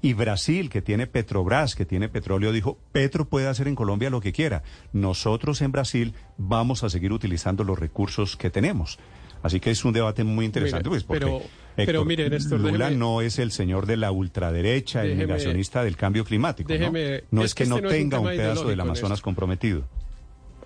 Y 0.04 0.14
Brasil, 0.14 0.68
que 0.68 0.82
tiene 0.82 1.06
Petrobras, 1.06 1.76
que 1.76 1.86
tiene 1.86 2.08
petróleo, 2.08 2.50
dijo, 2.52 2.76
Petro 2.90 3.24
puede 3.28 3.46
hacer 3.46 3.68
en 3.68 3.76
Colombia 3.76 4.10
lo 4.10 4.20
que 4.20 4.32
quiera. 4.32 4.64
Nosotros 4.92 5.62
en 5.62 5.70
Brasil 5.72 6.14
vamos 6.36 6.82
a 6.82 6.90
seguir 6.90 7.12
utilizando 7.12 7.62
los 7.62 7.78
recursos 7.78 8.36
que 8.36 8.50
tenemos. 8.50 8.98
Así 9.44 9.60
que 9.60 9.70
es 9.70 9.84
un 9.84 9.92
debate 9.92 10.22
muy 10.24 10.44
interesante, 10.44 10.88
pues 10.88 11.04
porque 11.04 11.24
pero- 11.24 11.40
pero 11.76 11.90
Héctor, 11.90 12.06
mire, 12.06 12.30
Néstor, 12.30 12.60
Lula 12.60 12.88
déjeme- 12.90 12.96
no 12.98 13.20
es 13.22 13.38
el 13.38 13.50
señor 13.52 13.86
de 13.86 13.96
la 13.96 14.10
ultraderecha, 14.12 15.02
el 15.04 15.10
Déjeme- 15.16 15.26
negacionista 15.28 15.82
del 15.84 15.96
cambio 15.96 16.24
climático. 16.24 16.68
déjeme- 16.72 17.24
no 17.30 17.40
es 17.42 17.46
es 17.46 17.54
que 17.54 17.64
que 17.64 17.70
no 17.70 17.76
este 17.76 17.82
no 17.82 17.88
es 17.88 17.94
un 17.94 18.10
tenga 18.10 18.18
un 18.20 18.26
pedazo 18.26 18.68
del 18.68 18.80
Amazonas 18.80 19.10
Néstor. 19.10 19.24
comprometido. 19.24 19.84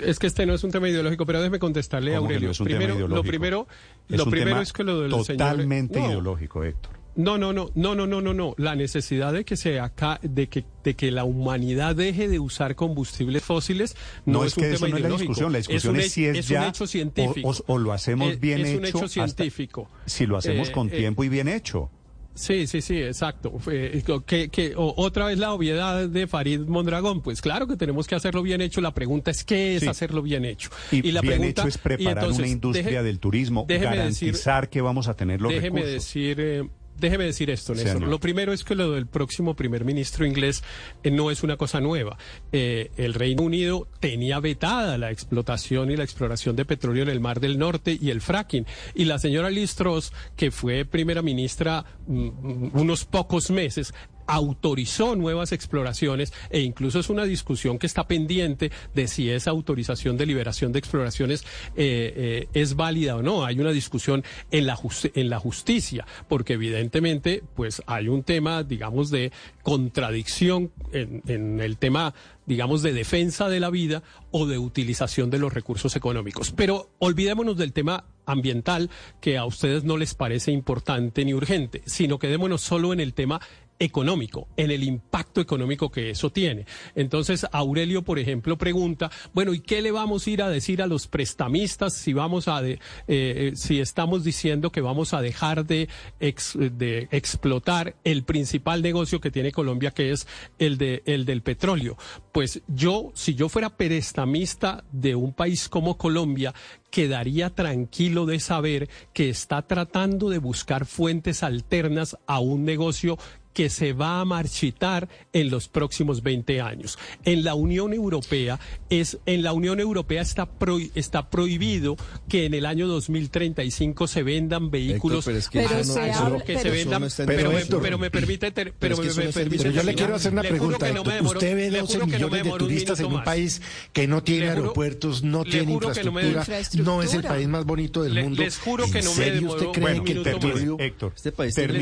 Es 0.00 0.18
que 0.18 0.26
este 0.26 0.44
no 0.44 0.52
es 0.54 0.62
un 0.64 0.70
tema 0.70 0.88
ideológico, 0.90 1.24
pero 1.24 1.38
déjeme 1.40 1.58
contestarle 1.58 2.14
a 2.14 2.18
¿Cómo 2.18 2.28
que 2.28 2.34
Aurelio. 2.34 2.52
no 2.58 2.64
primero, 2.64 3.08
lo 3.08 3.22
primero, 3.22 3.66
Es 4.10 4.18
lo 4.18 4.24
un 4.24 4.30
primero 4.30 4.50
tema 4.50 4.62
es 4.62 4.72
que 4.74 4.84
lo 4.84 5.00
del 5.00 5.10
totalmente 5.10 5.98
ideológico, 6.00 6.64
Héctor. 6.64 6.92
No, 7.16 7.38
no, 7.38 7.52
no, 7.52 7.70
no, 7.74 7.94
no, 7.94 8.06
no, 8.06 8.20
no, 8.20 8.34
no. 8.34 8.54
La 8.58 8.74
necesidad 8.76 9.32
de 9.32 9.44
que 9.44 9.56
se 9.56 9.80
acá, 9.80 10.20
de 10.22 10.48
que, 10.48 10.64
de 10.84 10.94
que 10.94 11.10
la 11.10 11.24
humanidad 11.24 11.96
deje 11.96 12.28
de 12.28 12.38
usar 12.38 12.74
combustibles 12.76 13.42
fósiles 13.42 13.96
no, 14.26 14.40
No, 14.40 14.44
es, 14.44 14.52
es 14.52 14.56
un 14.58 14.62
que 14.62 14.66
tema 14.68 14.76
eso 14.76 14.88
no 14.88 14.96
es 14.96 15.02
la 15.02 15.08
discusión. 15.18 15.52
La 15.52 15.58
discusión 15.58 15.94
un 15.94 16.00
es, 16.00 16.12
si 16.12 16.26
es, 16.26 16.38
es 16.38 16.48
ya 16.48 16.60
un 16.62 16.68
hecho 16.68 16.86
científico. 16.86 17.48
O, 17.48 17.52
o- 17.52 17.74
o 17.74 17.78
lo 17.78 17.92
hacemos 17.92 18.32
Es- 18.32 18.40
bien 18.40 18.60
es 18.60 18.68
hecho. 18.68 18.78
un 18.78 18.84
hecho 18.84 19.08
científico. 19.08 19.88
si 20.04 20.26
lo 20.26 20.36
hacemos 20.36 20.68
Eh, 20.68 20.72
con 20.72 20.88
eh, 20.88 20.96
tiempo 20.96 21.24
y 21.24 21.28
bien 21.30 21.48
hecho. 21.48 21.90
Sí, 22.34 22.66
sí, 22.66 22.82
sí, 22.82 23.00
exacto. 23.00 23.58
Fue- 23.58 24.02
que, 24.26 24.50
que, 24.50 24.74
o- 24.76 24.92
otra 24.98 25.24
vez 25.24 25.38
la 25.38 25.54
obviedad 25.54 26.06
de 26.06 26.26
Farid 26.26 26.60
Mondragón. 26.60 27.22
Pues 27.22 27.40
claro 27.40 27.66
que 27.66 27.76
tenemos 27.76 28.06
que 28.06 28.14
hacerlo 28.14 28.42
bien 28.42 28.60
hecho. 28.60 28.82
La 28.82 28.92
pregunta 28.92 29.30
es 29.30 29.42
qué 29.42 29.76
es 29.76 29.84
Sí. 29.84 29.88
hacerlo 29.88 30.20
bien 30.20 30.44
hecho. 30.44 30.68
Y, 30.92 31.12
la 31.12 31.22
bien 31.22 31.36
pregunta 31.38 31.62
hecho 31.62 31.68
es 31.68 31.78
preparar 31.78 32.18
entonces, 32.24 32.38
una 32.40 32.48
industria 32.48 32.84
deje- 33.00 33.02
del 33.04 33.20
turismo, 33.20 33.64
déjeme 33.66 33.96
decir- 33.96 34.26
garantizar 34.28 34.68
que 34.68 34.82
vamos 34.82 35.08
a 35.08 35.14
tener 35.14 35.40
los 35.40 35.50
déjeme 35.50 35.80
recursos. 35.80 35.94
decir, 35.94 36.36
eh, 36.38 36.68
déjeme 36.98 37.24
decir 37.24 37.50
esto, 37.50 37.74
Néstor. 37.74 38.02
Lo 38.02 38.18
primero 38.18 38.52
es 38.52 38.64
que 38.64 38.74
lo 38.74 38.92
del 38.92 39.06
próximo 39.06 39.54
primer 39.54 39.84
ministro 39.84 40.26
inglés 40.26 40.62
eh, 41.02 41.10
no 41.10 41.30
es 41.30 41.42
una 41.42 41.56
cosa 41.56 41.80
nueva. 41.80 42.18
Eh, 42.52 42.90
el 42.96 43.14
Reino 43.14 43.42
Unido 43.42 43.88
tenía 44.00 44.40
vetada 44.40 44.98
la 44.98 45.10
explotación 45.10 45.90
y 45.90 45.96
la 45.96 46.04
exploración 46.04 46.56
de 46.56 46.64
petróleo 46.64 47.02
en 47.02 47.08
el 47.08 47.20
Mar 47.20 47.40
del 47.40 47.58
Norte 47.58 47.96
y 48.00 48.10
el 48.10 48.20
fracking. 48.20 48.66
Y 48.94 49.04
la 49.04 49.18
señora 49.18 49.50
Liz 49.50 49.74
Truss, 49.74 50.12
que 50.36 50.50
fue 50.50 50.84
primera 50.84 51.22
ministra 51.22 51.84
mm, 52.06 52.26
mm, 52.26 52.70
unos 52.74 53.04
pocos 53.04 53.50
meses, 53.50 53.92
autorizó 54.26 55.16
nuevas 55.16 55.52
exploraciones 55.52 56.32
e 56.50 56.60
incluso 56.60 56.98
es 57.00 57.10
una 57.10 57.24
discusión 57.24 57.78
que 57.78 57.86
está 57.86 58.06
pendiente 58.06 58.70
de 58.94 59.08
si 59.08 59.30
esa 59.30 59.50
autorización 59.50 60.16
de 60.16 60.26
liberación 60.26 60.72
de 60.72 60.78
exploraciones 60.78 61.42
eh, 61.76 62.12
eh, 62.16 62.48
es 62.54 62.76
válida 62.76 63.16
o 63.16 63.22
no. 63.22 63.44
Hay 63.44 63.58
una 63.58 63.72
discusión 63.72 64.24
en 64.50 64.66
la, 64.66 64.78
en 65.14 65.30
la 65.30 65.38
justicia, 65.38 66.06
porque 66.28 66.54
evidentemente 66.54 67.42
pues 67.54 67.82
hay 67.86 68.08
un 68.08 68.22
tema, 68.22 68.62
digamos, 68.62 69.10
de 69.10 69.32
contradicción 69.62 70.72
en, 70.92 71.22
en 71.26 71.60
el 71.60 71.78
tema 71.78 72.14
digamos, 72.46 72.82
de 72.82 72.92
defensa 72.92 73.48
de 73.48 73.60
la 73.60 73.70
vida 73.70 74.02
o 74.30 74.46
de 74.46 74.58
utilización 74.58 75.30
de 75.30 75.38
los 75.38 75.52
recursos 75.52 75.96
económicos. 75.96 76.52
Pero 76.52 76.90
olvidémonos 76.98 77.56
del 77.56 77.72
tema 77.72 78.04
ambiental, 78.24 78.90
que 79.20 79.38
a 79.38 79.44
ustedes 79.44 79.84
no 79.84 79.96
les 79.96 80.14
parece 80.14 80.52
importante 80.52 81.24
ni 81.24 81.34
urgente, 81.34 81.82
sino 81.86 82.18
quedémonos 82.18 82.60
solo 82.60 82.92
en 82.92 83.00
el 83.00 83.14
tema 83.14 83.40
económico, 83.78 84.48
en 84.56 84.70
el 84.70 84.82
impacto 84.82 85.40
económico 85.40 85.90
que 85.90 86.10
eso 86.10 86.30
tiene. 86.30 86.66
Entonces, 86.94 87.46
Aurelio, 87.52 88.02
por 88.02 88.18
ejemplo, 88.18 88.56
pregunta, 88.56 89.10
bueno, 89.34 89.52
¿y 89.54 89.60
qué 89.60 89.82
le 89.82 89.90
vamos 89.90 90.26
a 90.26 90.30
ir 90.30 90.42
a 90.42 90.48
decir 90.48 90.82
a 90.82 90.86
los 90.86 91.06
prestamistas 91.06 91.94
si 91.94 92.12
vamos 92.12 92.48
a 92.48 92.66
eh, 92.66 92.78
eh, 93.08 93.52
si 93.54 93.80
estamos 93.80 94.24
diciendo 94.24 94.70
que 94.70 94.80
vamos 94.80 95.14
a 95.14 95.20
dejar 95.20 95.66
de, 95.66 95.88
de 96.18 97.08
explotar 97.10 97.96
el 98.04 98.24
principal 98.24 98.82
negocio 98.82 99.20
que 99.20 99.30
tiene 99.30 99.52
Colombia, 99.52 99.90
que 99.90 100.12
es 100.12 100.26
el 100.58 100.78
de 100.78 101.02
el 101.06 101.24
del 101.24 101.42
petróleo? 101.42 101.96
Pues 102.32 102.62
yo, 102.68 103.12
si 103.14 103.34
yo 103.34 103.48
fuera 103.48 103.76
prestamista 103.76 104.84
de 104.92 105.14
un 105.14 105.32
país 105.32 105.68
como 105.68 105.96
Colombia, 105.96 106.54
quedaría 106.90 107.50
tranquilo 107.50 108.26
de 108.26 108.40
saber 108.40 108.88
que 109.12 109.28
está 109.28 109.62
tratando 109.62 110.30
de 110.30 110.38
buscar 110.38 110.86
fuentes 110.86 111.42
alternas 111.42 112.16
a 112.26 112.40
un 112.40 112.64
negocio 112.64 113.18
que 113.56 113.70
se 113.70 113.94
va 113.94 114.20
a 114.20 114.24
marchitar 114.26 115.08
en 115.32 115.48
los 115.48 115.66
próximos 115.68 116.22
20 116.22 116.60
años. 116.60 116.98
En 117.24 117.42
la 117.42 117.54
Unión 117.54 117.94
Europea 117.94 118.60
es 118.90 119.16
en 119.24 119.42
la 119.42 119.54
Unión 119.54 119.80
Europea 119.80 120.20
está 120.20 120.46
prohi- 120.58 120.90
está 120.94 121.30
prohibido 121.30 121.96
que 122.28 122.44
en 122.44 122.52
el 122.52 122.66
año 122.66 122.86
2035 122.86 124.08
se 124.08 124.22
vendan 124.22 124.70
vehículos 124.70 125.24
pero 125.24 125.38
es 125.38 125.48
que 125.48 125.60
Pero 125.62 125.80
eso 125.80 125.94
no- 125.94 125.94
se 126.02 126.10
eso 126.10 126.20
no- 126.20 126.26
habla- 126.26 126.38
que 126.40 126.44
pero- 126.52 126.60
se 126.60 126.68
eso 126.68 126.76
vendan 126.76 127.00
no 127.00 127.06
está 127.06 127.22
en 127.22 127.26
pero, 127.28 127.38
Pero, 127.40 127.50
me, 127.52 127.60
Héctor, 127.60 127.82
pero 127.82 127.98
me 127.98 128.10
permite 128.10 128.50
ter- 128.50 128.74
pero, 128.78 128.94
es 128.94 129.00
que 129.00 129.20
me, 129.20 129.26
me 129.28 129.32
permite 129.32 129.62
Pero 129.64 129.74
yo 129.74 129.82
le 129.84 129.94
quiero 129.94 130.14
hacer 130.14 130.32
una 130.32 130.42
Le 130.42 130.48
pregunta. 130.50 130.92
no 130.92 131.02
demoro- 131.02 131.38
Usted 131.38 131.56
ve 131.56 131.70
le 131.70 131.80
12 131.80 131.94
juro 131.94 132.06
que 132.06 132.12
no 132.12 132.12
me 132.12 132.16
millones 132.18 132.30
de 132.32 132.38
demoro 132.44 132.64
un 132.64 132.68
turistas 132.70 133.00
en 133.00 133.06
un 133.06 133.12
más. 133.14 133.24
país 133.24 133.62
que 133.94 134.06
no 134.06 134.22
tiene 134.22 134.48
juro- 134.48 134.52
aeropuertos, 134.60 135.22
no 135.22 135.44
tiene 135.44 135.72
infraestructura, 135.72 136.44
no 136.84 137.02
es 137.02 137.14
el 137.14 137.22
país 137.22 137.48
más 137.48 137.64
bonito 137.64 138.02
del 138.02 138.12
Le- 138.14 138.22
mundo. 138.22 138.42
les 138.42 138.58
juro 138.58 138.84
¿En 138.84 138.92
que 138.92 139.00
no 139.02 139.14
me 139.14 139.30
demoró 139.30 139.54
usted 139.54 139.66
un 139.66 139.72
cree 139.72 140.04
que 140.04 140.12
el. 140.12 140.76
Héctor, 140.78 141.12
Este 141.16 141.32
país 141.32 141.54
tiene, 141.54 141.72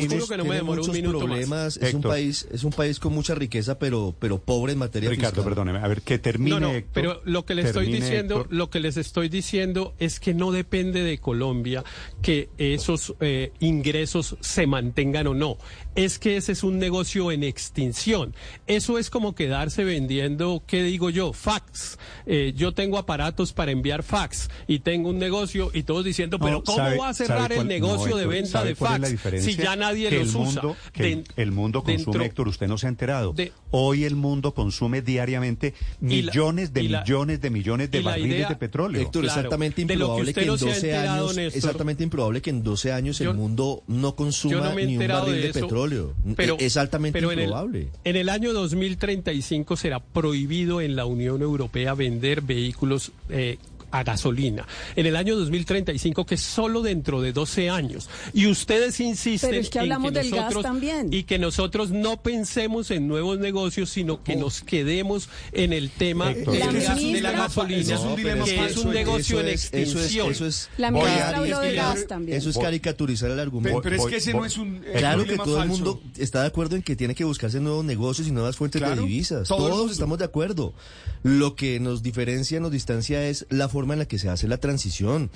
demoro 0.55 0.81
muchos 0.83 0.95
minuto 0.95 1.19
Es 1.67 1.95
un 1.95 2.03
país, 2.03 2.47
es 2.53 2.65
un 2.65 2.73
país 2.73 2.99
con 2.99 3.13
mucha 3.13 3.35
riqueza, 3.35 3.79
pero, 3.79 4.15
pero 4.19 4.39
pobre 4.39 4.73
en 4.73 4.79
materia 4.79 5.11
Ricardo, 5.11 5.43
fiscal. 5.43 5.45
perdóneme. 5.45 5.79
A 5.79 5.89
ver, 5.89 6.03
que 6.03 6.19
termine. 6.19 6.51
No, 6.51 6.61
no, 6.61 6.75
Héctor. 6.75 6.93
pero 6.93 7.21
lo 7.25 7.45
que 7.45 7.55
les 7.55 7.67
estoy 7.67 7.87
diciendo, 7.87 8.41
Héctor. 8.41 8.53
lo 8.57 8.71
que 8.71 8.81
les 8.81 8.97
estoy 8.97 9.29
diciendo 9.29 9.95
es 9.99 10.21
que 10.21 10.35
no 10.35 10.53
depende 10.53 11.03
de 11.03 11.19
Colombia 11.19 11.85
que 12.23 12.49
esos 12.59 13.15
eh, 13.21 13.53
ingresos 13.61 14.37
se 14.41 14.67
mantengan 14.67 15.27
o 15.27 15.35
no. 15.35 15.59
Es 15.95 16.19
que 16.19 16.37
ese 16.37 16.53
es 16.53 16.63
un 16.65 16.79
negocio 16.79 17.31
en 17.31 17.45
extinción. 17.45 18.35
Eso 18.67 18.99
es 18.99 19.11
como 19.11 19.35
quedarse 19.35 19.85
vendiendo, 19.85 20.63
¿qué 20.67 20.83
digo 20.83 21.11
yo? 21.11 21.33
Fax. 21.33 21.99
Eh, 22.27 22.53
yo 22.57 22.73
tengo 22.73 22.99
aparatos 22.99 23.53
para 23.53 23.71
enviar 23.71 24.03
fax 24.03 24.49
y 24.67 24.81
tengo 24.81 25.11
un 25.11 25.19
negocio 25.19 25.71
y 25.73 25.83
todos 25.85 26.05
diciendo, 26.05 26.39
No, 26.39 26.45
pero 26.45 26.65
¿cómo 26.65 26.79
¿sabe- 26.79 26.99
va 26.99 27.09
a 27.11 27.15
cerrar 27.15 27.53
el 27.53 27.67
negocio 27.69 28.11
no, 28.11 28.17
de 28.17 28.27
venta 28.27 28.51
¿sabe 28.51 28.71
de 28.71 28.75
fax 28.75 29.11
diferencia? 29.11 29.53
si 29.53 29.57
ya 29.63 29.77
nadie 29.77 30.09
que 30.09 30.19
los 30.21 30.29
el 30.29 30.35
mundo, 30.35 30.71
usa? 30.71 30.91
Que 30.93 31.25
el, 31.37 31.53
mundo 31.53 31.83
consume, 31.83 32.05
dentro- 32.05 32.25
Héctor, 32.25 32.49
usted 32.49 32.67
no 32.69 32.79
se 32.79 32.87
ha 32.87 32.89
enterado. 32.89 33.33
de- 33.33 33.53
Hoy 33.71 34.05
el 34.05 34.15
mundo 34.17 34.55
consume 34.55 35.03
diariamente 35.03 35.75
la- 36.01 36.09
millones 36.09 36.73
de 36.73 36.83
la- 36.85 37.01
millones 37.03 37.41
de 37.41 37.51
millones 37.51 37.91
de 37.91 38.01
barriles 38.01 38.37
idea- 38.37 38.49
de 38.49 38.57
petróleo. 38.57 39.01
Héctor, 39.03 39.23
Claro, 39.25 39.39
exactamente 39.41 39.77
que 39.87 39.93
improbable 39.93 40.31
usted 40.31 40.41
que, 40.43 40.47
no 40.47 40.53
en 40.55 40.59
se 40.59 40.65
ha 40.65 40.69
12 40.75 40.87
enterado, 40.91 41.25
años, 41.25 41.37
Néstor. 41.37 41.57
exactamente 41.59 42.05
improbable 42.05 42.41
que 42.43 42.51
en 42.51 42.63
12 42.63 42.93
años 42.93 43.19
Yo- 43.19 43.31
el 43.31 43.37
mundo 43.37 43.83
no 43.89 44.15
consuma 44.17 44.55
no 44.71 44.75
ni 44.75 44.97
un 44.97 45.07
barril 45.09 45.43
de, 45.43 45.53
petróleo. 45.53 45.84
Pero, 46.37 46.57
es 46.59 46.77
altamente 46.77 47.19
pero 47.19 47.33
en 47.33 47.39
el- 47.39 47.45
improbable. 47.45 47.89
En 48.05 48.17
el, 48.17 48.29
año 48.29 48.53
2035 48.53 49.77
será 49.77 50.01
prohibido 50.01 50.81
en 50.81 50.97
la 50.97 51.05
Unión 51.07 51.43
Europea 51.43 51.95
vender 51.95 52.41
vehículos 52.43 53.13
eh, 53.29 53.59
a 53.95 54.03
gasolina. 54.03 54.67
En 54.97 55.07
el 55.07 55.15
año 55.15 55.37
2035, 55.37 56.27
que 56.27 56.35
es 56.35 56.41
solo 56.43 56.83
dentro 56.83 57.21
de 57.21 57.33
12 57.33 57.71
años. 57.71 58.09
Y 58.33 58.49
ustedes 58.49 58.99
insisten 58.99 59.51
Pero 59.51 59.63
es 59.63 59.71
que 59.71 59.79
en 59.79 59.83
hablamos 59.83 60.13
del 60.13 60.31
gas 60.31 60.55
también. 60.63 61.09
Y 61.13 61.23
que 61.23 61.39
nosotros 61.39 61.91
no 61.91 62.21
pensemos 62.21 62.91
en 62.91 63.07
nuevos 63.07 63.39
negocios, 63.39 63.91
sino 63.91 64.23
que 64.25 64.35
nos 64.35 64.63
quedemos 64.63 65.29
en 65.53 65.73
el 65.73 65.91
tema 65.91 66.33
Héctor, 66.33 66.55
del 66.55 66.61
La 66.61 66.73
gas, 66.73 67.01
de 67.01 67.21
la 67.21 67.33
gasolina, 67.33 67.81
Ese 67.81 67.95
es 67.95 68.01
un 68.01 68.17
dilema 68.17 68.45
que 68.45 68.65
es 68.67 68.77
un 68.79 68.91
negocio 68.91 69.41
en 69.41 69.49
es- 69.49 69.65
eso 69.73 69.77
es- 69.77 69.89
extinción. 69.95 70.31
Eso 70.33 70.47
es, 70.47 70.69
La 70.77 70.91
ministra 70.91 71.37
habló 71.39 71.61
de 71.61 71.75
gas 71.75 72.07
también. 72.09 72.37
eso 72.39 72.51
es 72.51 72.59
caricaturizar 72.59 73.31
el 73.31 73.39
argumento. 73.39 73.81
pero 73.81 73.97
es 73.97 74.07
que 74.07 74.17
ese 74.17 74.33
no 74.35 74.45
es 74.45 74.57
un 74.59 74.83
Claro 74.97 75.25
que 75.25 75.37
todo 75.37 75.63
el 75.63 75.69
mundo 75.69 76.01
está 76.19 76.41
de 76.41 76.49
acuerdo 76.49 76.75
en 76.75 76.83
que 76.83 76.97
tiene 76.97 77.15
que 77.15 77.23
buscarse 77.25 77.61
nuevos 77.61 77.85
negocios 77.85 78.27
y 78.27 78.33
nuevas 78.33 78.57
fuentes 78.57 78.81
Claro, 78.81 78.97
de 79.03 79.03
divisas. 79.07 79.47
Todos 79.47 79.93
estamos 79.93 80.19
de 80.19 80.25
acuerdo. 80.25 80.75
Lo 81.23 81.55
que 81.55 81.79
nos 81.81 82.03
diferencia, 82.03 82.61
nos 82.61 82.71
distancia 82.73 83.27
es 83.29 83.47
la 83.51 83.69
forma 83.69 83.84
en 83.93 83.99
la 83.99 84.07
que 84.07 84.19
se 84.19 84.31
hace 84.31 84.49
la 84.49 84.57
transición, 84.57 85.31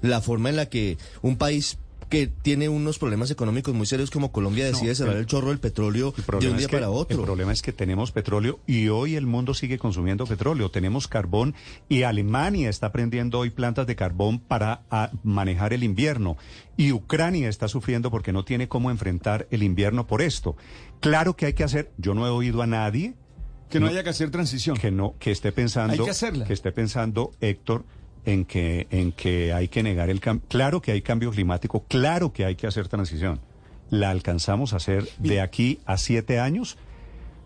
la 0.00 0.22
forma 0.22 0.48
en 0.48 0.56
la 0.56 0.66
que 0.66 0.96
un 1.20 1.36
país 1.36 1.76
que 2.08 2.26
tiene 2.26 2.68
unos 2.68 2.98
problemas 2.98 3.30
económicos 3.30 3.72
muy 3.72 3.86
serios 3.86 4.10
como 4.10 4.32
Colombia 4.32 4.64
decide 4.64 4.88
No, 4.88 4.94
cerrar 4.96 5.14
el- 5.14 5.20
el, 5.20 5.26
chorro 5.26 5.50
del 5.50 5.60
petróleo 5.60 6.08
El 6.08 6.16
de 6.16 6.22
problema, 6.24 6.50
un 6.50 6.56
día 6.56 6.66
es 6.66 6.70
que, 6.70 6.76
para 6.76 6.86
el 6.86 6.92
otro. 6.92 7.22
problema 7.22 7.52
es 7.52 7.62
que 7.62 7.72
tenemos 7.72 8.10
petróleo 8.10 8.58
y 8.66 8.88
hoy 8.88 9.14
el 9.14 9.26
mundo 9.26 9.54
sigue 9.54 9.78
consumiendo 9.78 10.26
petróleo. 10.26 10.72
Tenemos 10.72 11.06
carbón 11.06 11.54
y 11.88 12.02
Alemania 12.02 12.68
está 12.68 12.90
prendiendo 12.90 13.38
hoy 13.38 13.50
plantas 13.50 13.86
de 13.86 13.94
carbón 13.94 14.40
para 14.40 14.82
ah, 14.90 15.12
manejar 15.22 15.72
el 15.72 15.84
invierno. 15.84 16.36
Y 16.76 16.90
Ucrania 16.90 17.48
está 17.48 17.68
sufriendo 17.68 18.10
porque 18.10 18.32
no 18.32 18.44
tiene 18.44 18.66
cómo 18.66 18.90
enfrentar 18.90 19.46
el 19.52 19.62
invierno 19.62 20.08
por 20.08 20.20
esto. 20.20 20.56
Claro 20.98 21.36
que 21.36 21.46
hay 21.46 21.52
que 21.52 21.62
hacer, 21.62 21.92
yo 21.96 22.14
no 22.14 22.26
he 22.26 22.30
oído 22.30 22.62
a 22.62 22.66
nadie 22.66 23.14
Que 23.70 23.80
no, 23.80 23.86
No. 23.86 23.92
haya 23.92 24.02
que 24.02 24.10
hacer 24.10 24.30
transición. 24.30 24.76
que 24.76 24.90
no 24.90 25.14
que 25.18 25.30
esté 25.30 25.52
pensando 25.52 25.92
Hay 25.94 25.98
que 26.00 26.10
hacerla. 26.10 26.44
que 26.44 26.52
esté 26.52 26.72
pensando 26.72 27.32
Héctor 27.40 27.84
en 28.26 28.44
que 28.44 28.86
en 28.90 29.12
que 29.12 29.52
hay 29.54 29.68
que 29.68 29.82
negar 29.82 30.10
el 30.10 30.20
cambio 30.20 30.46
claro 30.48 30.82
que 30.82 30.92
hay 30.92 31.00
cambio 31.02 31.30
climático 31.30 31.84
claro 31.88 32.32
que 32.34 32.44
hay 32.44 32.54
que 32.56 32.66
hacer 32.66 32.86
transición 32.88 33.40
la 33.88 34.10
alcanzamos 34.10 34.72
a 34.74 34.76
hacer 34.76 35.08
de 35.18 35.40
aquí 35.40 35.78
a 35.86 35.96
siete 35.96 36.38
años 36.38 36.76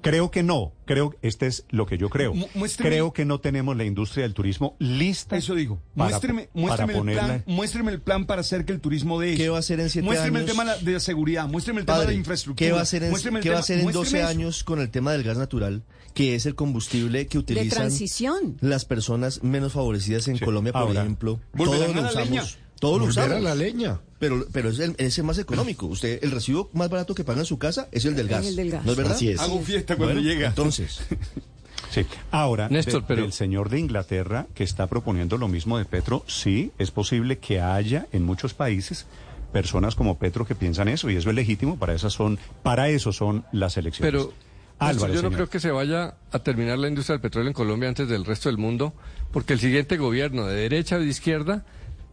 creo 0.00 0.30
que 0.30 0.42
no 0.42 0.72
creo 0.84 1.14
este 1.22 1.46
es 1.46 1.64
lo 1.70 1.86
que 1.86 1.96
yo 1.96 2.10
creo 2.10 2.34
Mu- 2.34 2.48
muéstreme- 2.54 2.88
creo 2.90 3.12
que 3.12 3.24
no 3.24 3.38
tenemos 3.40 3.76
la 3.76 3.84
industria 3.84 4.24
del 4.24 4.34
turismo 4.34 4.74
lista 4.80 5.36
Eso 5.36 5.54
digo. 5.54 5.80
para- 5.96 6.10
Muéstreme, 6.10 6.42
para 6.52 6.60
muéstreme, 6.60 6.92
el 6.92 6.98
ponerla- 6.98 7.24
plan, 7.24 7.44
muéstreme 7.46 7.92
el 7.92 8.00
plan 8.02 8.26
para 8.26 8.40
hacer 8.42 8.64
que 8.66 8.72
el 8.72 8.80
turismo 8.80 9.18
de 9.20 9.34
¿Qué 9.36 9.48
va 9.48 9.56
a 9.56 9.60
hacer 9.60 9.78
en 9.80 9.88
siete 9.90 10.04
muéstreme 10.04 10.40
años? 10.40 10.50
el 10.50 10.56
tema 10.56 10.74
de 10.76 11.00
seguridad, 11.00 11.48
muéstreme 11.48 11.80
el 11.80 11.86
tema 11.86 11.98
de 11.98 12.02
Padre, 12.04 12.14
la 12.14 12.18
infraestructura. 12.18 12.66
¿qué 12.68 12.72
va 12.72 12.80
a 12.80 12.82
hacer 12.82 13.04
en, 13.04 13.10
muéstreme 13.10 13.38
el 13.38 13.42
qué 13.44 13.50
va 13.50 13.56
a 13.56 13.60
hacer 13.60 13.78
en 13.78 13.84
12 13.86 13.96
muéstreme 13.98 14.20
eso. 14.24 14.28
años 14.30 14.64
con 14.64 14.80
el 14.80 14.90
tema 14.90 15.12
del 15.12 15.22
gas 15.22 15.38
natural, 15.38 15.82
que 16.14 16.34
es 16.36 16.46
el 16.46 16.54
combustible 16.54 17.26
que 17.26 17.38
De 17.38 17.42
utilizan 17.42 17.68
transición. 17.80 18.56
las 18.60 18.84
personas 18.84 19.42
menos 19.42 19.72
favorecidas 19.72 20.28
en 20.28 20.38
Sí. 20.38 20.44
Colombia, 20.44 20.72
por 20.72 20.82
Ahora, 20.82 21.00
ejemplo? 21.02 21.40
¿volverán 21.52 21.92
Todos 21.92 22.14
lo 22.14 22.20
leña? 22.20 22.42
usamos. 22.42 22.58
Todos 22.80 22.98
lo 23.00 23.06
usamos. 23.06 23.42
la 23.42 23.54
leña. 23.54 24.00
Pero, 24.18 24.46
pero 24.52 24.70
es 24.70 24.78
el, 24.78 24.94
es 24.98 25.18
el 25.18 25.24
más 25.24 25.38
económico. 25.38 25.86
Usted, 25.86 26.20
el 26.22 26.30
recibo 26.30 26.70
más 26.72 26.88
barato 26.88 27.14
que 27.14 27.24
paga 27.24 27.40
en 27.40 27.46
su 27.46 27.58
casa 27.58 27.88
es 27.92 28.04
el 28.04 28.14
del 28.16 28.28
gas. 28.28 28.46
el 28.46 28.56
del 28.56 28.70
gas. 28.70 28.84
¿No 28.84 28.92
es 28.92 28.96
verdad? 28.96 29.12
Así 29.14 29.28
es. 29.30 29.40
Hago 29.40 29.60
fiesta 29.60 29.96
cuando 29.96 30.14
Bueno, 30.14 30.28
llega. 30.28 30.48
Entonces, 30.48 31.00
Sí. 31.90 32.04
Ahora, 32.32 32.68
Néstor, 32.68 33.02
de- 33.02 33.06
pero- 33.08 33.22
del 33.22 33.32
señor 33.32 33.68
de 33.70 33.78
Inglaterra 33.78 34.46
que 34.54 34.64
está 34.64 34.86
proponiendo 34.88 35.38
lo 35.38 35.46
mismo 35.48 35.78
de 35.78 35.84
Petro, 35.84 36.24
sí, 36.26 36.72
es 36.78 36.90
posible 36.90 37.38
que 37.38 37.60
haya 37.60 38.06
en 38.12 38.24
muchos 38.24 38.52
países 38.54 39.06
personas 39.52 39.94
como 39.94 40.18
Petro 40.18 40.44
que 40.44 40.56
piensan 40.56 40.88
eso 40.88 41.08
y 41.10 41.16
eso 41.16 41.28
es 41.30 41.36
legítimo, 41.36 41.78
para 41.78 41.94
esas 41.94 42.12
son 42.12 42.38
para 42.64 42.88
eso 42.88 43.12
son 43.12 43.44
las 43.52 43.76
elecciones. 43.76 44.10
Pero 44.12 44.32
Álvaro, 44.78 45.08
yo 45.14 45.22
no 45.22 45.28
señor. 45.28 45.32
creo 45.34 45.48
que 45.50 45.60
se 45.60 45.70
vaya 45.70 46.16
a 46.32 46.38
terminar 46.40 46.78
la 46.78 46.88
industria 46.88 47.14
del 47.14 47.20
petróleo 47.22 47.48
en 47.48 47.54
Colombia 47.54 47.88
antes 47.88 48.08
del 48.08 48.24
resto 48.24 48.48
del 48.48 48.58
mundo, 48.58 48.92
porque 49.32 49.52
el 49.54 49.60
siguiente 49.60 49.96
gobierno, 49.96 50.46
de 50.46 50.54
derecha 50.56 50.96
o 50.96 51.00
de 51.00 51.06
izquierda, 51.06 51.64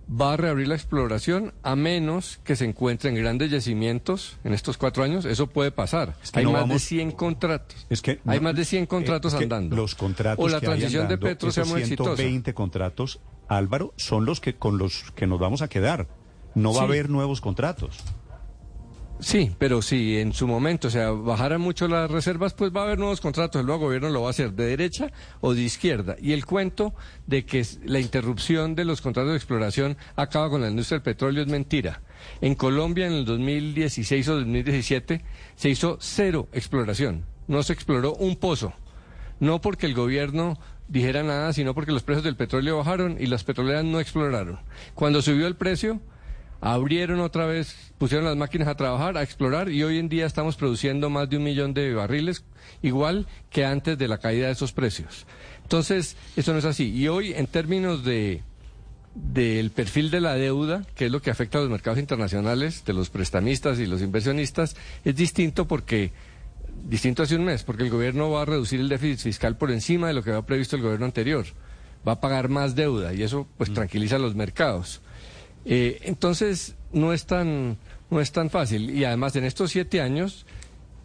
va 0.10 0.34
a 0.34 0.38
reabrir 0.38 0.68
la 0.68 0.76
exploración 0.76 1.54
a 1.64 1.76
menos 1.76 2.40
que 2.44 2.56
se 2.58 2.66
encuentren 2.66 3.16
grandes 3.16 3.50
yacimientos 3.50 4.38
en 4.44 4.54
estos 4.54 4.78
cuatro 4.78 5.04
años. 5.04 5.24
Eso 5.26 5.48
puede 5.48 5.72
pasar. 5.72 6.16
Es 6.22 6.32
que 6.32 6.40
hay 6.40 6.46
no 6.46 6.52
más 6.52 6.62
de 6.64 6.68
vamos- 6.68 6.82
100 6.84 7.12
contratos. 7.12 7.86
Es 7.90 8.02
que 8.02 8.20
hay 8.26 8.40
más 8.42 8.56
de 8.56 8.66
100 8.66 8.86
contratos 8.88 9.34
es 9.34 9.38
que 9.38 9.44
andando. 9.46 9.76
Los 9.76 9.96
contratos 9.96 10.44
o 10.44 10.50
la 10.50 10.60
que 10.60 10.66
transición 10.68 11.08
de 11.08 11.18
Petro 11.18 11.52
sea 11.52 11.64
muy 11.66 11.82
exitosa. 11.82 12.16
120 12.16 12.54
contratos, 12.54 13.20
Álvaro, 13.48 13.94
son 13.98 14.26
los 14.26 14.42
que 14.42 14.56
con 14.56 14.78
los 14.78 15.12
que 15.16 15.28
nos 15.28 15.40
vamos 15.40 15.62
a 15.62 15.68
quedar. 15.70 16.08
No 16.56 16.74
va 16.74 16.82
a 16.82 16.84
haber 16.84 17.10
nuevos 17.10 17.40
contratos. 17.40 17.98
Sí, 19.22 19.52
pero 19.60 19.84
si 19.84 20.18
en 20.18 20.34
su 20.34 20.48
momento, 20.48 20.88
o 20.88 20.92
sea, 20.92 21.12
bajaran 21.12 21.62
mucho 21.62 21.88
las 21.88 22.10
reservas, 22.10 22.56
pues 22.56 22.76
va 22.76 22.82
a 22.82 22.84
haber 22.86 22.98
nuevos 22.98 23.22
contratos. 23.22 23.60
El 23.60 23.68
nuevo 23.68 23.86
gobierno 23.86 24.10
lo 24.10 24.24
va 24.24 24.28
a 24.28 24.32
hacer 24.32 24.54
de 24.54 24.66
derecha 24.66 25.12
o 25.42 25.54
de 25.54 25.62
izquierda. 25.62 26.16
Y 26.20 26.34
el 26.34 26.44
cuento 26.44 26.96
de 27.28 27.46
que 27.46 27.64
la 27.86 28.00
interrupción 28.00 28.74
de 28.74 28.84
los 28.84 29.00
contratos 29.00 29.32
de 29.32 29.38
exploración 29.38 29.96
acaba 30.16 30.50
con 30.50 30.62
la 30.62 30.70
industria 30.70 30.98
del 30.98 31.04
petróleo 31.04 31.44
es 31.44 31.48
mentira. 31.48 32.02
En 32.42 32.56
Colombia, 32.56 33.06
en 33.06 33.14
el 33.14 33.26
2016 33.26 34.28
o 34.28 34.36
2017, 34.38 35.24
se 35.56 35.70
hizo 35.70 35.98
cero 36.02 36.48
exploración. 36.52 37.24
No 37.48 37.62
se 37.62 37.74
exploró 37.74 38.16
un 38.16 38.38
pozo. 38.38 38.74
No 39.40 39.62
porque 39.62 39.86
el 39.86 39.94
gobierno 39.94 40.58
dijera 40.88 41.22
nada, 41.22 41.54
sino 41.54 41.76
porque 41.76 41.92
los 41.92 42.02
precios 42.02 42.24
del 42.24 42.36
petróleo 42.36 42.78
bajaron 42.78 43.18
y 43.20 43.28
las 43.28 43.44
petroleras 43.44 43.86
no 43.86 44.00
exploraron. 44.00 44.60
Cuando 44.96 45.22
subió 45.22 45.46
el 45.46 45.56
precio, 45.56 46.02
abrieron 46.62 47.20
otra 47.20 47.48
vez, 47.48 47.76
pusieron 47.98 48.26
las 48.26 48.38
máquinas 48.38 48.68
a 48.68 48.76
trabajar, 48.76 49.18
a 49.18 49.24
explorar 49.24 49.70
y 49.70 49.84
hoy 49.84 49.98
en 49.98 50.08
día 50.08 50.28
estamos 50.28 50.56
produciendo 50.56 51.10
más 51.10 51.30
de 51.30 51.38
un 51.38 51.44
millón 51.44 51.74
de 51.74 51.94
barriles, 51.94 52.46
igual 52.84 53.28
que 53.50 53.66
antes 53.66 53.98
de 53.98 54.08
la 54.08 54.20
caída 54.20 54.46
de 54.46 54.54
esos 54.54 54.72
precios. 54.72 55.26
Entonces, 55.64 56.16
eso 56.36 56.54
no 56.54 56.60
es 56.60 56.66
así. 56.66 56.92
Y 56.94 57.08
hoy, 57.08 57.34
en 57.34 57.48
términos 57.48 58.04
de 58.04 58.44
del 59.14 59.72
perfil 59.72 60.10
de 60.10 60.22
la 60.22 60.36
deuda, 60.36 60.84
que 60.96 61.08
es 61.08 61.12
lo 61.12 61.22
que 61.22 61.32
afecta 61.32 61.58
a 61.58 61.62
los 61.62 61.70
mercados 61.70 62.00
internacionales, 62.00 62.86
de 62.86 62.94
los 62.94 63.10
prestamistas 63.10 63.78
y 63.80 63.86
los 63.86 64.02
inversionistas, 64.02 64.78
es 65.04 65.16
distinto 65.16 65.68
porque 65.68 66.12
distinto 66.88 67.24
hace 67.24 67.36
un 67.36 67.44
mes, 67.44 67.64
porque 67.64 67.84
el 67.84 67.90
gobierno 67.90 68.30
va 68.30 68.44
a 68.44 68.46
reducir 68.46 68.80
el 68.80 68.88
déficit 68.88 69.20
fiscal 69.20 69.58
por 69.58 69.72
encima 69.72 70.08
de 70.08 70.14
lo 70.14 70.24
que 70.24 70.30
había 70.30 70.46
previsto 70.46 70.76
el 70.76 70.82
gobierno 70.82 71.06
anterior. 71.06 71.46
Va 72.08 72.14
a 72.14 72.22
pagar 72.22 72.50
más 72.50 72.74
deuda 72.74 73.14
y 73.14 73.24
eso 73.24 73.48
pues 73.58 73.74
tranquiliza 73.74 74.16
a 74.16 74.20
los 74.20 74.34
mercados. 74.34 75.02
Eh, 75.66 76.00
entonces 76.04 76.76
no 76.92 77.14
es 77.14 77.26
tan 77.26 77.78
no 78.10 78.20
es 78.20 78.32
tan 78.32 78.50
fácil. 78.50 78.90
Y 78.90 79.06
además 79.06 79.36
en 79.36 79.46
estos 79.46 79.72
siete 79.72 80.02
años 80.02 80.46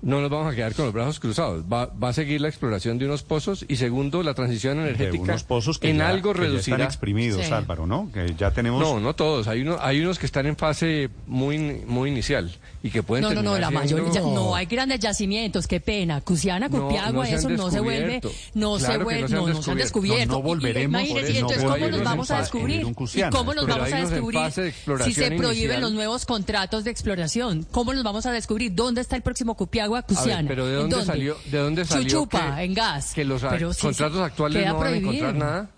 no 0.06 0.20
nos 0.20 0.30
vamos 0.30 0.52
a 0.52 0.54
quedar 0.54 0.72
con 0.74 0.84
los 0.84 0.94
brazos 0.94 1.18
cruzados. 1.18 1.64
Va, 1.64 1.86
va 1.86 2.10
a 2.10 2.12
seguir 2.12 2.40
la 2.40 2.48
exploración 2.48 2.96
de 2.98 3.06
unos 3.06 3.24
pozos 3.24 3.64
y 3.68 3.74
segundo 3.76 4.22
la 4.22 4.34
transición 4.34 4.76
De 4.78 4.84
energética 4.84 5.22
unos 5.24 5.42
pozos 5.42 5.78
que 5.80 5.90
en 5.90 5.98
ya- 5.98 6.08
algo 6.08 6.32
que 6.32 6.48
ya 6.52 6.58
están 6.58 6.80
exprimidos, 6.80 7.44
Sí. 7.44 7.52
Álvaro, 7.52 7.86
¿no? 7.86 8.10
Que 8.12 8.34
ya 8.38 8.52
tenemos 8.52 8.80
No, 8.80 9.00
no 9.00 9.14
todos. 9.16 9.48
Hay, 9.48 9.62
uno, 9.62 9.78
hay 9.80 10.00
unos 10.00 10.18
que 10.20 10.26
están 10.26 10.46
en 10.46 10.56
fase 10.56 11.10
muy, 11.26 11.58
muy 11.58 12.08
inicial 12.10 12.54
y 12.84 12.90
que 12.90 13.02
pueden 13.02 13.24
No, 13.24 13.34
no, 13.34 13.42
no, 13.42 13.58
la 13.58 13.68
siendo- 13.68 13.80
mayoría, 13.80 14.20
no 14.20 14.54
hay 14.54 14.66
grandes 14.66 15.00
yacimientos, 15.00 15.66
qué 15.66 15.80
pena. 15.80 16.20
Cusiana, 16.20 16.68
No, 16.68 16.78
Copiagua, 16.82 17.10
no 17.12 17.22
han 17.22 17.26
eso 17.34 17.48
no 17.48 17.70
se 17.70 17.80
vuelve, 17.80 18.20
no 18.54 18.78
se 18.78 18.84
Claro 18.86 19.04
vuelve, 19.04 19.28
no 19.28 19.46
no, 19.48 19.48
no 19.54 19.62
se 19.62 19.70
han 19.72 19.76
descubierto. 19.78 20.26
No, 20.26 20.38
no 20.38 20.42
volveremos 20.42 21.02
Y- 21.02 21.04
eso, 21.06 21.18
entonces, 21.18 21.62
no 21.64 21.70
¿cómo 21.72 21.88
nos 21.88 22.04
vamos 22.04 22.30
a 22.30 22.38
descubrir? 22.40 22.80
¿Y 22.82 23.22
cómo 23.30 23.54
nos 23.54 23.66
vamos 23.66 23.92
a 23.92 23.96
unos 23.98 24.10
descubrir 24.10 24.40
de 24.40 24.72
si 25.04 25.12
se 25.14 25.30
prohíben 25.32 25.46
inicial. 25.56 25.80
los 25.80 25.92
nuevos 25.92 26.26
contratos 26.26 26.84
de 26.84 26.92
exploración? 26.92 27.66
¿Cómo 27.72 27.92
nos 27.92 28.04
vamos 28.04 28.24
a 28.26 28.30
descubrir 28.32 28.72
dónde 28.74 29.00
está 29.00 29.16
el 29.16 29.22
próximo 29.22 29.56
Copiagua, 29.56 29.95
Cusiana? 30.02 30.48
pero 30.48 30.66
¿de 30.66 30.80
¿En 30.82 30.88
dónde 30.90 31.06
salió- 31.06 31.36
de 31.50 31.58
dónde 31.58 31.84
salió 31.84 32.08
Chuchupa, 32.08 32.56
que- 32.56 32.62
en 32.64 32.74
gas. 32.74 33.14
Que 33.14 33.24
los 33.24 33.42
a- 33.44 33.50
Pero 33.50 33.72
sí, 33.72 33.80
contratos 33.82 34.18
sí, 34.18 34.22
actuales 34.24 34.66
no 34.66 34.78
van 34.78 34.92
a 34.92 34.96
encontrar 34.96 35.34
nada. 35.34 35.70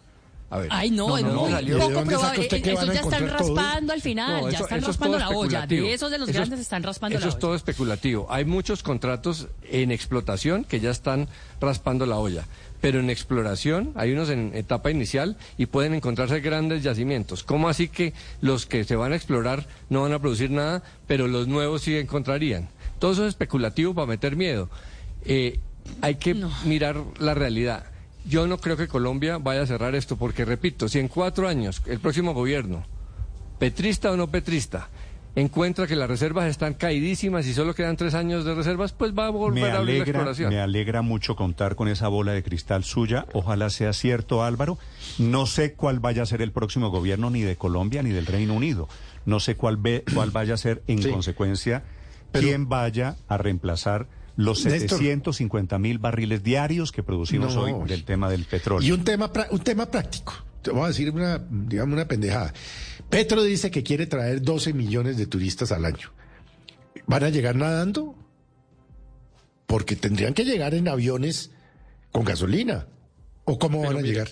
A 0.50 0.56
ver. 0.60 0.68
Ay, 0.72 0.90
no, 0.90 1.18
es 1.18 1.24
¿de 1.24 1.28
dónde 1.28 1.42
muy 1.42 1.50
salió? 1.52 1.74
¿De 1.74 1.80
poco 1.82 2.04
probable. 2.06 2.48
que 2.48 2.56
Esos 2.72 2.86
ya 2.86 2.92
están 3.00 3.26
todo? 3.26 3.36
raspando 3.36 3.92
al 3.92 4.00
final, 4.00 4.40
No, 4.44 4.50
ya 4.50 4.56
eso- 4.56 4.64
están 4.64 4.78
eso 4.78 4.86
es 4.90 4.96
raspando 4.96 5.18
la 5.18 5.28
olla. 5.28 5.66
De 5.66 5.92
esos 5.92 6.10
de 6.10 6.16
los 6.18 6.26
Eso 6.30 6.38
es- 6.38 6.40
grandes 6.48 6.60
están 6.60 6.82
raspando 6.82 7.16
Eso 7.18 7.26
la 7.26 7.28
es 7.28 7.34
olla. 7.34 7.40
todo 7.40 7.54
especulativo. 7.54 8.26
Hay 8.30 8.46
muchos 8.46 8.82
contratos 8.82 9.48
en 9.70 9.90
explotación 9.92 10.64
que 10.64 10.80
ya 10.80 10.90
están 10.90 11.28
raspando 11.60 12.06
la 12.06 12.16
olla. 12.16 12.44
Pero 12.80 12.98
en 13.00 13.10
exploración 13.10 13.92
hay 13.94 14.12
unos 14.12 14.30
en 14.30 14.52
etapa 14.54 14.90
inicial 14.90 15.36
y 15.58 15.66
pueden 15.66 15.92
encontrarse 15.92 16.40
grandes 16.40 16.82
yacimientos. 16.82 17.42
¿Cómo 17.42 17.68
así 17.68 17.88
que 17.88 18.14
los 18.40 18.64
que 18.64 18.84
se 18.84 18.96
van 18.96 19.12
a 19.12 19.16
explorar 19.16 19.66
no 19.90 20.00
van 20.02 20.14
a 20.14 20.18
producir 20.18 20.50
nada, 20.50 20.82
pero 21.06 21.28
los 21.28 21.46
nuevos 21.46 21.82
sí 21.82 21.94
encontrarían? 21.98 22.70
Todo 22.98 23.12
eso 23.12 23.22
es 23.24 23.28
especulativo 23.30 23.94
para 23.94 24.06
meter 24.06 24.36
miedo. 24.36 24.68
Eh, 25.24 25.60
hay 26.02 26.16
que 26.16 26.34
No. 26.34 26.50
mirar 26.64 26.96
la 27.18 27.34
realidad. 27.34 27.84
Yo 28.26 28.46
no 28.46 28.58
creo 28.58 28.76
que 28.76 28.88
Colombia 28.88 29.38
vaya 29.38 29.62
a 29.62 29.66
cerrar 29.66 29.94
esto, 29.94 30.16
porque 30.16 30.44
repito, 30.44 30.88
si 30.88 30.98
en 30.98 31.08
cuatro 31.08 31.48
años 31.48 31.80
el 31.86 31.98
próximo 31.98 32.34
gobierno 32.34 32.84
petrista 33.58 34.10
o 34.12 34.16
no 34.16 34.28
petrista, 34.28 34.88
encuentra 35.34 35.86
que 35.86 35.96
las 35.96 36.08
reservas 36.08 36.46
están 36.46 36.74
caidísimas 36.74 37.46
y 37.46 37.54
solo 37.54 37.74
quedan 37.74 37.96
tres 37.96 38.14
años 38.14 38.44
de 38.44 38.54
reservas, 38.54 38.92
pues 38.92 39.12
va 39.16 39.26
a 39.26 39.30
volver 39.30 39.62
Me 39.64 39.70
a 39.70 39.78
abrir 39.78 39.98
la 39.98 40.04
exploración. 40.04 40.50
me 40.50 40.60
alegra 40.60 41.00
mucho 41.02 41.36
contar 41.36 41.74
con 41.76 41.88
esa 41.88 42.08
bola 42.08 42.32
de 42.32 42.42
cristal 42.42 42.84
suya. 42.84 43.26
Ojalá 43.32 43.70
sea 43.70 43.92
cierto, 43.92 44.42
Álvaro. 44.42 44.78
No 45.18 45.46
sé 45.46 45.74
cuál 45.74 46.00
vaya 46.00 46.22
a 46.22 46.26
ser 46.26 46.42
el 46.42 46.52
próximo 46.52 46.90
gobierno 46.90 47.30
ni 47.30 47.42
de 47.42 47.56
Colombia 47.56 48.02
ni 48.02 48.10
del 48.10 48.26
Reino 48.26 48.54
Unido. 48.54 48.88
No 49.26 49.38
sé 49.40 49.54
cuál, 49.54 49.76
ve, 49.76 50.04
cuál 50.12 50.30
vaya 50.30 50.54
a 50.54 50.56
ser, 50.56 50.82
en 50.86 51.02
Sí. 51.02 51.10
consecuencia, 51.10 51.82
Pero- 52.32 52.46
quién 52.46 52.68
vaya 52.68 53.16
a 53.28 53.38
reemplazar 53.38 54.08
los 54.36 54.64
Néstor. 54.64 54.98
750 54.98 55.78
mil 55.78 55.98
barriles 55.98 56.42
diarios 56.44 56.92
que 56.92 57.02
producimos 57.02 57.54
No. 57.54 57.62
hoy 57.62 57.88
del 57.88 58.04
tema 58.04 58.30
del 58.30 58.44
petróleo. 58.44 58.86
Y 58.88 58.92
un 58.92 59.02
tema, 59.04 59.30
un 59.50 59.58
tema 59.60 59.86
práctico. 59.86 60.32
Te 60.62 60.70
voy 60.70 60.84
a 60.84 60.88
decir 60.88 61.10
una, 61.10 61.38
digamos, 61.50 61.94
una 61.94 62.06
pendejada. 62.06 62.52
Petro 63.10 63.42
dice 63.42 63.70
que 63.70 63.82
quiere 63.82 64.06
traer 64.06 64.42
12 64.42 64.72
millones 64.74 65.16
de 65.16 65.26
turistas 65.26 65.72
al 65.72 65.84
año. 65.84 66.10
¿Van 67.06 67.24
a 67.24 67.30
llegar 67.30 67.56
nadando? 67.56 68.14
Porque 69.66 69.96
tendrían 69.96 70.34
que 70.34 70.44
llegar 70.44 70.74
en 70.74 70.88
aviones 70.88 71.50
con 72.12 72.24
gasolina. 72.24 72.86
¿O 73.44 73.58
cómo 73.58 73.80
Pero 73.80 73.94
van 73.94 74.04
a 74.04 74.06
llegar? 74.06 74.28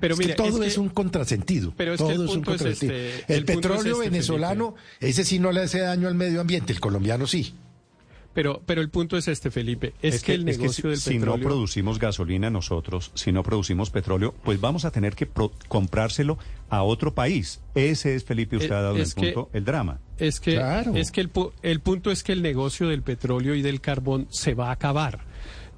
Pero 0.00 0.14
es 0.14 0.20
que 0.20 0.34
todo 0.34 0.62
es 0.62 0.78
un 0.78 0.88
contrasentido. 0.88 1.72
Pero 1.76 1.92
es 1.92 1.98
todo 1.98 2.08
que 2.08 2.14
el 2.14 2.20
un 2.22 2.26
punto 2.26 2.54
es 2.54 2.62
contrasentido. 2.62 2.94
este, 2.94 3.32
el, 3.34 3.38
el 3.40 3.44
punto 3.44 3.68
es 3.68 3.74
petróleo 3.76 3.96
este, 4.02 4.10
venezolano, 4.10 4.74
ese 5.00 5.24
sí 5.24 5.38
no 5.38 5.52
le 5.52 5.60
hace 5.60 5.80
daño 5.80 6.08
al 6.08 6.14
medio 6.14 6.40
ambiente, 6.40 6.72
el 6.72 6.80
colombiano 6.80 7.26
sí. 7.26 7.54
Pero, 8.32 8.62
pero 8.64 8.80
el 8.80 8.90
punto 8.90 9.16
es 9.16 9.26
este, 9.26 9.50
Felipe, 9.50 9.92
es, 10.02 10.22
que, 10.22 10.34
el 10.34 10.48
es 10.48 10.56
negocio 10.58 10.82
si, 10.84 10.88
del 10.88 10.98
si 10.98 11.10
petróleo... 11.18 11.36
no 11.38 11.42
producimos 11.44 11.98
gasolina 11.98 12.48
nosotros, 12.48 13.10
si 13.14 13.32
no 13.32 13.42
producimos 13.42 13.90
petróleo, 13.90 14.36
pues 14.44 14.60
vamos 14.60 14.84
a 14.84 14.92
tener 14.92 15.16
que 15.16 15.26
pro- 15.26 15.50
comprárselo 15.66 16.38
a 16.68 16.84
otro 16.84 17.12
país. 17.12 17.60
Ese 17.74 18.14
es, 18.14 18.22
Felipe, 18.24 18.56
usted 18.56 18.70
Eh, 18.70 18.74
ha 18.76 18.82
dado 18.82 18.96
el 18.98 19.12
que- 19.14 19.32
punto, 19.32 19.50
el 19.52 19.64
drama. 19.64 19.98
Es 20.16 20.38
que, 20.38 20.54
Claro. 20.54 20.94
es 20.94 21.10
que 21.10 21.20
el 21.62 21.80
punto 21.80 22.10
es 22.12 22.22
que 22.22 22.30
el 22.32 22.40
negocio 22.40 22.86
del 22.86 23.02
petróleo 23.02 23.56
y 23.56 23.62
del 23.62 23.80
carbón 23.80 24.28
se 24.30 24.54
va 24.54 24.68
a 24.68 24.72
acabar. 24.72 25.24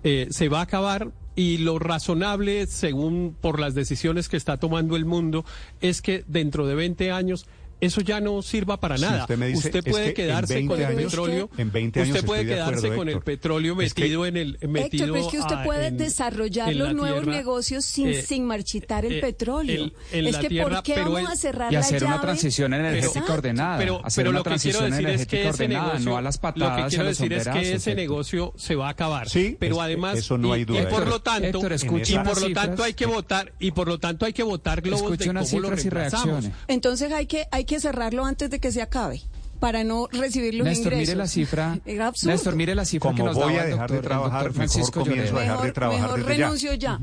Eh, 0.04 0.26
se 0.30 0.50
va 0.50 0.58
a 0.58 0.62
acabar 0.64 1.10
y 1.34 1.58
lo 1.58 1.78
razonable, 1.78 2.66
según 2.66 3.34
por 3.40 3.58
las 3.58 3.74
decisiones 3.74 4.28
que 4.28 4.36
está 4.36 4.58
tomando 4.58 4.96
el 4.96 5.04
mundo, 5.04 5.44
es 5.80 6.02
que 6.02 6.24
dentro 6.26 6.66
de 6.66 6.74
20 6.74 7.10
años 7.10 7.46
eso 7.82 8.00
ya 8.00 8.20
no 8.20 8.40
sirva 8.42 8.78
para 8.80 8.96
Si 8.96 9.02
nada. 9.02 9.22
usted 9.22 9.36
me 9.36 9.48
dice, 9.48 9.70
es 9.74 9.84
puede 9.84 10.14
que 10.14 10.22
en 10.22 10.28
quedarse 10.28 10.54
20 10.54 10.68
con 10.74 10.80
el 10.80 10.86
años- 10.86 11.04
petróleo. 11.10 11.50
en 11.58 11.72
20 11.72 12.00
años 12.00 12.14
usted 12.14 12.26
puede 12.26 12.46
quedarse 12.46 12.74
acuerdo, 12.78 12.96
con 12.96 13.08
el 13.08 13.14
Héctor. 13.16 13.24
petróleo 13.24 13.80
Es 13.82 13.92
que- 13.94 14.02
metido 14.02 14.26
en 14.26 14.36
el 14.36 14.58
metido 14.68 15.04
Héctor, 15.04 15.12
pero 15.12 15.16
es 15.16 15.26
que 15.32 15.38
usted 15.40 15.56
ah, 15.58 15.64
puede 15.64 15.86
en- 15.88 15.96
desarrollar 15.98 16.70
en 16.72 16.78
los 16.78 16.88
la 16.88 16.94
nuevos 16.94 17.22
tierra, 17.22 17.36
negocios 17.36 17.84
sin, 17.84 18.08
eh, 18.08 18.22
sin 18.22 18.44
marchitar 18.46 19.04
el 19.04 19.14
eh, 19.14 19.20
petróleo. 19.20 19.84
el- 19.84 19.92
en 20.12 20.26
es 20.26 20.32
la 20.32 20.40
que 20.40 20.48
tierra, 20.48 20.68
¿por 20.76 20.82
qué 20.84 20.94
pero 20.94 21.12
vamos 21.12 21.20
el- 21.20 21.26
a 21.26 21.36
cerrar 21.36 21.72
y 21.72 21.74
la 21.74 21.80
hacer 21.80 22.04
una 22.04 22.12
llave? 22.14 22.22
transición 22.26 22.74
energética 22.74 23.08
Exacto. 23.08 23.32
ordenada. 23.34 23.78
Pero, 23.78 24.00
hacer 24.06 24.22
pero 24.22 24.30
una 24.30 24.38
lo 24.38 24.44
que 24.44 24.50
quiero 24.50 24.78
transición 24.78 24.90
decir 24.90 24.92
es 24.92 25.04
que 25.04 25.10
energética 25.12 25.40
ese 25.40 25.48
ordenada, 25.48 25.86
negocio, 25.88 26.10
no 26.10 26.16
a 26.16 26.22
las 26.22 26.36
lo 26.36 26.40
patadas 26.40 26.74
que 26.76 26.80
y 26.80 26.84
a 26.84 26.88
quiero 26.88 27.04
decir 27.08 27.32
es 27.32 27.48
que 27.48 27.72
ese 27.74 27.94
negocio 27.94 28.54
se 28.56 28.74
va 28.76 28.86
a 28.86 28.90
acabar. 28.90 29.28
Sí, 29.28 29.56
pero 29.58 29.80
además 29.82 30.18
eso 30.18 30.38
no 30.38 30.48
y, 30.48 30.58
hay 30.60 30.64
duda. 30.64 30.82
y 30.82 30.86
por 30.86 31.08
lo 31.08 31.20
tanto, 31.20 31.58
y 31.58 32.16
por 32.18 32.40
lo 32.40 32.52
tanto 32.52 32.82
hay 32.84 32.94
que 32.94 33.06
votar 33.06 33.52
y 33.58 33.70
por 33.72 33.88
lo 33.88 33.98
tanto 33.98 34.24
hay 34.26 34.32
que 34.32 34.42
votar 34.44 34.80
globos 34.82 35.18
de 35.18 35.26
cómo 35.26 35.40
lo 35.40 35.44
cifras 35.46 35.84
y 35.84 35.88
reemplazamos. 35.90 36.44
Entonces 36.68 37.12
hay 37.12 37.26
que, 37.26 37.46
hay 37.50 37.64
que 37.64 37.71
cerrarlo 37.80 38.24
antes 38.24 38.50
de 38.50 38.58
que 38.60 38.72
se 38.72 38.82
acabe 38.82 39.22
para 39.60 39.84
no 39.84 40.08
recibir 40.10 40.54
los 40.54 40.64
Néstor, 40.66 40.92
ingresos. 40.92 41.08
mire 41.08 41.16
la 41.18 41.26
cifra. 41.28 41.78
Era 41.86 42.08
absurdo. 42.08 42.32
Néstor, 42.32 42.56
mire 42.56 42.74
la 42.74 42.84
cifra 42.84 43.14
que 43.14 43.22
nos 43.22 43.36
voy 43.36 43.54
daba 43.54 43.62
a 43.62 43.64
el 43.64 43.70
dejar 43.70 43.90
de 43.90 43.96
doctor, 43.96 43.96
el 43.96 44.02
trabajar, 44.02 44.30
doctor 44.32 44.52
mejor 44.52 44.54
Francisco 44.54 45.00
comienzo 45.00 45.22
a 45.22 45.26
Lloreda. 45.26 45.40
dejar 45.42 45.56
de 45.56 45.62
mejor, 45.62 45.72
trabajar 45.74 46.02
mejor 46.02 46.18
desde 46.18 46.36
ya. 46.38 46.44
renuncio 46.46 46.74
ya. 46.74 47.00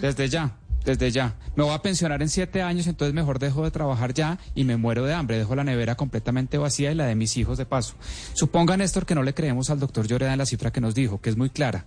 Desde 0.00 0.28
ya, 0.28 0.56
desde 0.84 1.10
ya. 1.10 1.34
Me 1.56 1.64
voy 1.64 1.72
a 1.72 1.78
pensionar 1.80 2.20
en 2.20 2.28
siete 2.28 2.60
años, 2.60 2.86
entonces 2.86 3.14
mejor 3.14 3.38
dejo 3.38 3.64
de 3.64 3.70
trabajar 3.70 4.12
ya 4.12 4.38
y 4.54 4.64
me 4.64 4.76
muero 4.76 5.04
de 5.06 5.14
hambre. 5.14 5.38
Dejo 5.38 5.54
la 5.56 5.64
nevera 5.64 5.94
completamente 5.94 6.58
vacía 6.58 6.92
y 6.92 6.94
la 6.94 7.06
de 7.06 7.14
mis 7.14 7.34
hijos 7.38 7.56
de 7.56 7.64
paso. 7.64 7.94
Suponga, 8.34 8.76
Néstor, 8.76 9.06
que 9.06 9.14
no 9.14 9.22
le 9.22 9.32
creemos 9.32 9.70
al 9.70 9.80
doctor 9.80 10.06
Lloreda 10.06 10.32
en 10.32 10.38
la 10.38 10.46
cifra 10.46 10.70
que 10.70 10.82
nos 10.82 10.94
dijo, 10.94 11.20
que 11.20 11.30
es 11.30 11.36
muy 11.38 11.48
clara. 11.48 11.86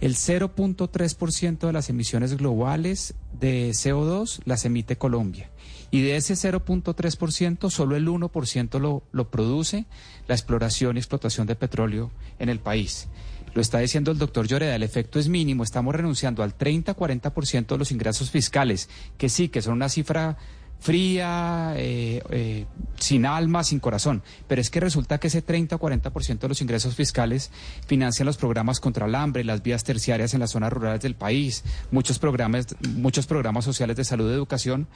El 0.00 0.14
0.3% 0.14 1.66
de 1.66 1.72
las 1.72 1.90
emisiones 1.90 2.36
globales 2.36 3.14
de 3.40 3.70
CO2 3.70 4.40
las 4.44 4.64
emite 4.64 4.96
Colombia. 4.96 5.50
Y 5.90 6.02
de 6.02 6.16
ese 6.16 6.34
0.3%, 6.34 7.70
solo 7.70 7.96
el 7.96 8.06
1% 8.08 8.78
lo, 8.78 9.02
lo 9.10 9.30
produce 9.30 9.86
la 10.26 10.34
exploración 10.34 10.96
y 10.96 11.00
explotación 11.00 11.46
de 11.46 11.56
petróleo 11.56 12.10
en 12.38 12.48
el 12.48 12.60
país. 12.60 13.08
Lo 13.54 13.62
está 13.62 13.78
diciendo 13.78 14.10
el 14.10 14.18
doctor 14.18 14.46
Lloreda, 14.46 14.76
el 14.76 14.82
efecto 14.82 15.18
es 15.18 15.28
mínimo, 15.28 15.62
estamos 15.64 15.94
renunciando 15.94 16.42
al 16.42 16.56
30-40% 16.56 17.66
de 17.66 17.78
los 17.78 17.90
ingresos 17.90 18.30
fiscales, 18.30 18.88
que 19.16 19.28
sí, 19.28 19.48
que 19.48 19.62
son 19.62 19.74
una 19.74 19.88
cifra 19.88 20.36
fría, 20.80 21.72
eh, 21.76 22.22
eh, 22.30 22.66
sin 22.98 23.26
alma, 23.26 23.64
sin 23.64 23.80
corazón. 23.80 24.22
Pero 24.46 24.60
es 24.60 24.70
que 24.70 24.80
resulta 24.80 25.18
que 25.18 25.28
ese 25.28 25.42
30 25.42 25.76
o 25.76 25.78
40% 25.80 26.38
de 26.38 26.48
los 26.48 26.60
ingresos 26.60 26.94
fiscales 26.94 27.50
financian 27.86 28.26
los 28.26 28.36
programas 28.36 28.80
contra 28.80 29.06
el 29.06 29.14
hambre, 29.14 29.44
las 29.44 29.62
vías 29.62 29.84
terciarias 29.84 30.34
en 30.34 30.40
las 30.40 30.50
zonas 30.50 30.72
rurales 30.72 31.00
del 31.00 31.14
país, 31.14 31.64
muchos 31.90 32.18
programas, 32.18 32.76
muchos 32.94 33.26
programas 33.26 33.64
sociales 33.64 33.96
de 33.96 34.04
salud 34.04 34.30
y 34.30 34.34
educación 34.34 34.86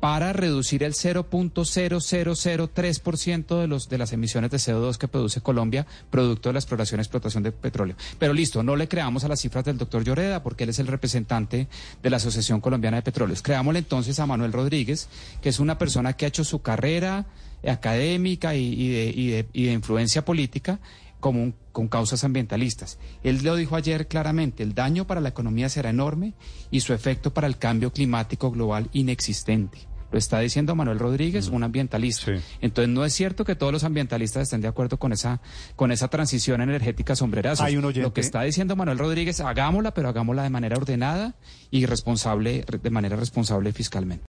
para 0.00 0.32
reducir 0.32 0.82
el 0.82 0.94
0.0003% 0.94 3.60
de 3.60 3.66
los 3.66 3.88
de 3.88 3.98
las 3.98 4.12
emisiones 4.12 4.50
de 4.50 4.58
CO2 4.58 4.96
que 4.96 5.08
produce 5.08 5.40
Colombia 5.40 5.86
producto 6.10 6.48
de 6.48 6.52
la 6.54 6.58
exploración 6.58 7.00
y 7.00 7.02
explotación 7.02 7.42
de 7.42 7.52
petróleo. 7.52 7.96
Pero 8.18 8.32
listo, 8.32 8.62
no 8.62 8.76
le 8.76 8.88
creamos 8.88 9.24
a 9.24 9.28
las 9.28 9.40
cifras 9.40 9.64
del 9.64 9.78
doctor 9.78 10.04
Lloreda 10.04 10.42
porque 10.42 10.64
él 10.64 10.70
es 10.70 10.78
el 10.78 10.86
representante 10.86 11.68
de 12.02 12.10
la 12.10 12.16
Asociación 12.18 12.60
Colombiana 12.60 12.98
de 12.98 13.02
Petróleos. 13.02 13.42
Creámosle 13.42 13.80
entonces 13.80 14.20
a 14.20 14.26
Manuel 14.26 14.52
Rodríguez, 14.52 15.08
que 15.40 15.48
es 15.48 15.58
una 15.60 15.78
persona 15.78 16.12
que 16.14 16.24
ha 16.24 16.28
hecho 16.28 16.44
su 16.44 16.62
carrera 16.62 17.26
académica 17.66 18.54
y, 18.54 18.88
de, 18.88 19.12
y, 19.14 19.28
de, 19.28 19.46
y 19.52 19.66
de 19.66 19.72
influencia 19.72 20.24
política 20.24 20.78
como 21.26 21.42
un, 21.42 21.54
con 21.72 21.88
causas 21.88 22.22
ambientalistas. 22.22 23.00
Él 23.24 23.40
lo 23.42 23.56
dijo 23.56 23.74
ayer 23.74 24.06
claramente, 24.06 24.62
el 24.62 24.74
daño 24.74 25.08
para 25.08 25.20
la 25.20 25.30
economía 25.30 25.68
será 25.68 25.90
enorme 25.90 26.34
y 26.70 26.80
su 26.82 26.92
efecto 26.94 27.34
para 27.34 27.48
el 27.48 27.58
cambio 27.58 27.92
climático 27.92 28.52
global 28.52 28.88
inexistente. 28.92 29.88
Lo 30.12 30.18
está 30.18 30.38
diciendo 30.38 30.76
Manuel 30.76 31.00
Rodríguez, 31.00 31.48
un 31.48 31.64
ambientalista. 31.64 32.26
Sí. 32.26 32.40
Entonces 32.60 32.94
no 32.94 33.04
es 33.04 33.12
cierto 33.12 33.44
que 33.44 33.56
todos 33.56 33.72
los 33.72 33.82
ambientalistas 33.82 34.44
estén 34.44 34.60
de 34.60 34.68
acuerdo 34.68 34.98
con 35.00 35.12
esa, 35.12 35.40
con 35.74 35.90
esa 35.90 36.06
transición 36.06 36.60
energética 36.60 37.16
sombrerazo. 37.16 37.64
Hay 37.64 37.76
un 37.76 37.84
oyente- 37.86 38.02
Lo 38.06 38.14
que 38.14 38.20
está 38.20 38.42
diciendo 38.42 38.76
Manuel 38.76 38.98
Rodríguez, 38.98 39.40
hagámosla, 39.40 39.92
pero 39.94 40.08
hagámosla 40.08 40.44
de 40.44 40.50
manera 40.50 40.76
ordenada 40.76 41.34
y 41.72 41.86
responsable, 41.86 42.64
de 42.80 42.90
manera 42.90 43.16
responsable 43.16 43.72
fiscalmente. 43.72 44.24